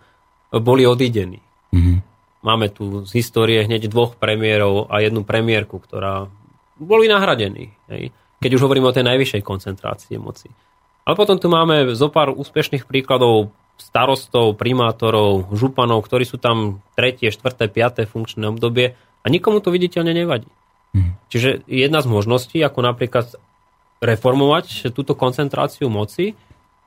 [0.55, 1.43] boli odídení.
[1.75, 1.99] Mm.
[2.47, 6.31] Máme tu z histórie hneď dvoch premiérov a jednu premiérku, ktorá
[6.79, 7.75] boli nahradení.
[7.91, 8.15] Hej.
[8.39, 10.47] Keď už hovoríme o tej najvyššej koncentrácii moci.
[11.05, 13.49] Ale potom tu máme zo pár úspešných príkladov
[13.81, 20.13] starostov, primátorov, županov, ktorí sú tam tretie, štvrté, piaté funkčné obdobie a nikomu to viditeľne
[20.13, 20.49] nevadí.
[20.93, 21.17] Mm.
[21.33, 23.33] Čiže jedna z možností, ako napríklad
[24.01, 26.37] reformovať túto koncentráciu moci,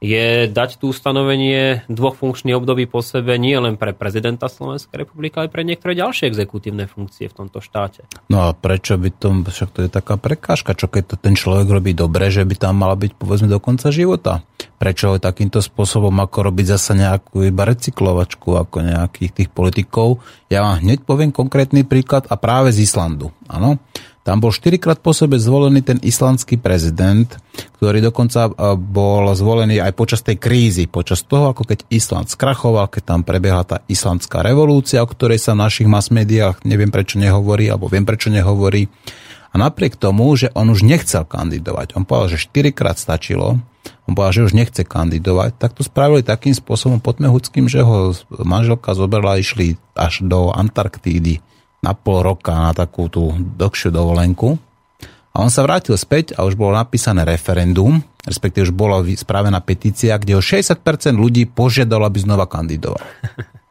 [0.03, 5.39] je dať tu ustanovenie dvoch funkčných období po sebe nie len pre prezidenta Slovenskej republiky,
[5.41, 8.05] ale pre niektoré ďalšie exekutívne funkcie v tomto štáte.
[8.29, 11.71] No a prečo by to, však to je taká prekážka, čo keď to ten človek
[11.71, 14.45] robí dobre, že by tam mala byť povedzme do konca života?
[14.77, 20.21] Prečo takýmto spôsobom ako robiť zasa nejakú iba recyklovačku ako nejakých tých politikov?
[20.53, 23.33] Ja vám hneď poviem konkrétny príklad a práve z Islandu.
[23.49, 23.81] Áno?
[24.25, 27.29] Tam bol štyrikrát po sebe zvolený ten islandský prezident,
[27.77, 32.89] ktorý dokonca e, bol zvolený aj počas tej krízy, počas toho, ako keď Island skrachoval,
[32.89, 37.21] keď tam prebiehala tá islandská revolúcia, o ktorej sa v našich mass médiách neviem prečo
[37.21, 38.89] nehovorí, alebo viem prečo nehovorí.
[39.53, 43.61] A napriek tomu, že on už nechcel kandidovať, on povedal, že štyrikrát stačilo,
[44.09, 48.97] on povedal, že už nechce kandidovať, tak to spravili takým spôsobom podmehudským, že ho manželka
[48.97, 51.45] zobrala a išli až do Antarktídy
[51.85, 54.57] na pol roka na takú tú dlhšiu dovolenku.
[55.35, 60.17] A on sa vrátil späť a už bolo napísané referendum, respektíve už bola spravená petícia,
[60.17, 60.79] kde ho 60%
[61.13, 63.03] ľudí požiadalo, aby znova kandidoval.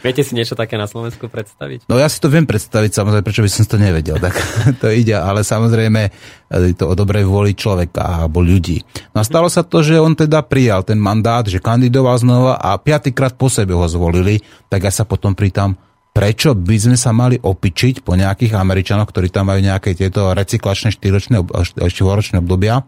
[0.00, 1.84] Viete si niečo také na Slovensku predstaviť?
[1.84, 4.16] No ja si to viem predstaviť, samozrejme, prečo by som to nevedel.
[4.16, 4.32] Tak
[4.80, 6.08] to ide, ale samozrejme
[6.48, 8.80] je to o dobrej vôli človeka alebo ľudí.
[9.12, 12.80] No a stalo sa to, že on teda prijal ten mandát, že kandidoval znova a
[12.80, 14.40] piatýkrát po sebe ho zvolili,
[14.72, 15.76] tak ja sa potom pritam
[16.10, 20.90] prečo by sme sa mali opičiť po nejakých Američanoch, ktorí tam majú nejaké tieto recyklačné
[20.94, 22.82] 4-ročné obdobia,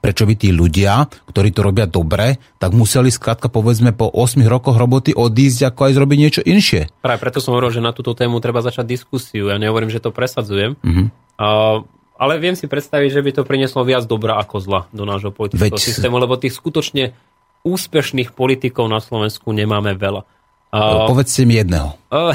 [0.00, 4.76] prečo by tí ľudia, ktorí to robia dobre, tak museli skrátka povedzme po 8 rokoch
[4.76, 6.92] roboty odísť ako aj zrobiť niečo inšie.
[7.00, 9.48] Práve preto som hovoril, že na túto tému treba začať diskusiu.
[9.48, 10.76] Ja nehovorím, že to presadzujem.
[10.80, 11.06] Mm-hmm.
[11.40, 11.84] Uh,
[12.20, 15.74] ale viem si predstaviť, že by to prinieslo viac dobra ako zla do nášho politického
[15.74, 15.82] Veď...
[15.82, 17.16] systému, lebo tých skutočne
[17.62, 20.26] úspešných politikov na Slovensku nemáme veľa.
[20.72, 21.92] Uh, Povedzte mi jedného.
[22.08, 22.32] Uh,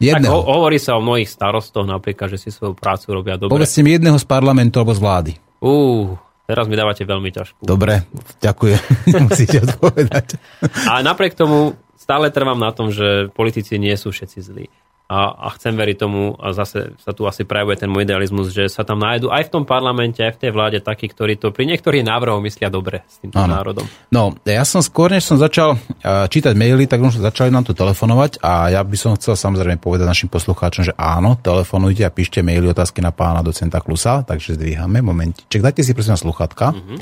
[0.00, 0.24] jedného.
[0.24, 3.52] Tak ho, hovorí sa o mnohých starostoch napríklad, že si svoju prácu robia dobre.
[3.52, 5.32] Povedzte mi jedného z parlamentu alebo z vlády.
[5.60, 6.16] Uh,
[6.48, 7.60] teraz mi dávate veľmi ťažkú.
[7.60, 8.08] Dobre,
[8.40, 8.80] ďakujem.
[9.28, 10.40] Musíte odpovedať.
[10.88, 14.72] A napriek tomu stále trvám na tom, že politici nie sú všetci zlí.
[15.08, 18.68] A, a chcem veriť tomu, a zase sa tu asi prejavuje ten môj idealizmus, že
[18.68, 21.64] sa tam nájdu aj v tom parlamente, aj v tej vláde takí, ktorí to pri
[21.64, 23.56] niektorých návrhoch myslia dobre s týmto ano.
[23.56, 23.88] národom.
[24.12, 27.72] No, ja som skôr, než som začal uh, čítať maily, tak už začali nám tu
[27.72, 32.44] telefonovať a ja by som chcel samozrejme povedať našim poslucháčom, že áno, telefonujte a píšte
[32.44, 35.00] maily otázky na pána docenta Klusa, takže zdvíhame.
[35.00, 36.76] Momentiček, dajte si prosím sluchatka.
[36.76, 36.98] Mm-hmm.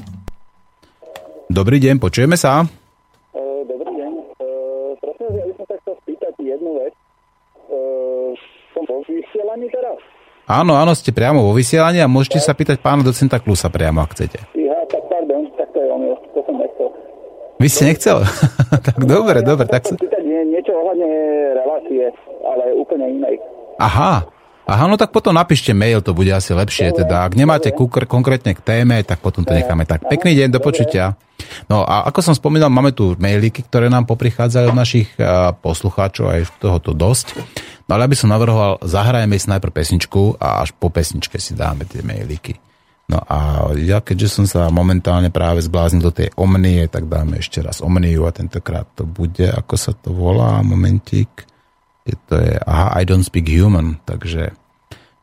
[1.51, 2.63] Dobrý deň, počujeme sa.
[3.35, 4.13] Uh, dobrý deň.
[4.39, 6.95] Uh, prosím, ja by som sa chcel spýtať jednu vec
[8.75, 9.99] som vo vysielaní teraz?
[10.47, 14.15] Áno, áno, ste priamo vo vysielaní a môžete sa pýtať pána docenta Klusa priamo, ak
[14.15, 14.39] chcete.
[14.55, 16.89] Ja, tak pardon, tak to je on, to som nechcel.
[17.59, 18.19] Vy ste nechcel?
[18.87, 19.67] tak dobre, ja dobre.
[19.67, 19.95] Tak sa...
[19.99, 21.11] Pýtať nie, niečo ohľadne
[21.59, 22.15] relácie,
[22.47, 23.43] ale úplne inej.
[23.83, 24.23] Aha,
[24.67, 26.91] Aha, no tak potom napíšte mail, to bude asi lepšie.
[26.91, 30.03] Teda, ak nemáte kúkr konkrétne k téme, tak potom to necháme tak.
[30.11, 31.15] Pekný deň, do počutia.
[31.71, 35.07] No a ako som spomínal, máme tu mailiky, ktoré nám poprichádzajú od našich
[35.63, 37.39] poslucháčov, aj tohoto dosť.
[37.87, 41.87] No ale aby som navrhoval, zahrajeme si najprv pesničku a až po pesničke si dáme
[41.87, 42.59] tie mailiky.
[43.07, 47.63] No a ja keďže som sa momentálne práve zbláznil do tej Omnie, tak dáme ešte
[47.63, 51.47] raz Omniu a tentokrát to bude, ako sa to volá, momentík.
[52.07, 54.55] Je to je, aha, I don't speak human, takže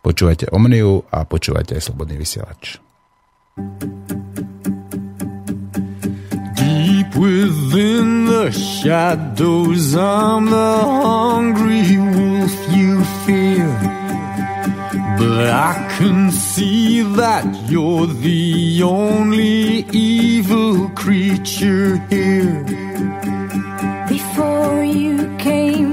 [0.03, 2.83] počúvajte Omniu a počúvajte aj Slobodný vysielač.
[6.59, 13.71] Deep within the shadows, I'm the hungry wolf you fear.
[15.15, 22.59] But I can see that you're the only evil creature here.
[24.09, 25.92] Before you came,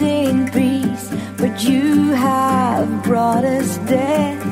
[0.00, 4.44] lived in peace, but you have brought us death.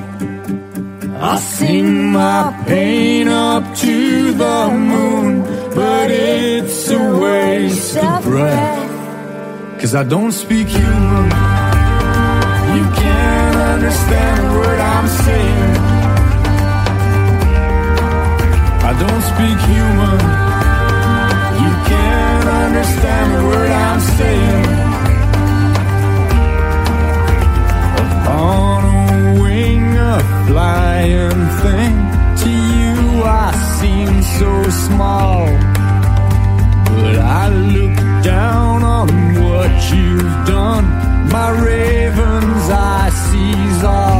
[1.18, 5.43] I sing my pain up to the moon,
[5.74, 9.81] but it's a waste of breath.
[9.81, 11.24] Cause I don't speak human.
[12.77, 15.77] You can't understand a word I'm saying.
[18.89, 20.18] I don't speak human.
[21.62, 24.65] You can't understand a word I'm saying.
[30.47, 31.94] Flying thing.
[32.43, 34.51] To you, I seem so
[34.86, 35.47] small.
[37.01, 39.09] But I look down on
[39.43, 40.86] what you've done.
[41.30, 44.15] My raven's eye sees all.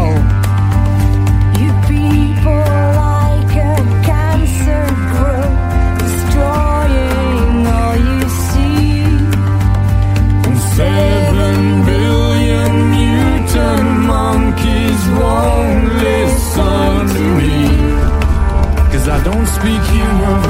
[19.27, 20.43] Don't speak human.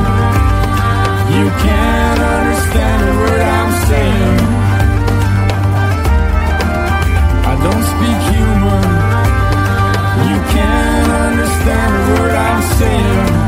[1.39, 4.39] You can't understand a word I'm saying.
[7.51, 8.87] I don't speak human.
[10.29, 13.46] You can't understand a word I'm saying.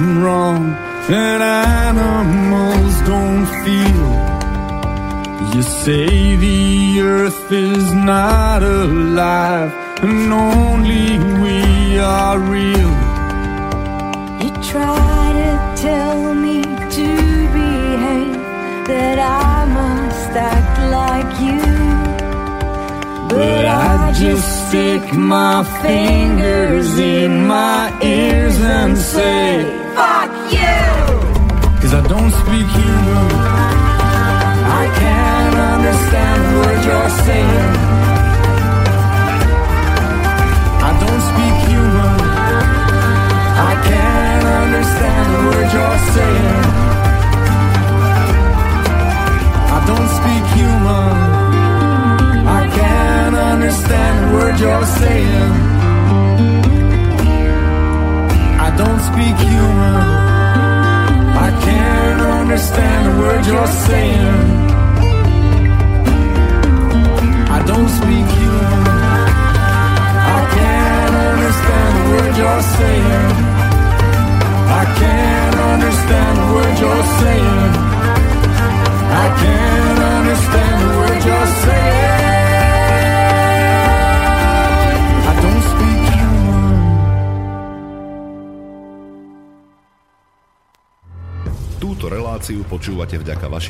[0.00, 0.76] I'm wrong
[1.10, 4.10] and animals don't feel.
[5.52, 12.94] You say the earth is not alive and only we are real.
[14.40, 17.08] You try to tell me to
[17.58, 18.38] behave,
[18.86, 21.64] that I must act like you.
[23.30, 29.77] But I just stick my fingers in my ears and say!
[31.88, 33.28] Cause I don't speak Hebrew.
[34.82, 37.17] I can't understand what you're saying.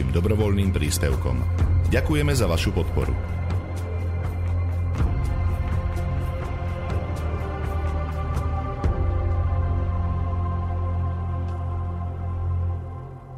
[0.08, 1.36] Vašim dobrovoľným príspevkom.
[1.92, 3.12] Ďakujeme za vašu podporu.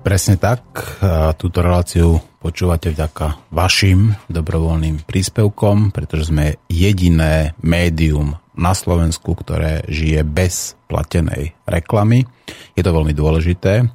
[0.07, 0.63] Presne tak.
[1.03, 9.83] A túto reláciu počúvate vďaka vašim dobrovoľným príspevkom, pretože sme jediné médium na Slovensku, ktoré
[9.91, 12.31] žije bez platenej reklamy.
[12.75, 13.87] Je to veľmi dôležité.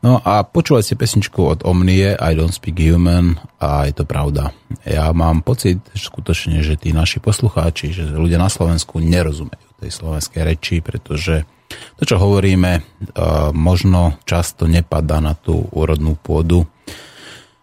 [0.00, 4.56] No a počúvať si pesničku od Omnie, I don't speak human a je to pravda.
[4.88, 9.92] Ja mám pocit že skutočne, že tí naši poslucháči, že ľudia na Slovensku nerozumejú tej
[9.92, 12.82] slovenskej reči, pretože to, čo hovoríme,
[13.54, 16.66] možno často nepadá na tú úrodnú pôdu.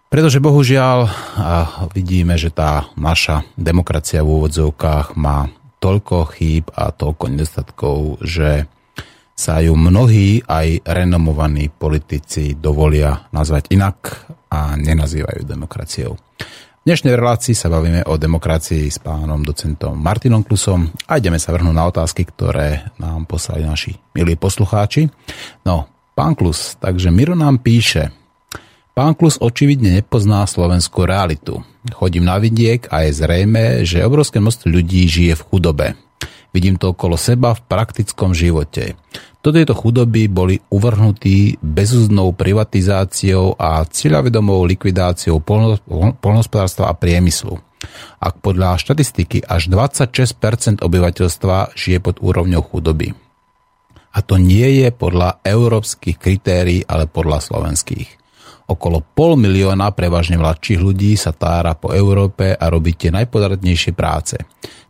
[0.07, 1.11] Pretože bohužiaľ
[1.91, 5.51] vidíme, že tá naša demokracia v úvodzovkách má
[5.83, 8.71] toľko chýb a toľko nedostatkov, že
[9.37, 16.17] sa ju mnohí aj renomovaní politici dovolia nazvať inak a nenazývajú demokraciou.
[16.17, 21.53] V dnešnej relácii sa bavíme o demokracii s pánom docentom Martinom Klusom a ideme sa
[21.53, 25.05] vrhnúť na otázky, ktoré nám poslali naši milí poslucháči.
[25.67, 25.85] No,
[26.17, 28.09] pán Klus, takže Miro nám píše,
[28.97, 31.61] Pán Klus očividne nepozná slovenskú realitu.
[31.93, 35.87] Chodím na vidiek a je zrejme, že obrovské množstvo ľudí žije v chudobe.
[36.57, 38.97] Vidím to okolo seba v praktickom živote.
[39.45, 45.37] Do tejto chudoby boli uvrhnutí bezúznou privatizáciou a cieľavedomou likvidáciou
[46.17, 47.61] polnospodárstva a priemyslu.
[48.17, 53.13] Ak podľa štatistiky až 26% obyvateľstva žije pod úrovňou chudoby.
[54.17, 58.16] A to nie je podľa európskych kritérií, ale podľa slovenských.
[58.67, 64.35] Okolo pol milióna prevažne mladších ľudí sa tára po Európe a robí tie najpodradnejšie práce.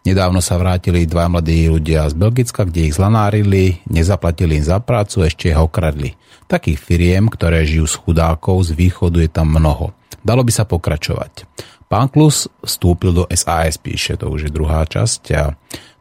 [0.01, 5.29] Nedávno sa vrátili dva mladí ľudia z Belgicka, kde ich zlanárili, nezaplatili im za prácu,
[5.29, 6.17] ešte ho okradli.
[6.49, 9.93] Takých firiem, ktoré žijú s chudákov, z východu je tam mnoho.
[10.25, 11.45] Dalo by sa pokračovať.
[11.85, 15.21] Pán Klus vstúpil do SAS, píše, to už je druhá časť.
[15.37, 15.53] A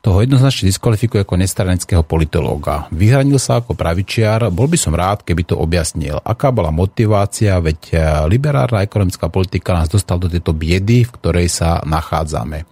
[0.06, 2.86] toho jednoznačne diskvalifikuje ako nestranického politológa.
[2.94, 6.22] Vyhranil sa ako pravičiar, bol by som rád, keby to objasnil.
[6.22, 7.98] Aká bola motivácia, veď eh,
[8.30, 12.62] liberárna ekonomická politika nás dostal do tejto biedy, v ktorej sa nachádzame.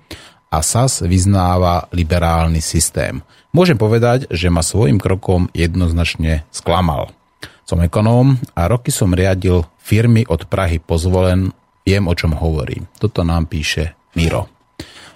[0.54, 3.18] A SAS vyznáva liberálny systém.
[3.50, 7.10] Môžem povedať, že ma svojim krokom jednoznačne sklamal.
[7.66, 11.50] Som ekonóm a roky som riadil firmy od Prahy pozvolen,
[11.82, 12.86] viem o čom hovorím.
[13.02, 14.53] Toto nám píše Miro.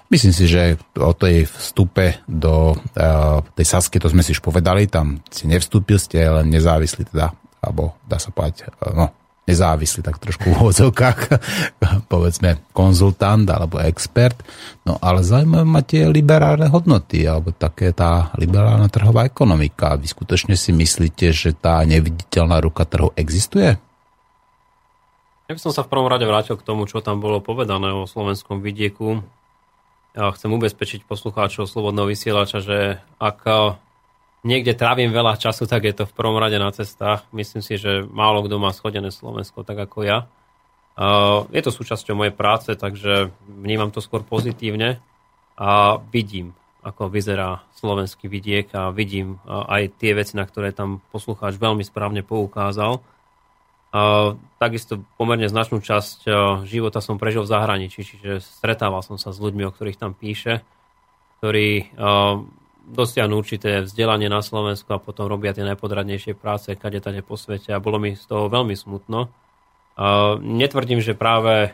[0.09, 4.89] Myslím si, že o tej vstupe do uh, tej Sasky, to sme si už povedali,
[4.89, 7.29] tam si nevstúpil, ste len nezávislí teda,
[7.61, 9.05] alebo dá sa povedať, uh, no,
[9.45, 11.19] nezávislý, tak trošku v úvodzovkách,
[12.13, 14.37] povedzme konzultant alebo expert,
[14.81, 19.93] no ale zaujímavé ma tie liberálne hodnoty, alebo také tá liberálna trhová ekonomika.
[19.93, 23.77] Vy skutočne si myslíte, že tá neviditeľná ruka trhu existuje?
[25.49, 28.05] Ja by som sa v prvom rade vrátil k tomu, čo tam bolo povedané o
[28.05, 29.21] slovenskom vidieku
[30.19, 33.79] ja chcem ubezpečiť poslucháčov Slobodného vysielača, že ak eh,
[34.43, 37.23] niekde trávim veľa času, tak je to v prvom rade na cestách.
[37.31, 40.27] Myslím si, že málo kto má schodené Slovensko tak ako ja.
[41.47, 44.99] Je to súčasťou mojej práce, takže vnímam to skôr pozitívne
[45.55, 46.51] a vidím,
[46.83, 51.83] ako vyzerá slovenský vidiek a vidím eh, aj tie veci, na ktoré tam poslucháč veľmi
[51.87, 52.99] správne poukázal.
[54.59, 56.29] Takisto pomerne značnú časť
[56.69, 60.61] života som prežil v zahraničí, čiže stretával som sa s ľuďmi, o ktorých tam píše,
[61.41, 61.97] ktorí
[62.89, 67.73] dosiahnu určité vzdelanie na Slovensku a potom robia tie najpodradnejšie práce kade tade po svete
[67.73, 69.29] a bolo mi z toho veľmi smutno.
[70.41, 71.73] Netvrdím, že práve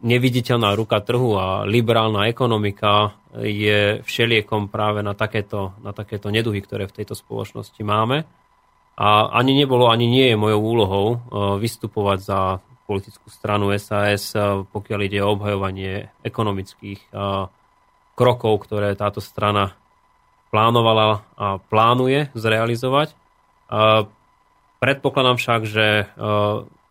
[0.00, 6.88] neviditeľná ruka trhu a liberálna ekonomika je všeliekom práve na takéto, na takéto neduhy, ktoré
[6.88, 8.24] v tejto spoločnosti máme
[8.96, 11.16] a ani nebolo, ani nie je mojou úlohou e,
[11.60, 12.40] vystupovať za
[12.88, 17.08] politickú stranu SAS, e, pokiaľ ide o obhajovanie ekonomických e,
[18.16, 19.76] krokov, ktoré táto strana
[20.48, 23.12] plánovala a plánuje zrealizovať.
[24.80, 26.08] Predpokladám však, že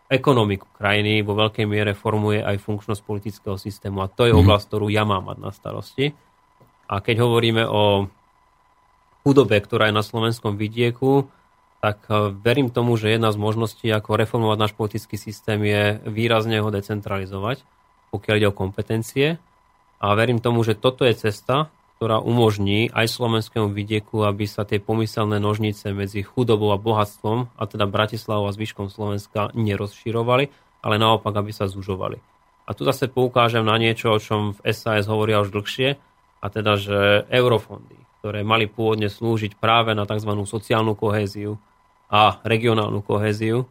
[0.05, 4.41] ekonomiku krajiny vo veľkej miere formuje aj funkčnosť politického systému a to je mhm.
[4.45, 6.13] oblasť, ktorú ja mám mať na starosti.
[6.85, 8.05] A keď hovoríme o
[9.25, 11.25] chudobe, ktorá je na slovenskom vidieku,
[11.85, 16.57] tak e, verím tomu, že jedna z možností, ako reformovať náš politický systém, je výrazne
[16.57, 17.61] ho decentralizovať,
[18.09, 19.37] pokiaľ ide o kompetencie.
[20.01, 21.69] A verím tomu, že toto je cesta,
[22.01, 27.63] ktorá umožní aj slovenskému vidieku, aby sa tie pomyselné nožnice medzi chudobou a bohatstvom, a
[27.69, 30.49] teda Bratislavou a zvyškom Slovenska, nerozširovali,
[30.81, 32.17] ale naopak, aby sa zužovali.
[32.65, 36.01] A tu zase poukážem na niečo, o čom v SAS hovoria už dlhšie,
[36.41, 37.93] a teda, že eurofondy,
[38.25, 40.33] ktoré mali pôvodne slúžiť práve na tzv.
[40.49, 41.61] sociálnu kohéziu,
[42.09, 43.65] a regionálnu kohéziu,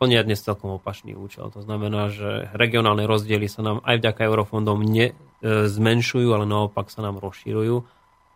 [0.00, 1.52] plnia dnes celkom opačný účel.
[1.52, 7.20] To znamená, že regionálne rozdiely sa nám aj vďaka eurofondom nezmenšujú, ale naopak sa nám
[7.20, 7.84] rozširujú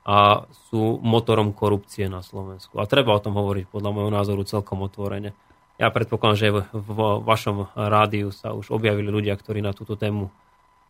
[0.08, 2.80] a sú motorom korupcie na Slovensku.
[2.80, 5.32] A treba o tom hovoriť podľa môjho názoru celkom otvorene.
[5.80, 10.28] Ja predpokladám, že v vašom rádiu sa už objavili ľudia, ktorí na túto tému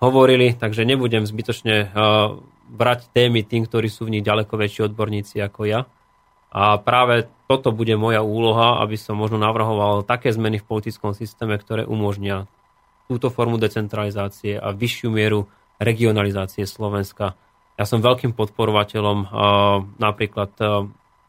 [0.03, 1.93] hovorili, takže nebudem zbytočne
[2.71, 5.87] brať témy tým, ktorí sú v nich ďaleko väčší odborníci ako ja
[6.49, 11.57] a práve toto bude moja úloha, aby som možno navrhoval také zmeny v politickom systéme,
[11.61, 12.49] ktoré umožnia
[13.09, 15.49] túto formu decentralizácie a vyššiu mieru
[15.81, 17.37] regionalizácie Slovenska.
[17.79, 19.33] Ja som veľkým podporovateľom
[19.97, 20.53] napríklad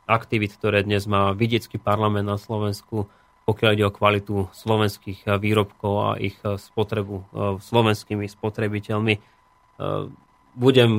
[0.10, 3.08] aktivít, ktoré dnes má vidiecký parlament na Slovensku,
[3.46, 7.30] pokiaľ ide o kvalitu slovenských výrobkov a ich spotrebu
[7.62, 9.16] slovenskými spotrebiteľmi.
[10.58, 10.92] Budem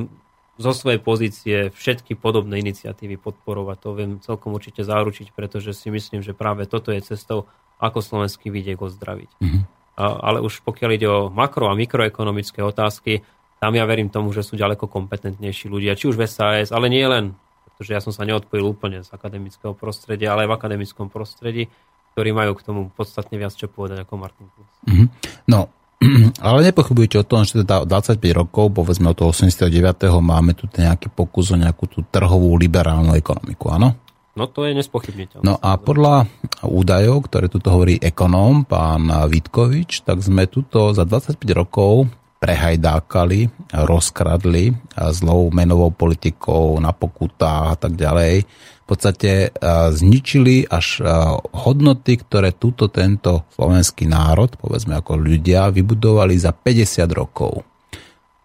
[0.61, 3.77] zo svojej pozície všetky podobné iniciatívy podporovať.
[3.81, 7.49] To viem celkom určite zaručiť, pretože si myslím, že práve toto je cestou,
[7.81, 9.29] ako slovenský vidiek ozdraviť.
[9.41, 9.61] Mm-hmm.
[9.97, 13.25] A, ale už pokiaľ ide o makro- a mikroekonomické otázky,
[13.57, 17.05] tam ja verím tomu, že sú ďaleko kompetentnejší ľudia, či už v SAS, ale nie
[17.05, 17.33] len,
[17.65, 21.69] pretože ja som sa neodpojil úplne z akademického prostredia, ale aj v akademickom prostredí,
[22.13, 24.71] ktorí majú k tomu podstatne viac čo povedať ako Martin Plus.
[24.85, 25.07] Mm-hmm.
[25.49, 25.69] No,
[26.45, 29.69] ale nepochybujete o tom, že teda 25 rokov, povedzme od toho 89.
[30.17, 33.93] máme tu nejaký pokus o nejakú tú trhovú liberálnu ekonomiku, áno?
[34.31, 35.43] No to je nespochybniteľné.
[35.43, 36.23] No a podľa
[36.63, 42.07] údajov, ktoré tu hovorí ekonóm, pán Vitkovič, tak sme tuto za 25 rokov
[42.41, 44.73] prehajdákali, rozkradli
[45.13, 48.49] zlou menovou politikou na pokutách a tak ďalej
[48.91, 49.49] podstate e,
[49.95, 51.07] zničili až e,
[51.55, 57.63] hodnoty, ktoré túto tento slovenský národ, povedzme ako ľudia, vybudovali za 50 rokov.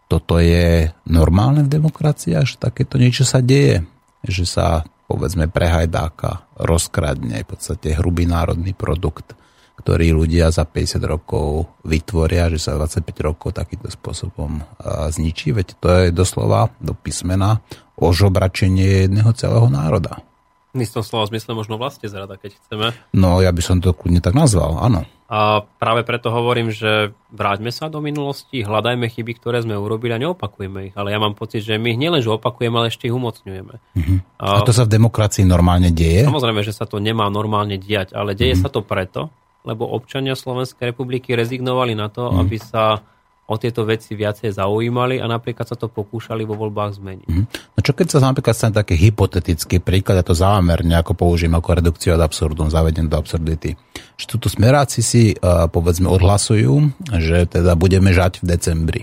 [0.06, 3.82] Toto je normálne v demokracii, až takéto niečo sa deje,
[4.22, 9.34] že sa povedzme prehajdáka rozkradne v podstate hrubý národný produkt,
[9.76, 14.64] ktorý ľudia za 50 rokov vytvoria, že sa 25 rokov takýmto spôsobom
[15.12, 15.52] zničí.
[15.52, 17.60] Veď to je doslova do písmena
[17.96, 20.20] ožobračenie jedného celého národa.
[20.76, 22.92] V istom slova zmysle možno vlastne zrada, keď chceme.
[23.16, 25.08] No, ja by som to kľudne tak nazval, áno.
[25.26, 30.22] A práve preto hovorím, že vráťme sa do minulosti, hľadajme chyby, ktoré sme urobili a
[30.22, 30.94] neopakujeme ich.
[30.94, 33.74] Ale ja mám pocit, že my ich nielenže opakujeme, ale ešte ich umocňujeme.
[33.74, 34.18] Uh-huh.
[34.38, 36.28] A, a to sa v demokracii normálne deje?
[36.28, 38.68] Samozrejme, že sa to nemá normálne diať, ale deje uh-huh.
[38.68, 39.32] sa to preto,
[39.66, 42.46] lebo občania Slovenskej republiky rezignovali na to, uh-huh.
[42.46, 43.02] aby sa
[43.46, 47.28] o tieto veci viacej zaujímali a napríklad sa to pokúšali vo voľbách zmeniť.
[47.30, 47.44] Mm.
[47.46, 51.78] No čo keď sa napríklad stane taký hypotetický príklad, a to zámerne ako použijem ako
[51.78, 53.78] redukciu ad absurdum, zavedem do absurdity,
[54.18, 56.90] že tuto smeráci si uh, povedzme odhlasujú,
[57.22, 59.02] že teda budeme žať v decembri.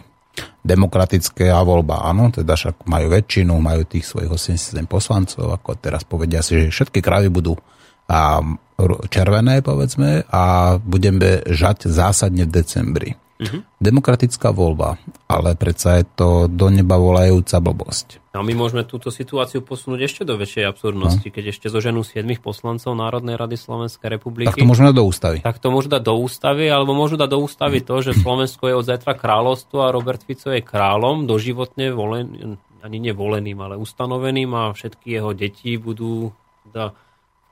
[0.63, 6.43] Demokratická voľba, áno, teda však majú väčšinu, majú tých svojich 87 poslancov, ako teraz povedia
[6.43, 7.55] si, že všetky krávy budú
[8.13, 8.45] a
[9.09, 13.09] červené, povedzme, a budeme žať zásadne v decembri.
[13.43, 13.65] Uh-huh.
[13.81, 18.21] Demokratická voľba, ale predsa je to do neba volajúca blbosť.
[18.37, 21.33] A my môžeme túto situáciu posunúť ešte do väčšej absurdnosti, no.
[21.33, 24.53] keď ešte zoženú 7 poslancov Národnej rady Slovenskej republiky.
[24.53, 25.37] Tak to môžeme dať do ústavy.
[25.41, 28.75] Tak to môžu dať do ústavy, alebo môžu dať do ústavy to, že Slovensko je
[28.77, 34.71] od zajtra kráľovstvo a Robert Fico je kráľom, doživotne volen, ani nevoleným, ale ustanoveným a
[34.71, 36.31] všetky jeho deti budú
[36.69, 36.95] teda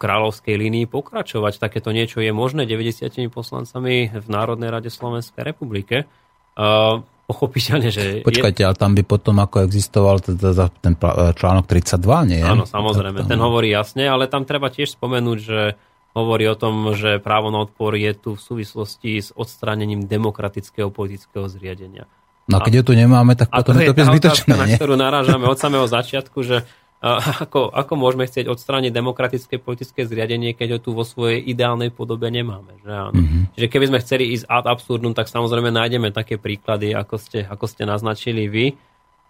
[0.02, 1.62] kráľovskej línii pokračovať.
[1.62, 6.10] Takéto niečo je možné 90 poslancami v Národnej rade Slovenskej republike.
[6.58, 8.26] Uh, pochopiteľne, že...
[8.26, 8.68] Počkajte, je...
[8.68, 10.98] ale tam by potom ako existoval teda ten
[11.38, 12.02] článok 32,
[12.34, 12.42] nie?
[12.42, 15.78] Áno, samozrejme, ten hovorí jasne, ale tam treba tiež spomenúť, že
[16.12, 21.48] hovorí o tom, že právo na odpor je tu v súvislosti s odstránením demokratického politického
[21.48, 22.04] zriadenia.
[22.52, 24.96] No a keď ju tu nemáme, tak potom to, je to zbytočné, otázka, na ktorú
[25.00, 26.68] narážame od samého začiatku, že
[27.02, 32.30] ako, ako môžeme chcieť odstrániť demokratické politické zriadenie, keď ho tu vo svojej ideálnej podobe
[32.30, 32.78] nemáme.
[32.86, 33.18] Že áno?
[33.18, 33.44] Mm-hmm.
[33.58, 37.66] Čiže keby sme chceli ísť ad absurdum, tak samozrejme nájdeme také príklady, ako ste, ako
[37.66, 38.66] ste naznačili vy.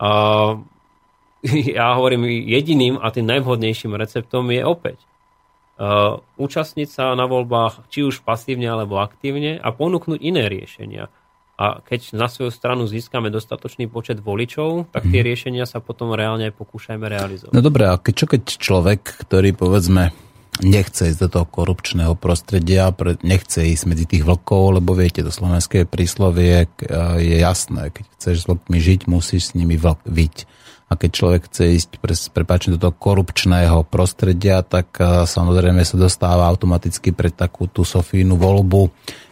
[0.03, 0.59] Uh,
[1.79, 4.99] ja hovorím, jediným a tým najvhodnejším receptom je opäť
[5.79, 11.07] uh, účastniť sa na voľbách, či už pasívne alebo aktívne a ponúknuť iné riešenia.
[11.59, 16.49] A keď na svoju stranu získame dostatočný počet voličov, tak tie riešenia sa potom reálne
[16.49, 17.53] aj pokúšajme realizovať.
[17.53, 20.09] No dobré, a keď, čo keď človek, ktorý povedzme
[20.61, 22.89] nechce ísť do toho korupčného prostredia,
[23.21, 26.65] nechce ísť medzi tých vlkov, lebo viete, to slovenské príslovie
[27.17, 30.35] je jasné, keď chceš s vlkmi žiť, musíš s nimi vlk, viť.
[30.91, 34.91] A keď človek chce ísť pre, prepáčne, do toho korupčného prostredia, tak
[35.29, 38.91] samozrejme sa dostáva automaticky pre takú tú Sofínu voľbu,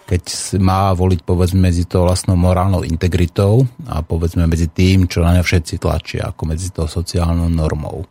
[0.10, 5.38] keď má voliť povedzme medzi tou vlastnou morálnou integritou a povedzme medzi tým, čo na
[5.38, 8.10] ňa všetci tlačia, ako medzi tou sociálnou normou.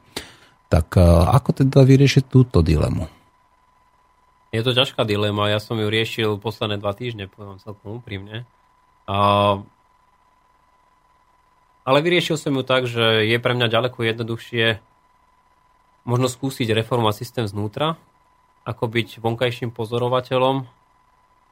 [0.71, 3.11] Tak e, ako teda vyriešiť túto dilemu?
[4.55, 8.47] Je to ťažká dilema, ja som ju riešil posledné dva týždne, poviem celkom úprimne.
[9.11, 9.59] A...
[11.83, 14.79] Ale vyriešil som ju tak, že je pre mňa ďaleko jednoduchšie
[16.07, 17.99] možno skúsiť reformovať systém znútra,
[18.63, 20.78] ako byť vonkajším pozorovateľom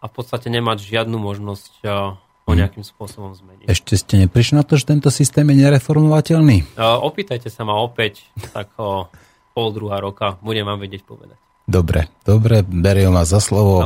[0.06, 2.14] a v podstate nemať žiadnu možnosť a,
[2.46, 3.66] ho nejakým spôsobom zmeniť.
[3.66, 6.78] Ešte ste neprišli na to, že tento systém je nereformovateľný?
[6.78, 9.10] A Opýtajte sa ma opäť, tak o
[9.50, 11.34] pol druhá roka budem vám vedieť povedať.
[11.66, 13.82] Dobre, dobre, beriem vás za slovo.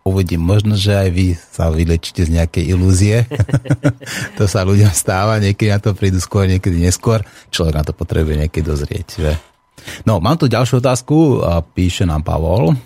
[0.00, 3.28] Uvidím, možno, že aj vy sa vylečíte z nejakej ilúzie.
[4.40, 7.20] to sa ľuďom stáva, niekedy na to prídu skôr, niekedy neskôr.
[7.52, 9.32] Človek na to potrebuje niekedy dozrieť, že?
[10.04, 11.44] No, mám tu ďalšiu otázku,
[11.76, 12.76] píše nám Pavol.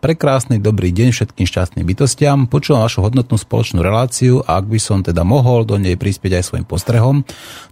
[0.00, 2.48] Prekrásny dobrý deň všetkým šťastným bytostiam.
[2.48, 6.44] Počúvam vašu hodnotnú spoločnú reláciu a ak by som teda mohol do nej prispieť aj
[6.48, 7.26] svojim postrehom,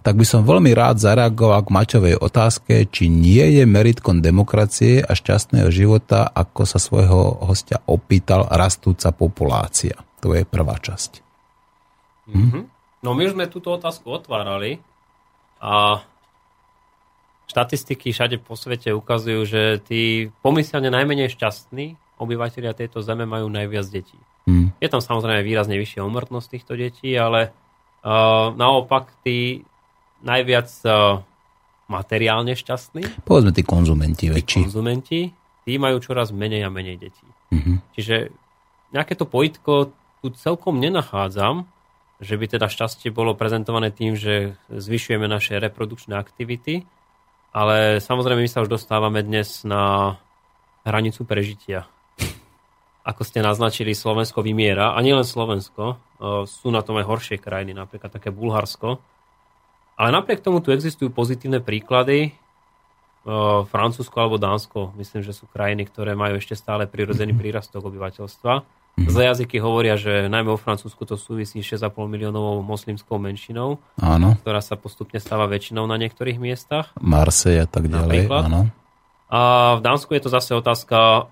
[0.05, 5.11] tak by som veľmi rád zareagoval k Maťovej otázke, či nie je meritkom demokracie a
[5.17, 9.97] šťastného života, ako sa svojho hostia opýtal rastúca populácia.
[10.21, 11.25] To je prvá časť.
[13.01, 14.77] No my sme túto otázku otvárali
[15.57, 16.05] a
[17.51, 23.85] štatistiky všade po svete ukazujú, že tí pomyselne najmenej šťastní obyvateľia tejto zeme majú najviac
[23.91, 24.15] detí.
[24.47, 24.71] Hm.
[24.79, 29.67] Je tam samozrejme výrazne vyššia umrtnosť týchto detí, ale uh, naopak tí
[30.23, 31.19] najviac uh,
[31.91, 34.63] materiálne šťastní, Povedzme tí konzumenti tí väčší.
[34.63, 35.19] konzumenti,
[35.67, 37.27] tí majú čoraz menej a menej detí.
[37.51, 37.73] Mhm.
[37.99, 38.15] Čiže
[38.95, 39.91] nejaké to pojitko
[40.21, 41.67] tu celkom nenachádzam,
[42.21, 46.85] že by teda šťastie bolo prezentované tým, že zvyšujeme naše reprodukčné aktivity,
[47.51, 50.15] ale samozrejme my sa už dostávame dnes na
[50.87, 51.87] hranicu prežitia.
[53.01, 55.97] Ako ste naznačili, Slovensko vymiera, a nielen Slovensko,
[56.45, 59.01] sú na tom aj horšie krajiny, napríklad také Bulharsko.
[59.97, 62.33] Ale napriek tomu tu existujú pozitívne príklady,
[63.69, 68.80] Francúzsko alebo Dánsko, myslím, že sú krajiny, ktoré majú ešte stále prirodzený prírastok obyvateľstva.
[68.99, 74.35] Zlé jazyky hovoria, že najmä vo Francúzsku to súvisí s 6,5 miliónovou moslimskou menšinou, Áno,
[74.43, 76.91] ktorá sa postupne stáva väčšinou na niektorých miestach.
[76.99, 78.27] Marseille a tak ďalej.
[78.27, 78.41] Napríklad?
[78.51, 78.61] Áno.
[79.31, 79.39] A
[79.79, 81.31] v Dánsku je to zase otázka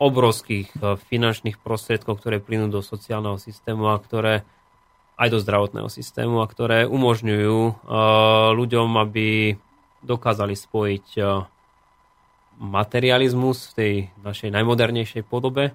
[0.00, 4.44] obrovských eh, finančných prostriedkov, ktoré plynú do sociálneho systému a ktoré
[5.20, 7.74] aj do zdravotného systému a ktoré umožňujú eh,
[8.56, 9.56] ľuďom, aby
[10.04, 11.24] dokázali spojiť eh,
[12.60, 15.72] materializmus v tej našej najmodernejšej podobe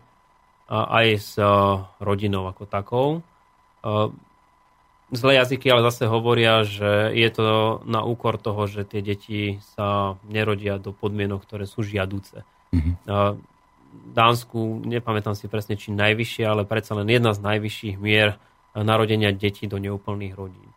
[0.69, 1.47] aj s eh,
[2.01, 3.07] rodinou ako takou.
[3.85, 4.09] Eh,
[5.13, 10.17] Zlé jazyky ale zase hovoria, že je to na úkor toho, že tie deti sa
[10.25, 12.41] nerodia do podmienok, ktoré sú žiaduce.
[12.73, 18.41] V Dánsku, nepamätám si presne, či najvyššie, ale predsa len jedna z najvyšších mier
[18.73, 20.73] narodenia detí do neúplných rodín.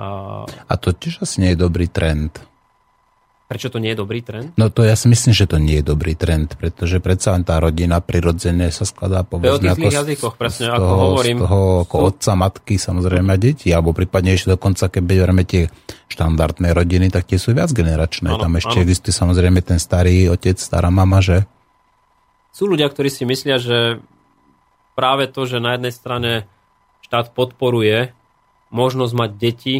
[0.00, 2.40] A A to tiež asi nie je dobrý trend.
[3.48, 4.52] Prečo to nie je dobrý trend?
[4.60, 7.56] No to ja si myslím, že to nie je dobrý trend, pretože predsa len tá
[7.56, 11.36] rodina prirodzene sa skladá povedzme ako jazykoch, presne z ako toho, hovorím.
[11.36, 15.48] Z toho ako Sú- otca, matky, samozrejme a deti, alebo prípadne ešte dokonca, keď berieme
[15.48, 15.72] tie
[16.12, 18.28] štandardné rodiny, tak tie sú viac generačné.
[18.28, 18.84] Áno, Tam ešte áno.
[18.84, 21.48] existuje samozrejme ten starý otec, stará mama, že?
[22.52, 24.04] Sú ľudia, ktorí si myslia, že
[24.92, 26.32] práve to, že na jednej strane
[27.08, 28.12] štát podporuje
[28.68, 29.76] možnosť mať deti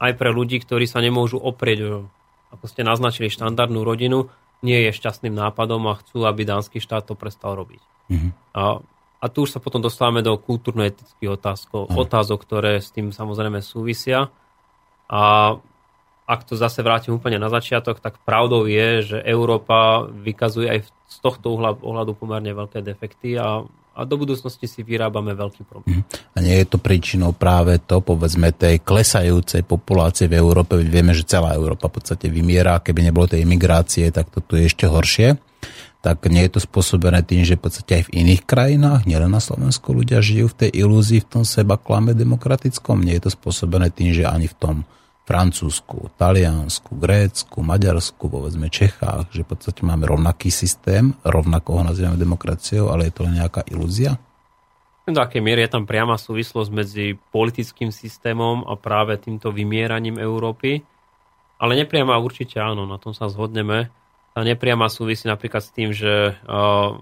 [0.00, 2.08] aj pre ľudí, ktorí sa nemôžu oprieť
[2.50, 7.16] ako ste naznačili, štandardnú rodinu, nie je šťastným nápadom a chcú, aby dánsky štát to
[7.16, 7.80] prestal robiť.
[8.52, 8.82] A,
[9.22, 14.28] a tu už sa potom dostávame do kultúrno-etických otázkov, otázok, ktoré s tým samozrejme súvisia.
[15.08, 15.54] A
[16.30, 21.16] ak to zase vrátim úplne na začiatok, tak pravdou je, že Európa vykazuje aj z
[21.18, 23.66] tohto uhla, ohľadu pomerne veľké defekty a,
[24.00, 26.00] a do budúcnosti si vyrábame veľký problém.
[26.32, 30.80] A nie je to príčinou práve to, povedzme, tej klesajúcej populácie v Európe.
[30.80, 32.80] Vieme, že celá Európa v podstate vymiera.
[32.80, 35.36] Keby nebolo tej imigrácie, tak to tu je ešte horšie.
[36.00, 39.42] Tak nie je to spôsobené tým, že v podstate aj v iných krajinách, nielen na
[39.44, 43.04] Slovensku, ľudia žijú v tej ilúzii, v tom seba klame demokratickom.
[43.04, 44.76] Nie je to spôsobené tým, že ani v tom
[45.30, 52.18] Francúzsku, Taliansku, Grécku, Maďarsku, povedzme Čechách, že v podstate máme rovnaký systém, rovnako ho nazývame
[52.18, 54.18] demokraciou, ale je to len nejaká ilúzia?
[55.06, 60.82] Do akej miery je tam priama súvislosť medzi politickým systémom a práve týmto vymieraním Európy.
[61.62, 63.86] Ale nepriama určite áno, na tom sa zhodneme.
[64.34, 66.98] Tá nepriama súvisí napríklad s tým, že uh,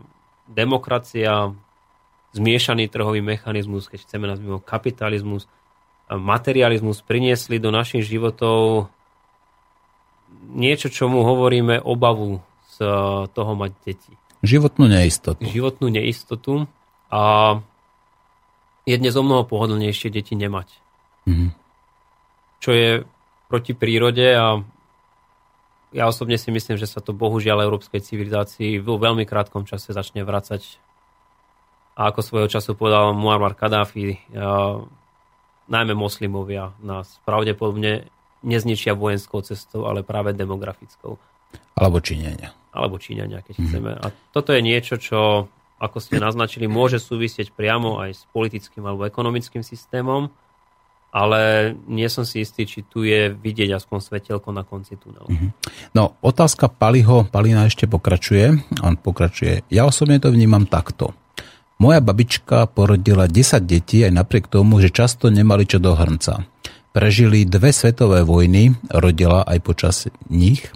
[0.48, 1.52] demokracia,
[2.36, 5.48] zmiešaný trhový mechanizmus, keď chceme nazvať kapitalizmus,
[6.08, 8.88] materializmus priniesli do našich životov
[10.48, 12.40] niečo, čo mu hovoríme obavu
[12.72, 12.76] z
[13.36, 14.12] toho mať deti.
[14.40, 15.42] Životnú neistotu.
[15.44, 16.70] Životnú neistotu
[17.12, 17.56] a
[18.88, 20.68] je dnes o mnoho pohodlnejšie deti nemať.
[21.28, 21.50] Mm-hmm.
[22.62, 22.88] Čo je
[23.52, 24.64] proti prírode a
[25.92, 30.24] ja osobne si myslím, že sa to bohužiaľ európskej civilizácii vo veľmi krátkom čase začne
[30.24, 30.60] vracať.
[31.96, 34.20] A ako svojho času povedal Muammar Kadáfi,
[35.68, 38.08] najmä moslimovia nás pravdepodobne
[38.42, 41.18] nezničia vojenskou cestou, ale práve demografickou.
[41.76, 42.54] Alebo Číňania.
[42.74, 43.64] Alebo Číňania, keď mm.
[43.68, 43.90] chceme.
[43.98, 49.06] A toto je niečo, čo, ako ste naznačili, môže súvisieť priamo aj s politickým alebo
[49.06, 50.30] ekonomickým systémom,
[51.08, 55.24] ale nie som si istý, či tu je vidieť aspoň svetelko na konci tunelu.
[55.24, 55.50] Mm-hmm.
[55.96, 58.60] No, otázka Paliho, Palina ešte pokračuje.
[58.84, 59.64] On pokračuje.
[59.72, 61.16] Ja osobne to vnímam takto.
[61.78, 66.42] Moja babička porodila 10 detí aj napriek tomu, že často nemali čo do hrnca.
[66.90, 69.96] Prežili dve svetové vojny, rodila aj počas
[70.26, 70.66] nich.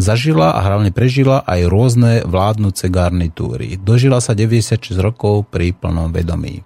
[0.00, 3.76] Zažila a hlavne prežila aj rôzne vládnuce garnitúry.
[3.76, 6.64] Dožila sa 96 rokov pri plnom vedomí.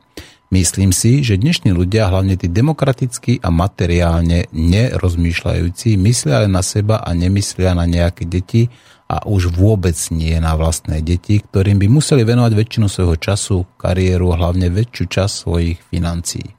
[0.54, 7.02] Myslím si, že dnešní ľudia, hlavne tí demokratickí a materiálne nerozmýšľajúci, myslia len na seba
[7.02, 8.70] a nemyslia na nejaké deti,
[9.12, 14.32] a už vôbec nie na vlastné deti, ktorým by museli venovať väčšinu svojho času, kariéru
[14.32, 16.56] a hlavne väčšiu časť svojich financií.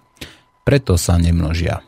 [0.62, 1.82] Preto sa nemnožia.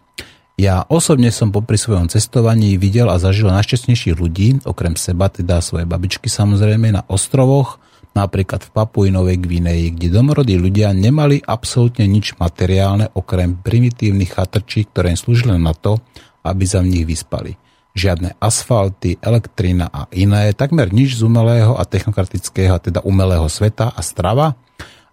[0.58, 5.86] Ja osobne som popri svojom cestovaní videl a zažil najšťastnejších ľudí, okrem seba, teda svoje
[5.86, 7.78] babičky samozrejme, na ostrovoch,
[8.18, 14.90] napríklad v Papui Novej Gvineji, kde domorodí ľudia nemali absolútne nič materiálne, okrem primitívnych chatrčí,
[14.90, 16.02] ktoré im slúžili na to,
[16.42, 17.60] aby sa v nich vyspali
[17.96, 24.02] žiadne asfalty, elektrina a iné, takmer nič z umelého a technokratického, teda umelého sveta a
[24.04, 24.60] strava.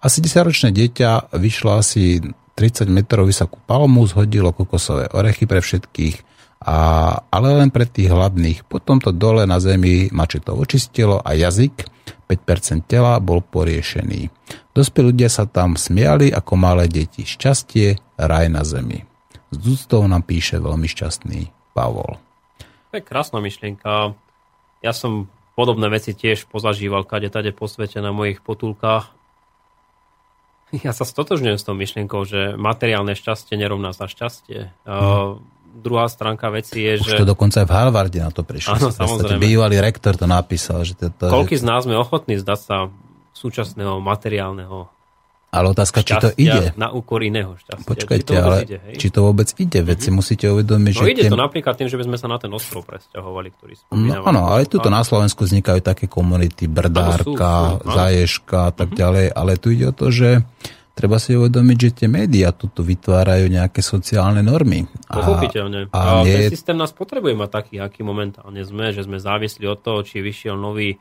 [0.02, 2.18] Asi 10-ročné dieťa vyšlo asi
[2.58, 6.16] 30 metrov vysokú palmu, zhodilo kokosové orechy pre všetkých,
[6.62, 6.76] a,
[7.30, 8.66] ale len pre tých hladných.
[8.66, 11.86] Potom to dole na zemi mačeto očistilo a jazyk,
[12.26, 14.30] 5% tela, bol poriešený.
[14.74, 17.22] Dospelí ľudia sa tam smiali ako malé deti.
[17.28, 19.04] Šťastie, raj na zemi.
[19.52, 21.40] Z úctou nám píše veľmi šťastný
[21.76, 22.31] Pavol.
[22.92, 24.12] To je krásna myšlienka.
[24.84, 29.08] Ja som podobné veci tiež pozažíval kade tade po svete na mojich potulkách.
[30.84, 34.72] Ja sa stotožňujem s tou myšlienkou, že materiálne šťastie nerovná sa šťastie.
[34.88, 35.40] Mm.
[35.80, 37.20] druhá stránka veci je, Už že...
[37.20, 38.76] to dokonca aj v Harvarde na to prišlo.
[38.76, 39.40] Áno, samozrejme.
[39.40, 40.84] Bývalý rektor to napísal.
[40.84, 41.64] Že to, to, Koľký že...
[41.64, 42.76] z nás sme ochotní zdať sa
[43.32, 44.88] súčasného materiálneho
[45.52, 46.72] ale otázka, či to ide.
[46.80, 47.84] Na úkor iného šťastia.
[47.84, 49.84] Počkajte, či ale ide, či to vôbec ide?
[49.84, 50.16] Veď si mm-hmm.
[50.16, 51.12] musíte uvedomiť, no že...
[51.12, 51.32] ide tým...
[51.36, 54.24] to napríklad tým, že by sme sa na ten ostrov presťahovali, ktorý spomínal.
[54.24, 59.02] No áno, ale tuto na Slovensku vznikajú také komunity, Brdárka, sú, Zaješka a tak mm-hmm.
[59.04, 60.40] ďalej, ale tu ide o to, že
[60.96, 64.88] treba si uvedomiť, že tie médiá tuto vytvárajú nejaké sociálne normy.
[65.04, 65.92] Pochopiteľne.
[65.92, 66.48] A, a nie...
[66.48, 70.24] ten systém nás potrebuje mať taký, aký momentálne sme, že sme závislí od toho, či
[70.24, 70.96] vyšiel nový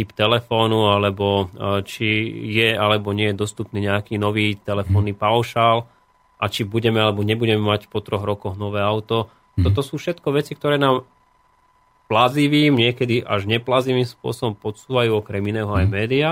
[0.00, 2.08] typ telefónu, alebo e, či
[2.56, 5.84] je alebo nie je dostupný nejaký nový telefónny paušál
[6.40, 9.28] a či budeme alebo nebudeme mať po troch rokoch nové auto.
[9.60, 9.68] Mhm.
[9.68, 11.04] Toto sú všetko veci, ktoré nám
[12.08, 15.92] plazivým, niekedy až neplazivým spôsobom podsúvajú okrem iného aj mhm.
[15.92, 16.30] médiá.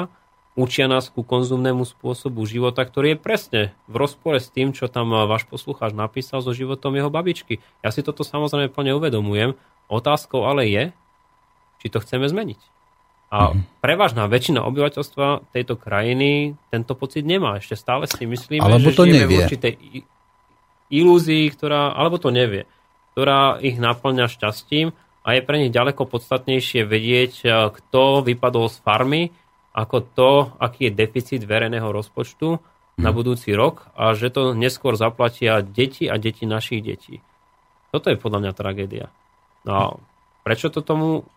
[0.58, 5.14] Učia nás ku konzumnému spôsobu života, ktorý je presne v rozpore s tým, čo tam
[5.28, 7.62] váš poslucháč napísal so životom jeho babičky.
[7.84, 9.54] Ja si toto samozrejme plne uvedomujem.
[9.86, 10.84] Otázkou ale je,
[11.78, 12.77] či to chceme zmeniť.
[13.28, 13.84] A mm-hmm.
[13.84, 17.60] prevažná väčšina obyvateľstva tejto krajiny tento pocit nemá.
[17.60, 19.36] Ešte stále si myslíme, alebo že to žijeme nevie.
[19.36, 19.74] v určitej
[20.88, 22.64] ilúzii, ktorá, alebo to nevie,
[23.12, 24.96] ktorá ich naplňa šťastím
[25.28, 29.22] a je pre nich ďaleko podstatnejšie vedieť, e, kto vypadol z farmy,
[29.76, 33.04] ako to, aký je deficit verejného rozpočtu mm.
[33.04, 37.20] na budúci rok a že to neskôr zaplatia deti a deti našich detí.
[37.92, 39.12] Toto je podľa mňa tragédia.
[39.68, 40.00] No
[40.48, 41.28] prečo to tomu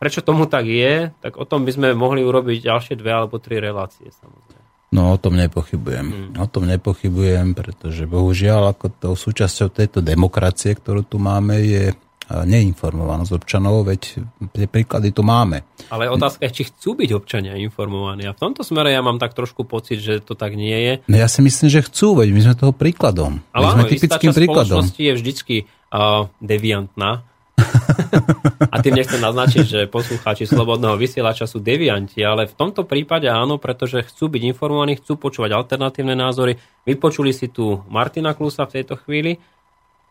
[0.00, 3.60] Prečo tomu tak je, tak o tom by sme mohli urobiť ďalšie dve alebo tri
[3.60, 4.64] relácie samozrejme.
[4.90, 6.06] No o tom nepochybujem.
[6.08, 6.40] Hmm.
[6.40, 11.94] O tom nepochybujem, pretože bohužiaľ ako to súčasťou tejto demokracie, ktorú tu máme, je
[12.30, 14.22] neinformovanosť občanov, veď
[14.54, 15.66] tie príklady tu máme.
[15.90, 18.22] Ale otázka je, či chcú byť občania informovaní.
[18.30, 20.92] A v tomto smere ja mám tak trošku pocit, že to tak nie je.
[21.10, 23.42] No ja si myslím, že chcú, veď my sme toho príkladom.
[23.50, 24.86] Ale my sme typickým príkladom.
[24.86, 25.56] je vždycky
[25.90, 27.26] uh, deviantná
[28.72, 33.58] A tým nechcem naznačiť, že poslucháči Slobodného vysielača sú devianti, ale v tomto prípade áno,
[33.58, 36.54] pretože chcú byť informovaní, chcú počúvať alternatívne názory.
[36.86, 39.42] Vypočuli si tu Martina Klusa v tejto chvíli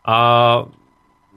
[0.04, 0.18] a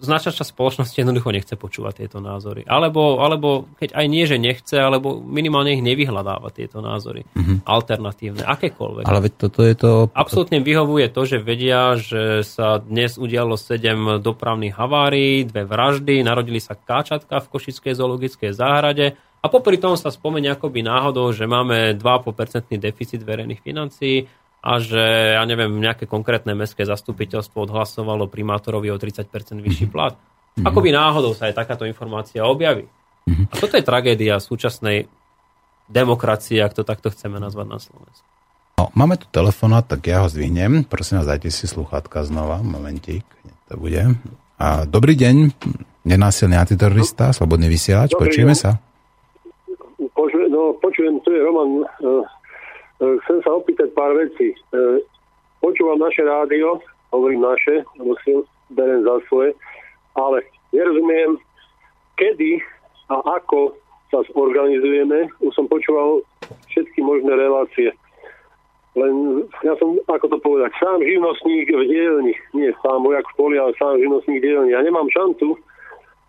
[0.03, 2.67] značná časť spoločnosti jednoducho nechce počúvať tieto názory.
[2.67, 7.23] Alebo, alebo keď aj nie, že nechce, alebo minimálne ich nevyhľadáva tieto názory.
[7.33, 7.57] Mm-hmm.
[7.63, 9.07] Alternatívne, akékoľvek.
[9.07, 9.91] Ale veď toto je to...
[10.11, 16.59] Absolutne vyhovuje to, že vedia, že sa dnes udialo 7 dopravných havárií, dve vraždy, narodili
[16.59, 21.99] sa káčatka v Košickej zoologickej záhrade a popri tom sa spomenie akoby náhodou, že máme
[21.99, 24.23] 2,5% deficit verejných financií,
[24.63, 29.27] a že, ja neviem, nejaké konkrétne mestské zastupiteľstvo odhlasovalo primátorovi o 30%
[29.59, 30.15] vyšší plat.
[30.15, 30.63] Mm-hmm.
[30.71, 32.87] Ako by náhodou sa aj takáto informácia objaví.
[33.27, 33.51] Mm-hmm.
[33.51, 35.11] A toto je tragédia súčasnej
[35.91, 38.23] demokracie, ak to takto chceme nazvať na Slovensku.
[38.79, 40.87] No, máme tu telefonát, tak ja ho zvihnem.
[40.87, 42.63] Prosím vás, dajte si sluchátka znova.
[42.63, 43.27] Momentík,
[43.67, 44.15] to bude.
[44.63, 45.51] A dobrý deň,
[46.07, 48.79] nenásilný antiterorista, slobodný vysielač, počujeme sa?
[50.15, 52.42] Počujem, no, počujem, tu je Roman uh, E,
[53.25, 54.53] chcem sa opýtať pár vecí.
[54.53, 54.57] E,
[55.59, 56.81] počúvam naše rádio,
[57.11, 58.37] hovorím naše, lebo si
[58.73, 59.53] berem za svoje,
[60.17, 60.41] ale
[60.73, 61.37] nerozumiem,
[62.17, 62.61] kedy
[63.09, 63.77] a ako
[64.13, 65.29] sa zorganizujeme.
[65.41, 66.21] Už som počúval
[66.69, 67.89] všetky možné relácie.
[68.93, 72.33] Len ja som, ako to povedať, sám živnostník v dielni.
[72.53, 74.69] Nie sám vojak v poli, ale sám živnostník v dielni.
[74.77, 75.57] Ja nemám šancu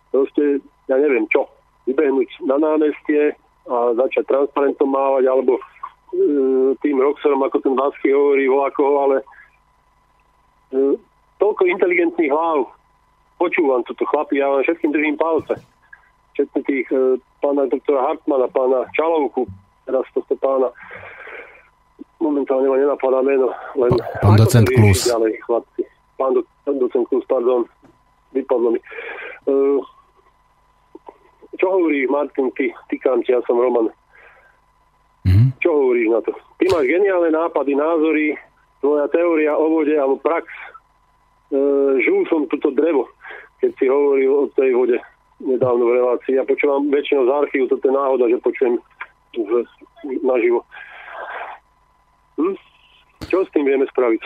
[0.09, 1.45] proste, ja neviem čo,
[1.85, 3.37] vybehnúť na námestie
[3.69, 5.61] a začať transparentom mávať, alebo
[6.81, 9.25] tým Roxorom, ako ten Vásky hovorí, voľakoho, ale e,
[11.41, 12.71] toľko inteligentných hlav.
[13.35, 15.59] Počúvam toto chlapi, ja vám všetkým držím palce.
[16.39, 19.47] Všetkých tých e, pána doktora Hartmana, pána Čalovku,
[19.83, 20.71] teraz toto pána
[22.19, 23.91] momentálne ma nenapadá meno, len
[24.23, 25.05] pán docent Klus.
[25.05, 25.81] Ďalej, chlapci.
[26.15, 27.67] Pán, do, docent Klus, pardon,
[28.31, 28.79] vypadlo mi.
[29.45, 29.83] Uh,
[31.59, 33.91] čo hovorí Martin, ty, týkam ti, ja som Roman.
[35.65, 36.29] Čo hovoríš na to?
[36.61, 38.37] Ty máš geniálne nápady, názory,
[38.85, 40.45] tvoja teória o vode alebo prax.
[40.45, 41.57] E,
[42.05, 43.09] žul som toto drevo,
[43.57, 45.01] keď si hovoril o tej vode
[45.41, 46.37] nedávno v relácii.
[46.37, 48.77] Ja počúvam väčšinou z archívu, toto je náhoda, že počujem
[49.33, 49.51] v,
[50.21, 50.61] naživo.
[52.37, 52.55] Hm?
[53.25, 54.21] Čo s tým vieme spraviť?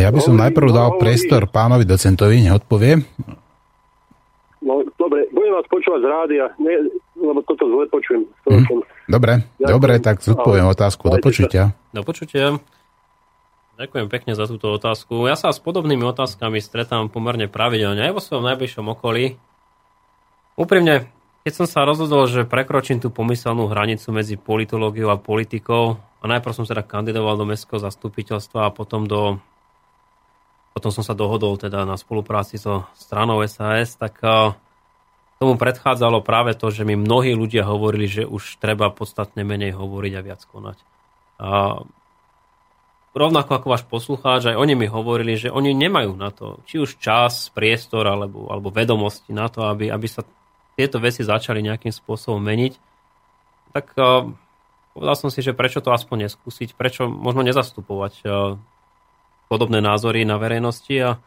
[0.00, 3.04] Ja by som najprv dal hovorí, priestor pánovi docentovi, nech odpovie.
[4.60, 8.28] No, dobre, budem vás počúvať z rádia, ne, lebo toto zle počujem.
[8.44, 8.84] Mm.
[9.08, 11.08] Dobre, ja dobre, tak zodpoviem otázku.
[11.08, 11.72] Do počutia.
[11.96, 12.60] Do počutia.
[13.80, 15.24] Ďakujem pekne za túto otázku.
[15.24, 19.40] Ja sa s podobnými otázkami stretám pomerne pravidelne aj vo svojom najbližšom okolí.
[20.60, 21.08] Úprimne,
[21.48, 26.52] keď som sa rozhodol, že prekročím tú pomyselnú hranicu medzi politológiou a politikou, a najprv
[26.52, 29.40] som teda kandidoval do mestského zastupiteľstva a potom do
[30.80, 34.56] potom som sa dohodol teda na spolupráci so stranou SAS, tak eh,
[35.36, 40.12] tomu predchádzalo práve to, že mi mnohí ľudia hovorili, že už treba podstatne menej hovoriť
[40.16, 40.80] a viac konať.
[41.36, 41.80] A
[43.12, 46.96] rovnako ako váš poslucháč, aj oni mi hovorili, že oni nemajú na to, či už
[46.96, 50.24] čas, priestor alebo, alebo vedomosti na to, aby, aby sa
[50.80, 52.72] tieto veci začali nejakým spôsobom meniť.
[53.76, 54.32] Tak uh,
[54.96, 58.56] povedal som si, že prečo to aspoň neskúsiť, prečo možno nezastupovať uh,
[59.50, 61.18] podobné názory na verejnosti a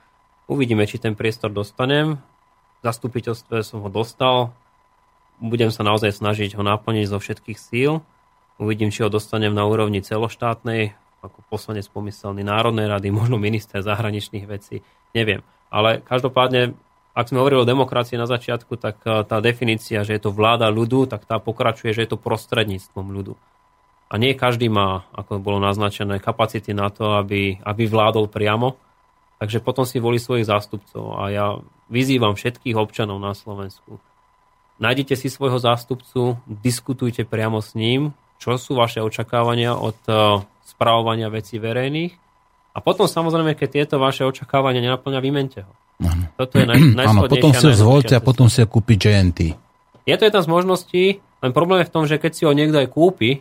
[0.48, 2.24] uvidíme, či ten priestor dostanem.
[2.80, 4.56] V zastupiteľstve som ho dostal.
[5.44, 8.00] Budem sa naozaj snažiť ho naplniť zo všetkých síl.
[8.56, 14.48] Uvidím, či ho dostanem na úrovni celoštátnej, ako poslanec pomyselný Národnej rady, možno minister zahraničných
[14.48, 14.80] vecí,
[15.12, 15.44] neviem.
[15.68, 16.80] Ale každopádne,
[17.12, 20.72] ak sme hovorili o demokracii na začiatku, tak eh, tá definícia, že je to vláda
[20.72, 23.36] ľudu, tak tá pokračuje, že je to prostredníctvom ľudu.
[24.14, 28.78] A nie každý má, ako bolo naznačené, kapacity na to, aby, aby vládol priamo.
[29.42, 31.18] Takže potom si volí svojich zástupcov.
[31.18, 31.46] A ja
[31.90, 33.98] vyzývam všetkých občanov na Slovensku.
[34.78, 41.34] Nájdite si svojho zástupcu, diskutujte priamo s ním, čo sú vaše očakávania od uh, spravovania
[41.34, 42.14] vecí verejných.
[42.74, 45.74] A potom samozrejme, keď tieto vaše očakávania nenaplňa, vymente ho.
[46.06, 46.30] Ano.
[46.38, 46.78] Toto je naj,
[47.10, 49.40] Áno, potom si ho zvolte a potom si ho kúpiť GNT.
[50.06, 51.04] Je to jedna z možností,
[51.42, 53.40] len problém je v tom, že keď si ho niekto aj kúpi,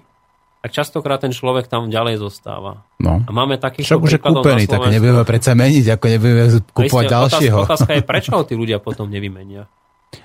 [0.62, 2.86] tak častokrát ten človek tam ďalej zostáva.
[3.02, 3.18] No.
[3.26, 7.58] A máme takých Však už je kúpený, tak nebudeme predsa meniť, ako nebudeme kúpovať ďalšieho.
[7.66, 9.66] Otázka, otázka je, prečo ho tí ľudia potom nevymenia.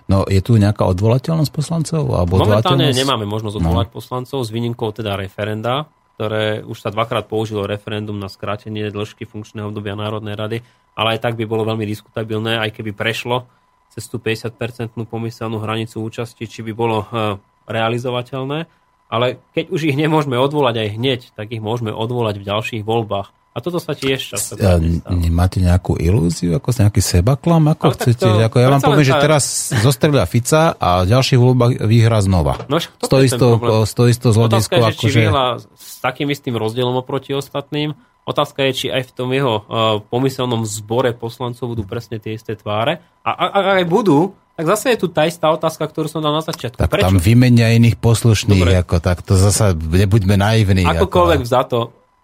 [0.05, 2.05] No, je tu nejaká odvolateľnosť poslancov?
[2.14, 3.61] Alebo Momentálne nemáme možnosť no.
[3.65, 3.93] odvolať no.
[3.97, 5.89] poslancov s výnimkou teda referenda,
[6.22, 10.57] ktoré už sa dvakrát použilo referendum na skrátenie dĺžky funkčného obdobia Národnej rady,
[10.93, 13.49] ale aj tak by bolo veľmi diskutabilné, aj keby prešlo
[13.89, 18.76] cez tú 50-percentnú pomyselnú hranicu účasti, či by bolo eh, realizovateľné
[19.07, 23.31] ale keď už ich nemôžeme odvolať aj hneď, tak ich môžeme odvolať v ďalších voľbách.
[23.51, 27.73] A toto sa tiež často A n- nemáte nejakú ilúziu, ako nejaký sebaklam?
[27.73, 28.21] Ako Ale tak chcete?
[28.21, 29.43] to- ako ja vám poviem, že tá- teraz
[29.81, 32.69] zostrelia Fica a ďalší voľba vyhrá znova.
[32.69, 33.81] No, to je ten istou, problém.
[33.81, 35.19] s to istou Otázka je, že či akože...
[35.25, 37.97] vyhla s takým istým rozdielom oproti ostatným.
[38.29, 39.65] Otázka je, či aj v tom jeho uh,
[40.05, 43.01] pomyselnom zbore poslancov budú presne tie isté tváre.
[43.25, 46.34] A a- ak aj budú, tak zase je tu tá istá otázka, ktorú som dal
[46.34, 46.81] na začiatku.
[46.81, 47.05] Tak Prečo?
[47.05, 48.81] tam vymenia iných poslušných, Dobre.
[48.81, 50.81] ako tak to zasa nebuďme naivní.
[50.81, 51.79] Akokoľvek Ako, vzato,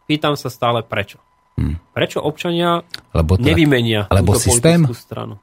[0.09, 1.21] pýtam sa stále prečo.
[1.53, 1.77] Hmm.
[1.93, 2.81] Prečo občania
[3.13, 4.81] lebo to, nevymenia lebo túto systém?
[4.81, 5.35] politickú stranu?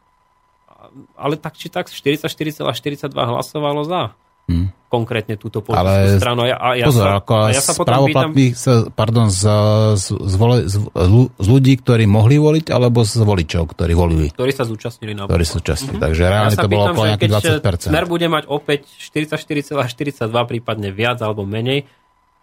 [1.15, 2.67] Ale tak či tak 44,42
[3.15, 4.11] hlasovalo za.
[4.51, 4.67] Hmm.
[4.91, 6.43] Konkrétne túto politickú Ale stranu.
[6.43, 9.47] A Ja, ja Pozor, sa, ako a ja sa z potom pýtam, sa, pardon, z,
[9.95, 10.77] z, z, vole, z,
[11.39, 15.47] z ľudí, ktorí mohli voliť, alebo z voličov, ktorí volili, ktorí sa zúčastnili na ktorí
[15.47, 15.95] sú časti.
[15.95, 16.03] Mhm.
[16.03, 17.95] Takže reálne sa to bolo okolo nejakých keď 20%.
[17.95, 21.87] Smer bude mať opäť 44,42, prípadne viac alebo menej,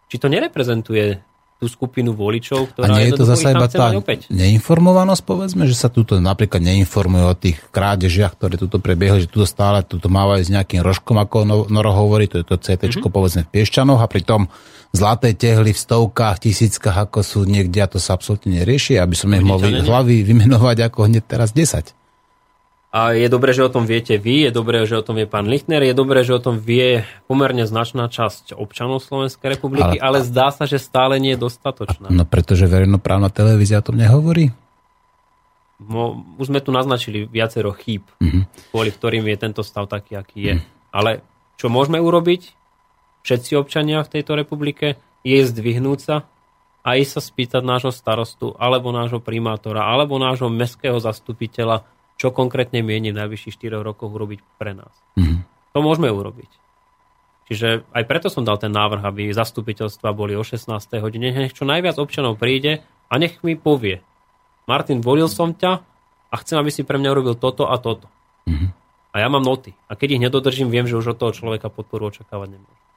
[0.08, 1.20] či to nereprezentuje
[1.58, 4.30] tú skupinu voličov, ktorá A nie je to zase iba tá opäť.
[4.30, 9.44] neinformovanosť, povedzme, že sa tuto napríklad neinformuje o tých krádežiach, ktoré tuto prebiehli, že tuto
[9.44, 12.94] stále tuto mávajú s nejakým rožkom, ako No- Noro hovorí, to je to CT, Mhm.
[12.96, 13.10] mm-hmm.
[13.10, 14.46] povedzme v Piešťanoch a pritom
[14.90, 19.34] zlaté tehly v stovkách, tisíckach, ako sú niekde a to sa absolútne nerieši, aby som
[19.34, 21.97] ich mohol hlavy vymenovať ako hneď teraz 10.
[22.88, 25.44] A je dobré, že o tom viete vy, je dobré, že o tom vie pán
[25.46, 30.26] Lichtner, je dobré, že o tom vie pomerne značná časť občanov Slovenskej republiky, ale, Ale-
[30.26, 32.08] zdá sa, že stále nie je dostatočná.
[32.08, 34.56] No pretože verejnoprávna televízia o tom nehovorí.
[35.78, 38.24] Mo, už sme tu naznačili viacero chýb, Mhm.
[38.24, 38.44] mm-hmm.
[38.74, 40.54] kvôli ktorým je tento stav taký, aký je.
[40.58, 40.64] Mm.
[40.90, 41.12] Ale
[41.60, 42.56] čo môžeme urobiť,
[43.22, 46.16] všetci občania v tejto republike, je zdvihnúť sa
[46.82, 51.84] a ísť sa spýtať nášho starostu, alebo nášho primátora, alebo nášho mestského zastupiteľa,
[52.18, 54.94] čo konkrétne mieni v najvyšších 4 rokoch urobiť pre nás.
[55.15, 55.45] Mhm.
[55.73, 56.49] To môžeme urobiť.
[57.48, 60.99] Čiže aj preto som dal ten návrh, aby zastupiteľstva boli o 16.
[60.99, 61.31] hodine.
[61.31, 64.03] Nech čo najviac občanov príde a nech mi povie,
[64.68, 65.80] Martin, volil som ťa
[66.27, 68.11] a chcem, aby si pre mňa urobil toto a toto.
[68.49, 68.76] Mhm.
[69.15, 69.72] A ja mám noty.
[69.88, 72.88] A keď ich nedodržím, viem, že už od toho človeka podporu očakávať nemôžem.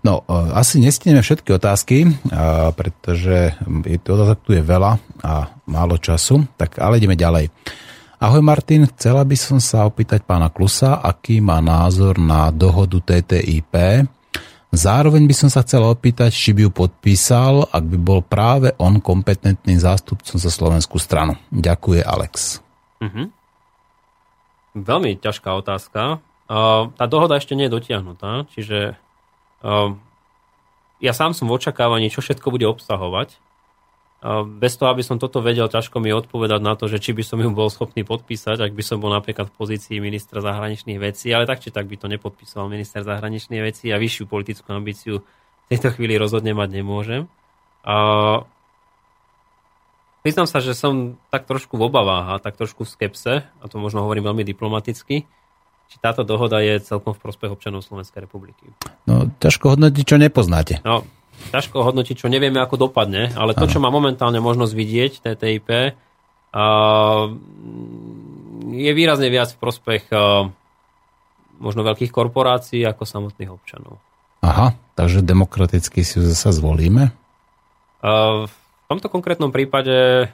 [0.00, 3.56] No, e, asi nestihneme všetky otázky, a pretože
[4.00, 5.32] otázok tu je veľa a
[5.68, 7.52] málo času, tak ale ideme ďalej.
[8.20, 14.04] Ahoj Martin, chcela by som sa opýtať pána Klusa, aký má názor na dohodu TTIP.
[14.68, 19.00] Zároveň by som sa chcela opýtať, či by ju podpísal, ak by bol práve on
[19.00, 21.40] kompetentným zástupcom za slovenskú stranu.
[21.48, 22.60] Ďakuje Alex.
[23.00, 23.32] Mhm.
[24.76, 26.20] Veľmi ťažká otázka.
[26.92, 29.00] Tá dohoda ešte nie je dotiahnutá, čiže
[31.00, 33.40] ja sám som v očakávaní, čo všetko bude obsahovať.
[34.20, 37.24] Uh, bez toho, aby som toto vedel, ťažko mi odpovedať na to, že či by
[37.24, 41.32] som ju bol schopný podpísať, ak by som bol napríklad v pozícii ministra zahraničných vecí,
[41.32, 45.66] ale tak či tak by to nepodpísal minister zahraničných vecí a vyššiu politickú ambíciu v
[45.72, 47.32] tejto chvíli rozhodne mať nemôžem.
[47.80, 48.44] Uh,
[50.20, 53.80] Priznám sa, že som tak trošku v obavách a tak trošku v skepse, a to
[53.80, 55.24] možno hovorím veľmi diplomaticky,
[55.88, 58.68] či táto dohoda je celkom v prospech občanov Slovenskej republiky.
[59.08, 60.84] No, ťažko hodnotiť, čo nepoznáte.
[60.84, 61.08] No,
[61.50, 65.68] ťažko hodnotiť, čo nevieme, ako dopadne, ale to, čo má momentálne možnosť vidieť, TTIP,
[66.50, 66.64] a,
[68.70, 70.50] je výrazne viac v prospech a,
[71.60, 74.00] možno veľkých korporácií ako samotných občanov.
[74.40, 77.12] Aha, takže demokraticky si ju zase zvolíme.
[78.04, 78.54] A, v
[78.88, 80.28] tomto konkrétnom prípade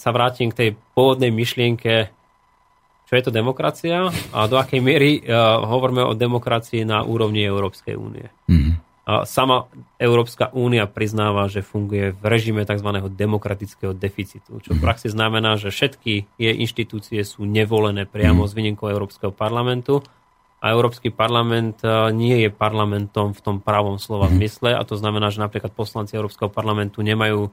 [0.00, 2.08] sa vrátim k tej pôvodnej myšlienke,
[3.04, 7.98] čo je to demokracia a do akej miery uh, hovoríme o demokracii na úrovni Európskej
[7.98, 8.30] únie.
[8.48, 8.89] Mhm.
[9.08, 9.66] Sama
[9.96, 13.00] Európska únia priznáva, že funguje v režime tzv.
[13.10, 18.86] demokratického deficitu, čo v praxi znamená, že všetky jej inštitúcie sú nevolené priamo z výnimkou
[18.92, 20.04] Európskeho parlamentu
[20.60, 25.32] a Európsky parlament eh, nie je parlamentom v tom pravom slova zmysle a to znamená,
[25.32, 27.48] že napríklad poslanci Európskeho parlamentu nemajú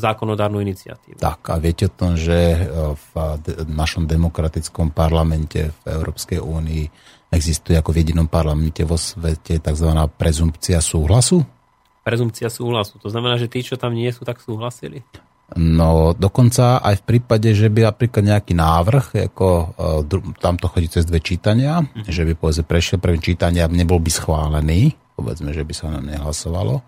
[0.00, 1.20] zákonodárnu iniciatívu.
[1.20, 2.58] Tak a viete o tom, že e,
[2.96, 3.12] v
[3.44, 6.84] de- našom demokratickom parlamente v Európskej únii
[7.30, 9.90] existuje ako v jedinom parlamente vo svete tzv.
[10.18, 11.46] prezumpcia súhlasu?
[12.02, 12.98] Prezumcia súhlasu.
[12.98, 15.06] To znamená, že tí, čo tam nie sú, tak súhlasili.
[15.58, 19.46] No dokonca aj v prípade, že by napríklad nejaký návrh, ako,
[20.06, 22.06] e, tam to chodí cez dve čítania, mm-hmm.
[22.06, 26.06] že by povedzme prešiel prvým čítania a nebol by schválený, povedzme, že by sa nám
[26.06, 26.86] nehlasovalo,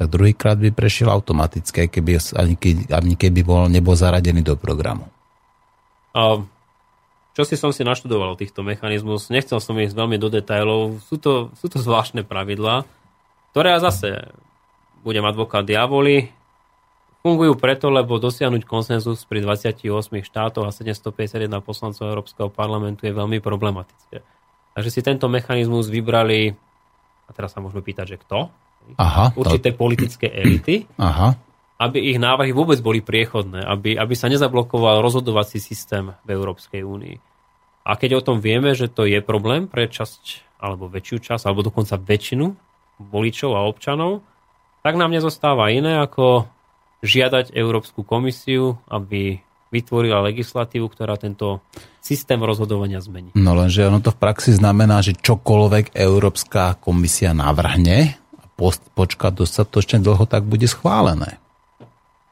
[0.00, 5.04] tak druhýkrát by prešiel automaticky, keby, ani keby, ani keby bol, nebol zaradený do programu.
[6.16, 6.40] A
[7.34, 11.54] čo si som si naštudoval týchto mechanizmus, nechcel som ísť veľmi do detajlov, sú to,
[11.54, 12.82] sú to zvláštne pravidlá,
[13.54, 14.34] ktoré ja zase
[15.06, 16.30] budem advokát diavoli,
[17.20, 19.86] fungujú preto, lebo dosiahnuť konsenzus pri 28
[20.24, 24.24] štátoch a 751 poslancov Európskeho parlamentu je veľmi problematické.
[24.76, 26.54] Takže si tento mechanizmus vybrali,
[27.26, 28.48] a teraz sa môžeme pýtať, že kto?
[28.96, 31.36] Aha, to, Určité politické elity, aha.
[31.80, 37.16] Aby ich návrhy vôbec boli priechodné, aby, aby sa nezablokoval rozhodovací systém v Európskej únii.
[37.88, 41.64] A keď o tom vieme, že to je problém pre časť, alebo väčšiu časť, alebo
[41.64, 42.52] dokonca väčšinu
[43.00, 44.20] voličov a občanov,
[44.84, 46.44] tak nám nezostáva iné ako
[47.00, 49.40] žiadať Európsku komisiu, aby
[49.72, 51.64] vytvorila legislatívu, ktorá tento
[52.04, 53.32] systém rozhodovania zmení.
[53.32, 58.44] No lenže ono to v praxi znamená, že čokoľvek Európska komisia navrhne a
[58.92, 61.40] počká dostatočne dlho, tak bude schválené.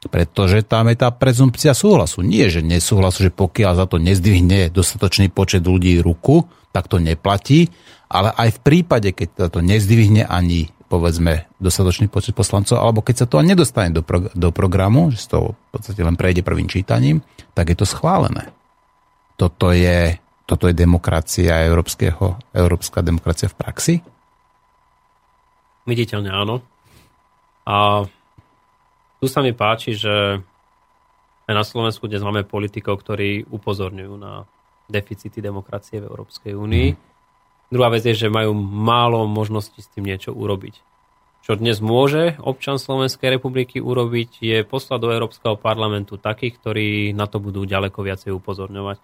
[0.07, 2.23] Pretože tam je tá prezumpcia súhlasu.
[2.23, 7.67] Nie, že nesúhlasu, že pokiaľ za to nezdvihne dostatočný počet ľudí ruku, tak to neplatí,
[8.07, 13.27] ale aj v prípade, keď to nezdvihne ani povedzme dostatočný počet poslancov, alebo keď sa
[13.29, 17.21] to nedostane do, pro, do programu, že to v podstate len prejde prvým čítaním,
[17.53, 18.49] tak je to schválené.
[19.37, 20.17] Toto je,
[20.49, 23.95] toto je demokracia európskeho, európska demokracia v praxi?
[25.85, 26.65] Viditeľne áno.
[27.69, 28.09] A
[29.19, 30.39] tu sa mi páči, že
[31.45, 34.47] aj na Slovensku dnes máme politikov, ktorí upozorňujú na
[34.89, 36.89] deficity demokracie v Európskej únii.
[36.95, 37.09] Mm
[37.69, 40.81] Druhá vec je, že majú málo možností s tým niečo urobiť.
[41.45, 47.29] Čo dnes môže občan Slovenskej republiky urobiť, je poslať do Európskeho parlamentu takých, ktorí na
[47.29, 48.97] to budú ďaleko viacej upozorňovať.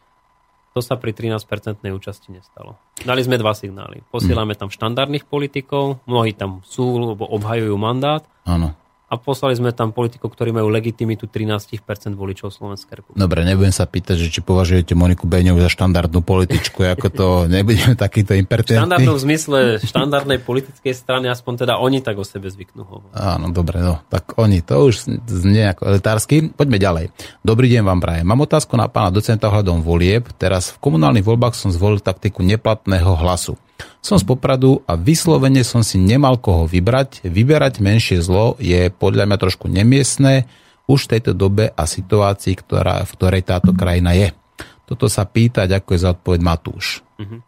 [0.76, 2.76] To sa pri 13-percentnej účasti nestalo.
[3.00, 4.04] Dali sme dva signály.
[4.12, 8.26] Posielame tam štandardných politikov, mnohí tam sú, lebo obhajujú mandát.
[8.50, 8.76] Áno
[9.16, 11.80] a poslali sme tam politikov, ktorí majú legitimitu 13%
[12.14, 13.20] voličov Slovenskej republiky.
[13.20, 17.96] Dobre, nebudem sa pýtať, že či považujete Moniku Beňovú za štandardnú političku, ako to nebudeme
[17.96, 18.84] takýto impertinentní.
[18.84, 23.16] Štandardnú v zmysle štandardnej politickej strany, aspoň teda oni tak o sebe zvyknú hovoriť.
[23.16, 26.52] Áno, dobre, no, tak oni, to už znie ako elitársky.
[26.52, 27.06] Poďme ďalej.
[27.42, 28.26] Dobrý deň vám prajem.
[28.28, 30.28] Mám otázku na pána docenta hľadom volieb.
[30.36, 33.56] Teraz v komunálnych voľbách som zvolil taktiku neplatného hlasu.
[34.00, 37.26] Som z Popradu a vyslovene som si nemal koho vybrať.
[37.26, 40.46] Vyberať menšie zlo je podľa mňa trošku nemiestné
[40.86, 44.30] už v tejto dobe a situácii, ktorá, v ktorej táto krajina je.
[44.86, 47.02] Toto sa pýtať, ako je za odpoveď Matúš.
[47.18, 47.42] Uh-huh.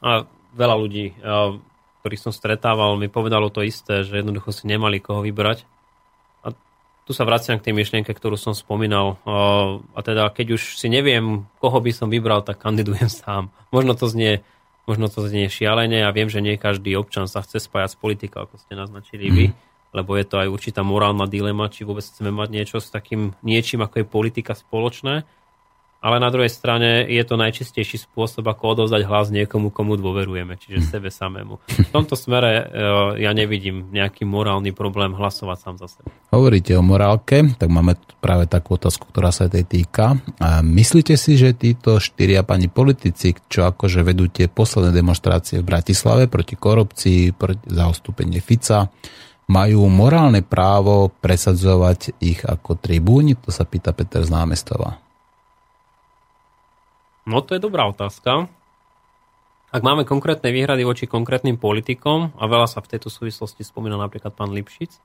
[0.00, 0.24] A
[0.56, 1.12] veľa ľudí,
[2.00, 5.68] ktorých som stretával, mi povedalo to isté, že jednoducho si nemali koho vybrať.
[6.40, 6.56] A
[7.04, 9.20] tu sa vraciam k tej myšlienke, ktorú som spomínal.
[9.92, 13.52] A teda, keď už si neviem, koho by som vybral, tak kandidujem sám.
[13.68, 14.40] Možno to znie
[14.84, 18.44] Možno to znie šialene a viem, že nie každý občan sa chce spájať s politikou,
[18.44, 19.54] ako ste naznačili vy, mm.
[19.96, 23.80] lebo je to aj určitá morálna dilema, či vôbec chceme mať niečo s takým niečím,
[23.80, 25.24] ako je politika spoločné
[26.04, 30.84] ale na druhej strane je to najčistejší spôsob, ako odovzdať hlas niekomu, komu dôverujeme, čiže
[30.84, 31.64] sebe samému.
[31.64, 32.64] V tomto smere e,
[33.24, 36.12] ja nevidím nejaký morálny problém hlasovať sám za seba.
[36.28, 40.20] Hovoríte o morálke, tak máme práve takú otázku, ktorá sa tej týka.
[40.44, 45.68] A myslíte si, že títo štyria pani politici, čo akože vedú tie posledné demonstrácie v
[45.72, 48.92] Bratislave proti korupcii, proti zaostúpenie Fica,
[49.48, 53.36] majú morálne právo presadzovať ich ako tribúni?
[53.40, 55.03] To sa pýta Peter z námestova.
[57.24, 58.52] No to je dobrá otázka.
[59.74, 64.30] Ak máme konkrétne výhrady voči konkrétnym politikom, a veľa sa v tejto súvislosti spomína napríklad
[64.30, 65.02] pán Lipšic,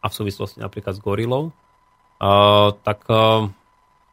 [0.00, 3.50] a v súvislosti napríklad s Gorilou, uh, tak, uh,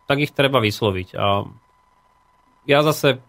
[0.09, 1.15] tak ich treba vysloviť.
[1.15, 1.47] A
[2.67, 3.21] ja zase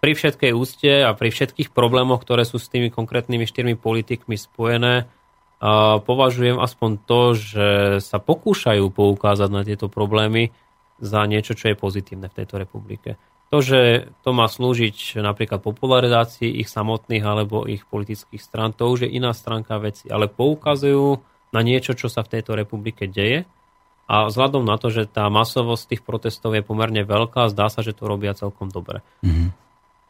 [0.00, 5.04] pri všetkej úste a pri všetkých problémoch, ktoré sú s tými konkrétnymi štyrmi politikmi spojené,
[5.04, 7.68] uh, považujem aspoň to, že
[8.00, 10.54] sa pokúšajú poukázať na tieto problémy
[11.02, 13.20] za niečo, čo je pozitívne v tejto republike.
[13.54, 19.06] To, že to má slúžiť napríklad popularizácii ich samotných alebo ich politických stran, to už
[19.06, 20.10] je iná stránka veci.
[20.10, 21.22] Ale poukazujú
[21.54, 23.46] na niečo, čo sa v tejto republike deje.
[24.10, 27.94] A vzhľadom na to, že tá masovosť tých protestov je pomerne veľká, zdá sa, že
[27.94, 29.06] to robia celkom dobre.
[29.22, 29.63] Mm-hmm.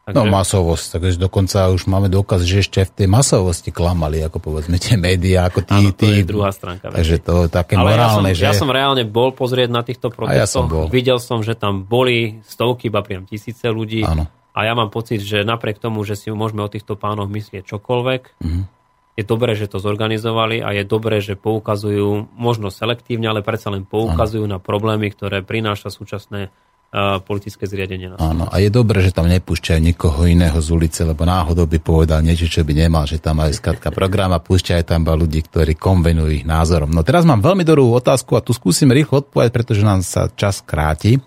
[0.05, 0.21] Takže...
[0.21, 4.77] No masovosť, takže dokonca už máme dôkaz, že ešte v tej masovosti klamali, ako povedzme
[4.77, 5.81] tie médiá, ako tí...
[5.81, 6.21] Áno, to tí...
[6.21, 6.93] je druhá stránka.
[6.93, 8.45] Takže to je také Ale morálne, ja som, že...
[8.45, 12.93] Ja som reálne bol pozrieť na týchto protestoch, ja videl som, že tam boli stovky,
[12.93, 14.05] iba priam tisíce ľudí.
[14.05, 14.29] Áno.
[14.53, 18.21] A ja mám pocit, že napriek tomu, že si môžeme o týchto pánoch myslieť čokoľvek,
[18.45, 18.63] mm-hmm.
[19.17, 23.89] je dobré, že to zorganizovali a je dobré, že poukazujú, možno selektívne, ale predsa len
[23.89, 24.53] poukazujú ano.
[24.53, 26.53] na problémy, ktoré prináša súčasné
[27.27, 28.15] politické zriadenie.
[28.15, 32.23] Áno, a je dobré, že tam nepúšťajú nikoho iného z ulice, lebo náhodou by povedal
[32.23, 35.75] niečo, čo by nemal, že tam majú skratka program a púšťajú tam iba ľudí, ktorí
[35.75, 36.95] konvenujú ich názorom.
[36.95, 40.63] No teraz mám veľmi dobrú otázku a tu skúsim rýchlo odpovedať, pretože nám sa čas
[40.63, 41.19] kráti.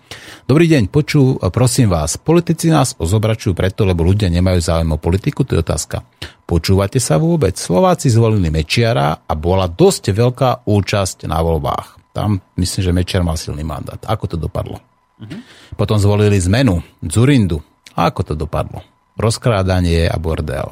[0.49, 5.45] Dobrý deň, počú, prosím vás, politici nás ozobračujú preto, lebo ľudia nemajú záujem o politiku,
[5.45, 6.01] to je otázka.
[6.49, 7.53] Počúvate sa vôbec?
[7.61, 12.09] Slováci zvolili Mečiara a bola dosť veľká účasť na voľbách.
[12.09, 14.01] Tam myslím, že Mečiar mal silný mandát.
[14.09, 14.88] Ako to dopadlo?
[15.19, 15.39] Uh-huh.
[15.75, 17.59] Potom zvolili zmenu, Zurindu.
[17.93, 18.79] A ako to dopadlo?
[19.19, 20.71] Rozkrádanie a bordel.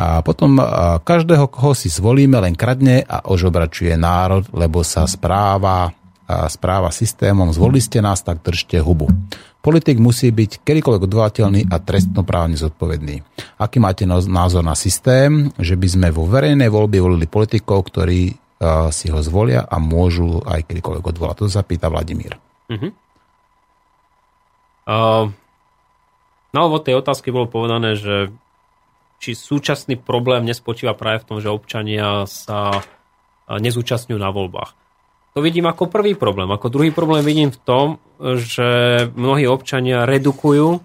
[0.00, 5.92] A potom a každého, koho si zvolíme, len kradne a ožobračuje národ, lebo sa správa,
[6.48, 7.52] správa systémom.
[7.52, 9.12] Zvolili ste nás, tak držte hubu.
[9.60, 13.20] Politik musí byť kedykoľvek odvolateľný a trestnoprávne zodpovedný.
[13.60, 18.34] Aký máte názor na systém, že by sme vo verejnej voľbe volili politikov, ktorí
[18.88, 21.36] si ho zvolia a môžu aj kedykoľvek odvolať?
[21.44, 22.40] To sa pýta Vladimír.
[22.72, 22.88] Uh-huh.
[24.90, 25.30] Uh,
[26.50, 28.34] na úvod tej otázky bolo povedané, že
[29.22, 32.82] či súčasný problém nespočíva práve v tom, že občania sa
[33.46, 34.72] nezúčastňujú na voľbách.
[35.34, 36.50] To vidím ako prvý problém.
[36.50, 37.86] Ako druhý problém vidím v tom,
[38.18, 38.66] že
[39.14, 40.82] mnohí občania redukujú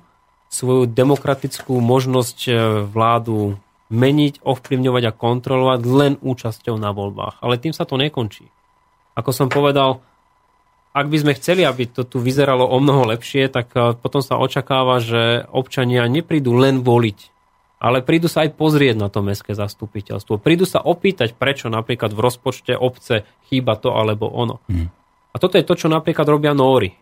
[0.50, 2.54] svoju demokratickú možnosť e,
[2.86, 3.58] vládu
[3.90, 7.42] meniť, ovplyvňovať a kontrolovať len účasťou na voľbách.
[7.42, 8.46] Ale tým sa to nekončí.
[9.18, 10.06] Ako som povedal,
[10.96, 14.40] ak by sme chceli, aby to tu vyzeralo o mnoho lepšie, tak e, potom sa
[14.40, 17.20] očakáva, že občania neprídu len voliť,
[17.84, 20.40] ale prídu sa aj pozrieť na to mestské zastupiteľstvo.
[20.40, 24.64] Prídu sa opýtať, prečo napríklad v rozpočte obce chýba to alebo ono.
[24.72, 24.88] Hmm.
[25.30, 26.96] A toto je to, čo napríklad robia Nóri.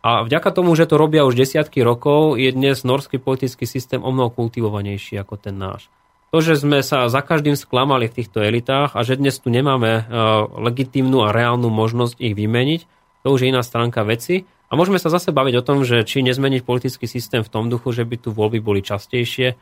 [0.00, 4.08] A vďaka tomu, že to robia už desiatky rokov, je dnes norský politický systém o
[4.14, 5.90] mnoho kultivovanejší ako ten náš.
[6.30, 9.90] To, že sme sa za každým sklamali v týchto elitách a že dnes tu nemáme
[9.98, 14.48] uh, legitímnu a reálnu možnosť ich vymeniť, to už je iná stránka veci.
[14.70, 17.90] A môžeme sa zase baviť o tom, že či nezmeniť politický systém v tom duchu,
[17.90, 19.58] že by tu voľby boli častejšie,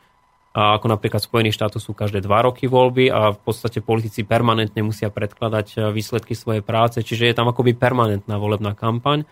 [0.49, 4.25] a ako napríklad v Spojených štátoch sú každé dva roky voľby a v podstate politici
[4.25, 9.29] permanentne musia predkladať e, výsledky svojej práce, čiže je tam akoby permanentná volebná kampaň.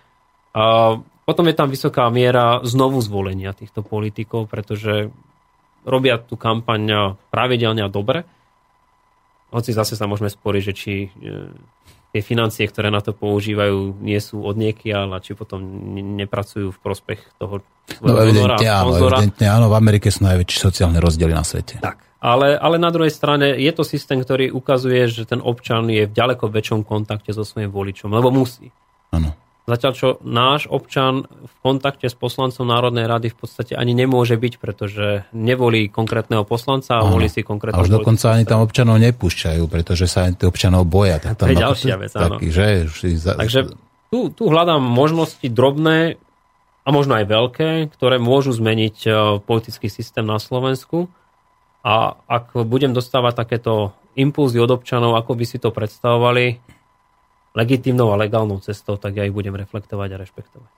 [0.54, 0.94] A
[1.26, 5.10] potom je tam vysoká miera znovu zvolenia týchto politikov, pretože
[5.90, 8.22] robia tú kampaň pravidelne a dobre.
[9.50, 11.10] Hoci zase sa môžeme sporiť, že či e,
[12.18, 15.62] tie financie, ktoré na to používajú, nie sú od niekiaľ a či potom
[16.18, 17.62] nepracujú v prospech toho
[18.04, 21.80] No evidentne áno, evidentne áno, v Amerike sú najväčšie sociálne rozdiely na svete.
[21.80, 22.04] Tak.
[22.20, 26.12] Ale, ale na druhej strane je to systém, ktorý ukazuje, že ten občan je v
[26.12, 28.74] ďaleko väčšom kontakte so svojím voličom, lebo musí.
[29.14, 29.32] Áno.
[29.68, 34.64] Zatiaľ, čo náš občan v kontakte s poslancom Národnej rady v podstate ani nemôže byť,
[34.64, 39.68] pretože nevolí konkrétneho poslanca a volí si konkrétneho A už dokonca ani tam občanov nepúšťajú,
[39.68, 41.20] pretože sa ani občanov boja.
[41.20, 42.40] Tak tam to je ďalšia vec, áno.
[42.40, 42.68] Taký, že,
[43.20, 43.36] za...
[43.36, 43.76] Takže
[44.08, 46.16] tu, tu hľadám možnosti drobné
[46.88, 49.10] a možno aj veľké, ktoré môžu zmeniť e,
[49.44, 51.12] politický systém na Slovensku.
[51.84, 56.77] A ak budem dostávať takéto impulzy od občanov, ako by si to predstavovali,
[57.58, 60.70] legitímnou a legálnou cestou, tak ja ich budem reflektovať a rešpektovať.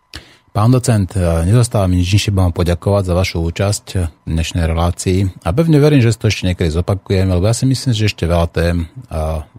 [0.49, 3.85] Pán docent, e, nezostáva mi nič inšie vám poďakovať za vašu účasť
[4.25, 7.93] v dnešnej relácii a pevne verím, že to ešte niekedy zopakujem, lebo ja si myslím,
[7.93, 8.89] že ešte veľa tém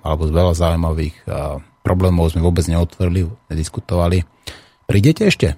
[0.03, 1.15] alebo veľa zaujímavých
[1.87, 4.27] problémov sme vôbec neotvorili, nediskutovali.
[4.91, 5.55] Prídete ešte?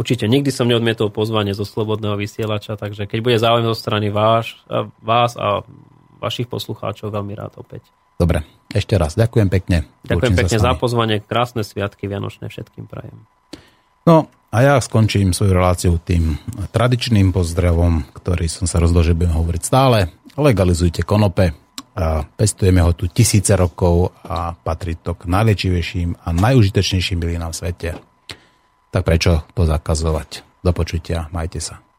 [0.00, 4.64] Určite, nikdy som neodmietol pozvanie zo Slobodného vysielača, takže keď bude záujem zo strany váš,
[5.04, 5.60] vás a
[6.24, 7.84] vašich poslucháčov, veľmi rád opäť.
[8.20, 9.88] Dobre, ešte raz ďakujem pekne.
[10.04, 13.24] Ďakujem pekne za pozvanie, krásne sviatky Vianočné všetkým prajem.
[14.04, 16.36] No a ja skončím svoju reláciu tým
[16.68, 20.12] tradičným pozdravom, ktorý som sa rozhodol, že budem hovoriť stále.
[20.36, 21.56] Legalizujte konope,
[22.00, 27.58] a pestujeme ho tu tisíce rokov a patrí to k najliečivejším a najužitečnejším bylinám v
[27.58, 27.90] svete.
[28.94, 30.46] Tak prečo to zakazovať?
[30.62, 31.89] Do počutia, majte sa.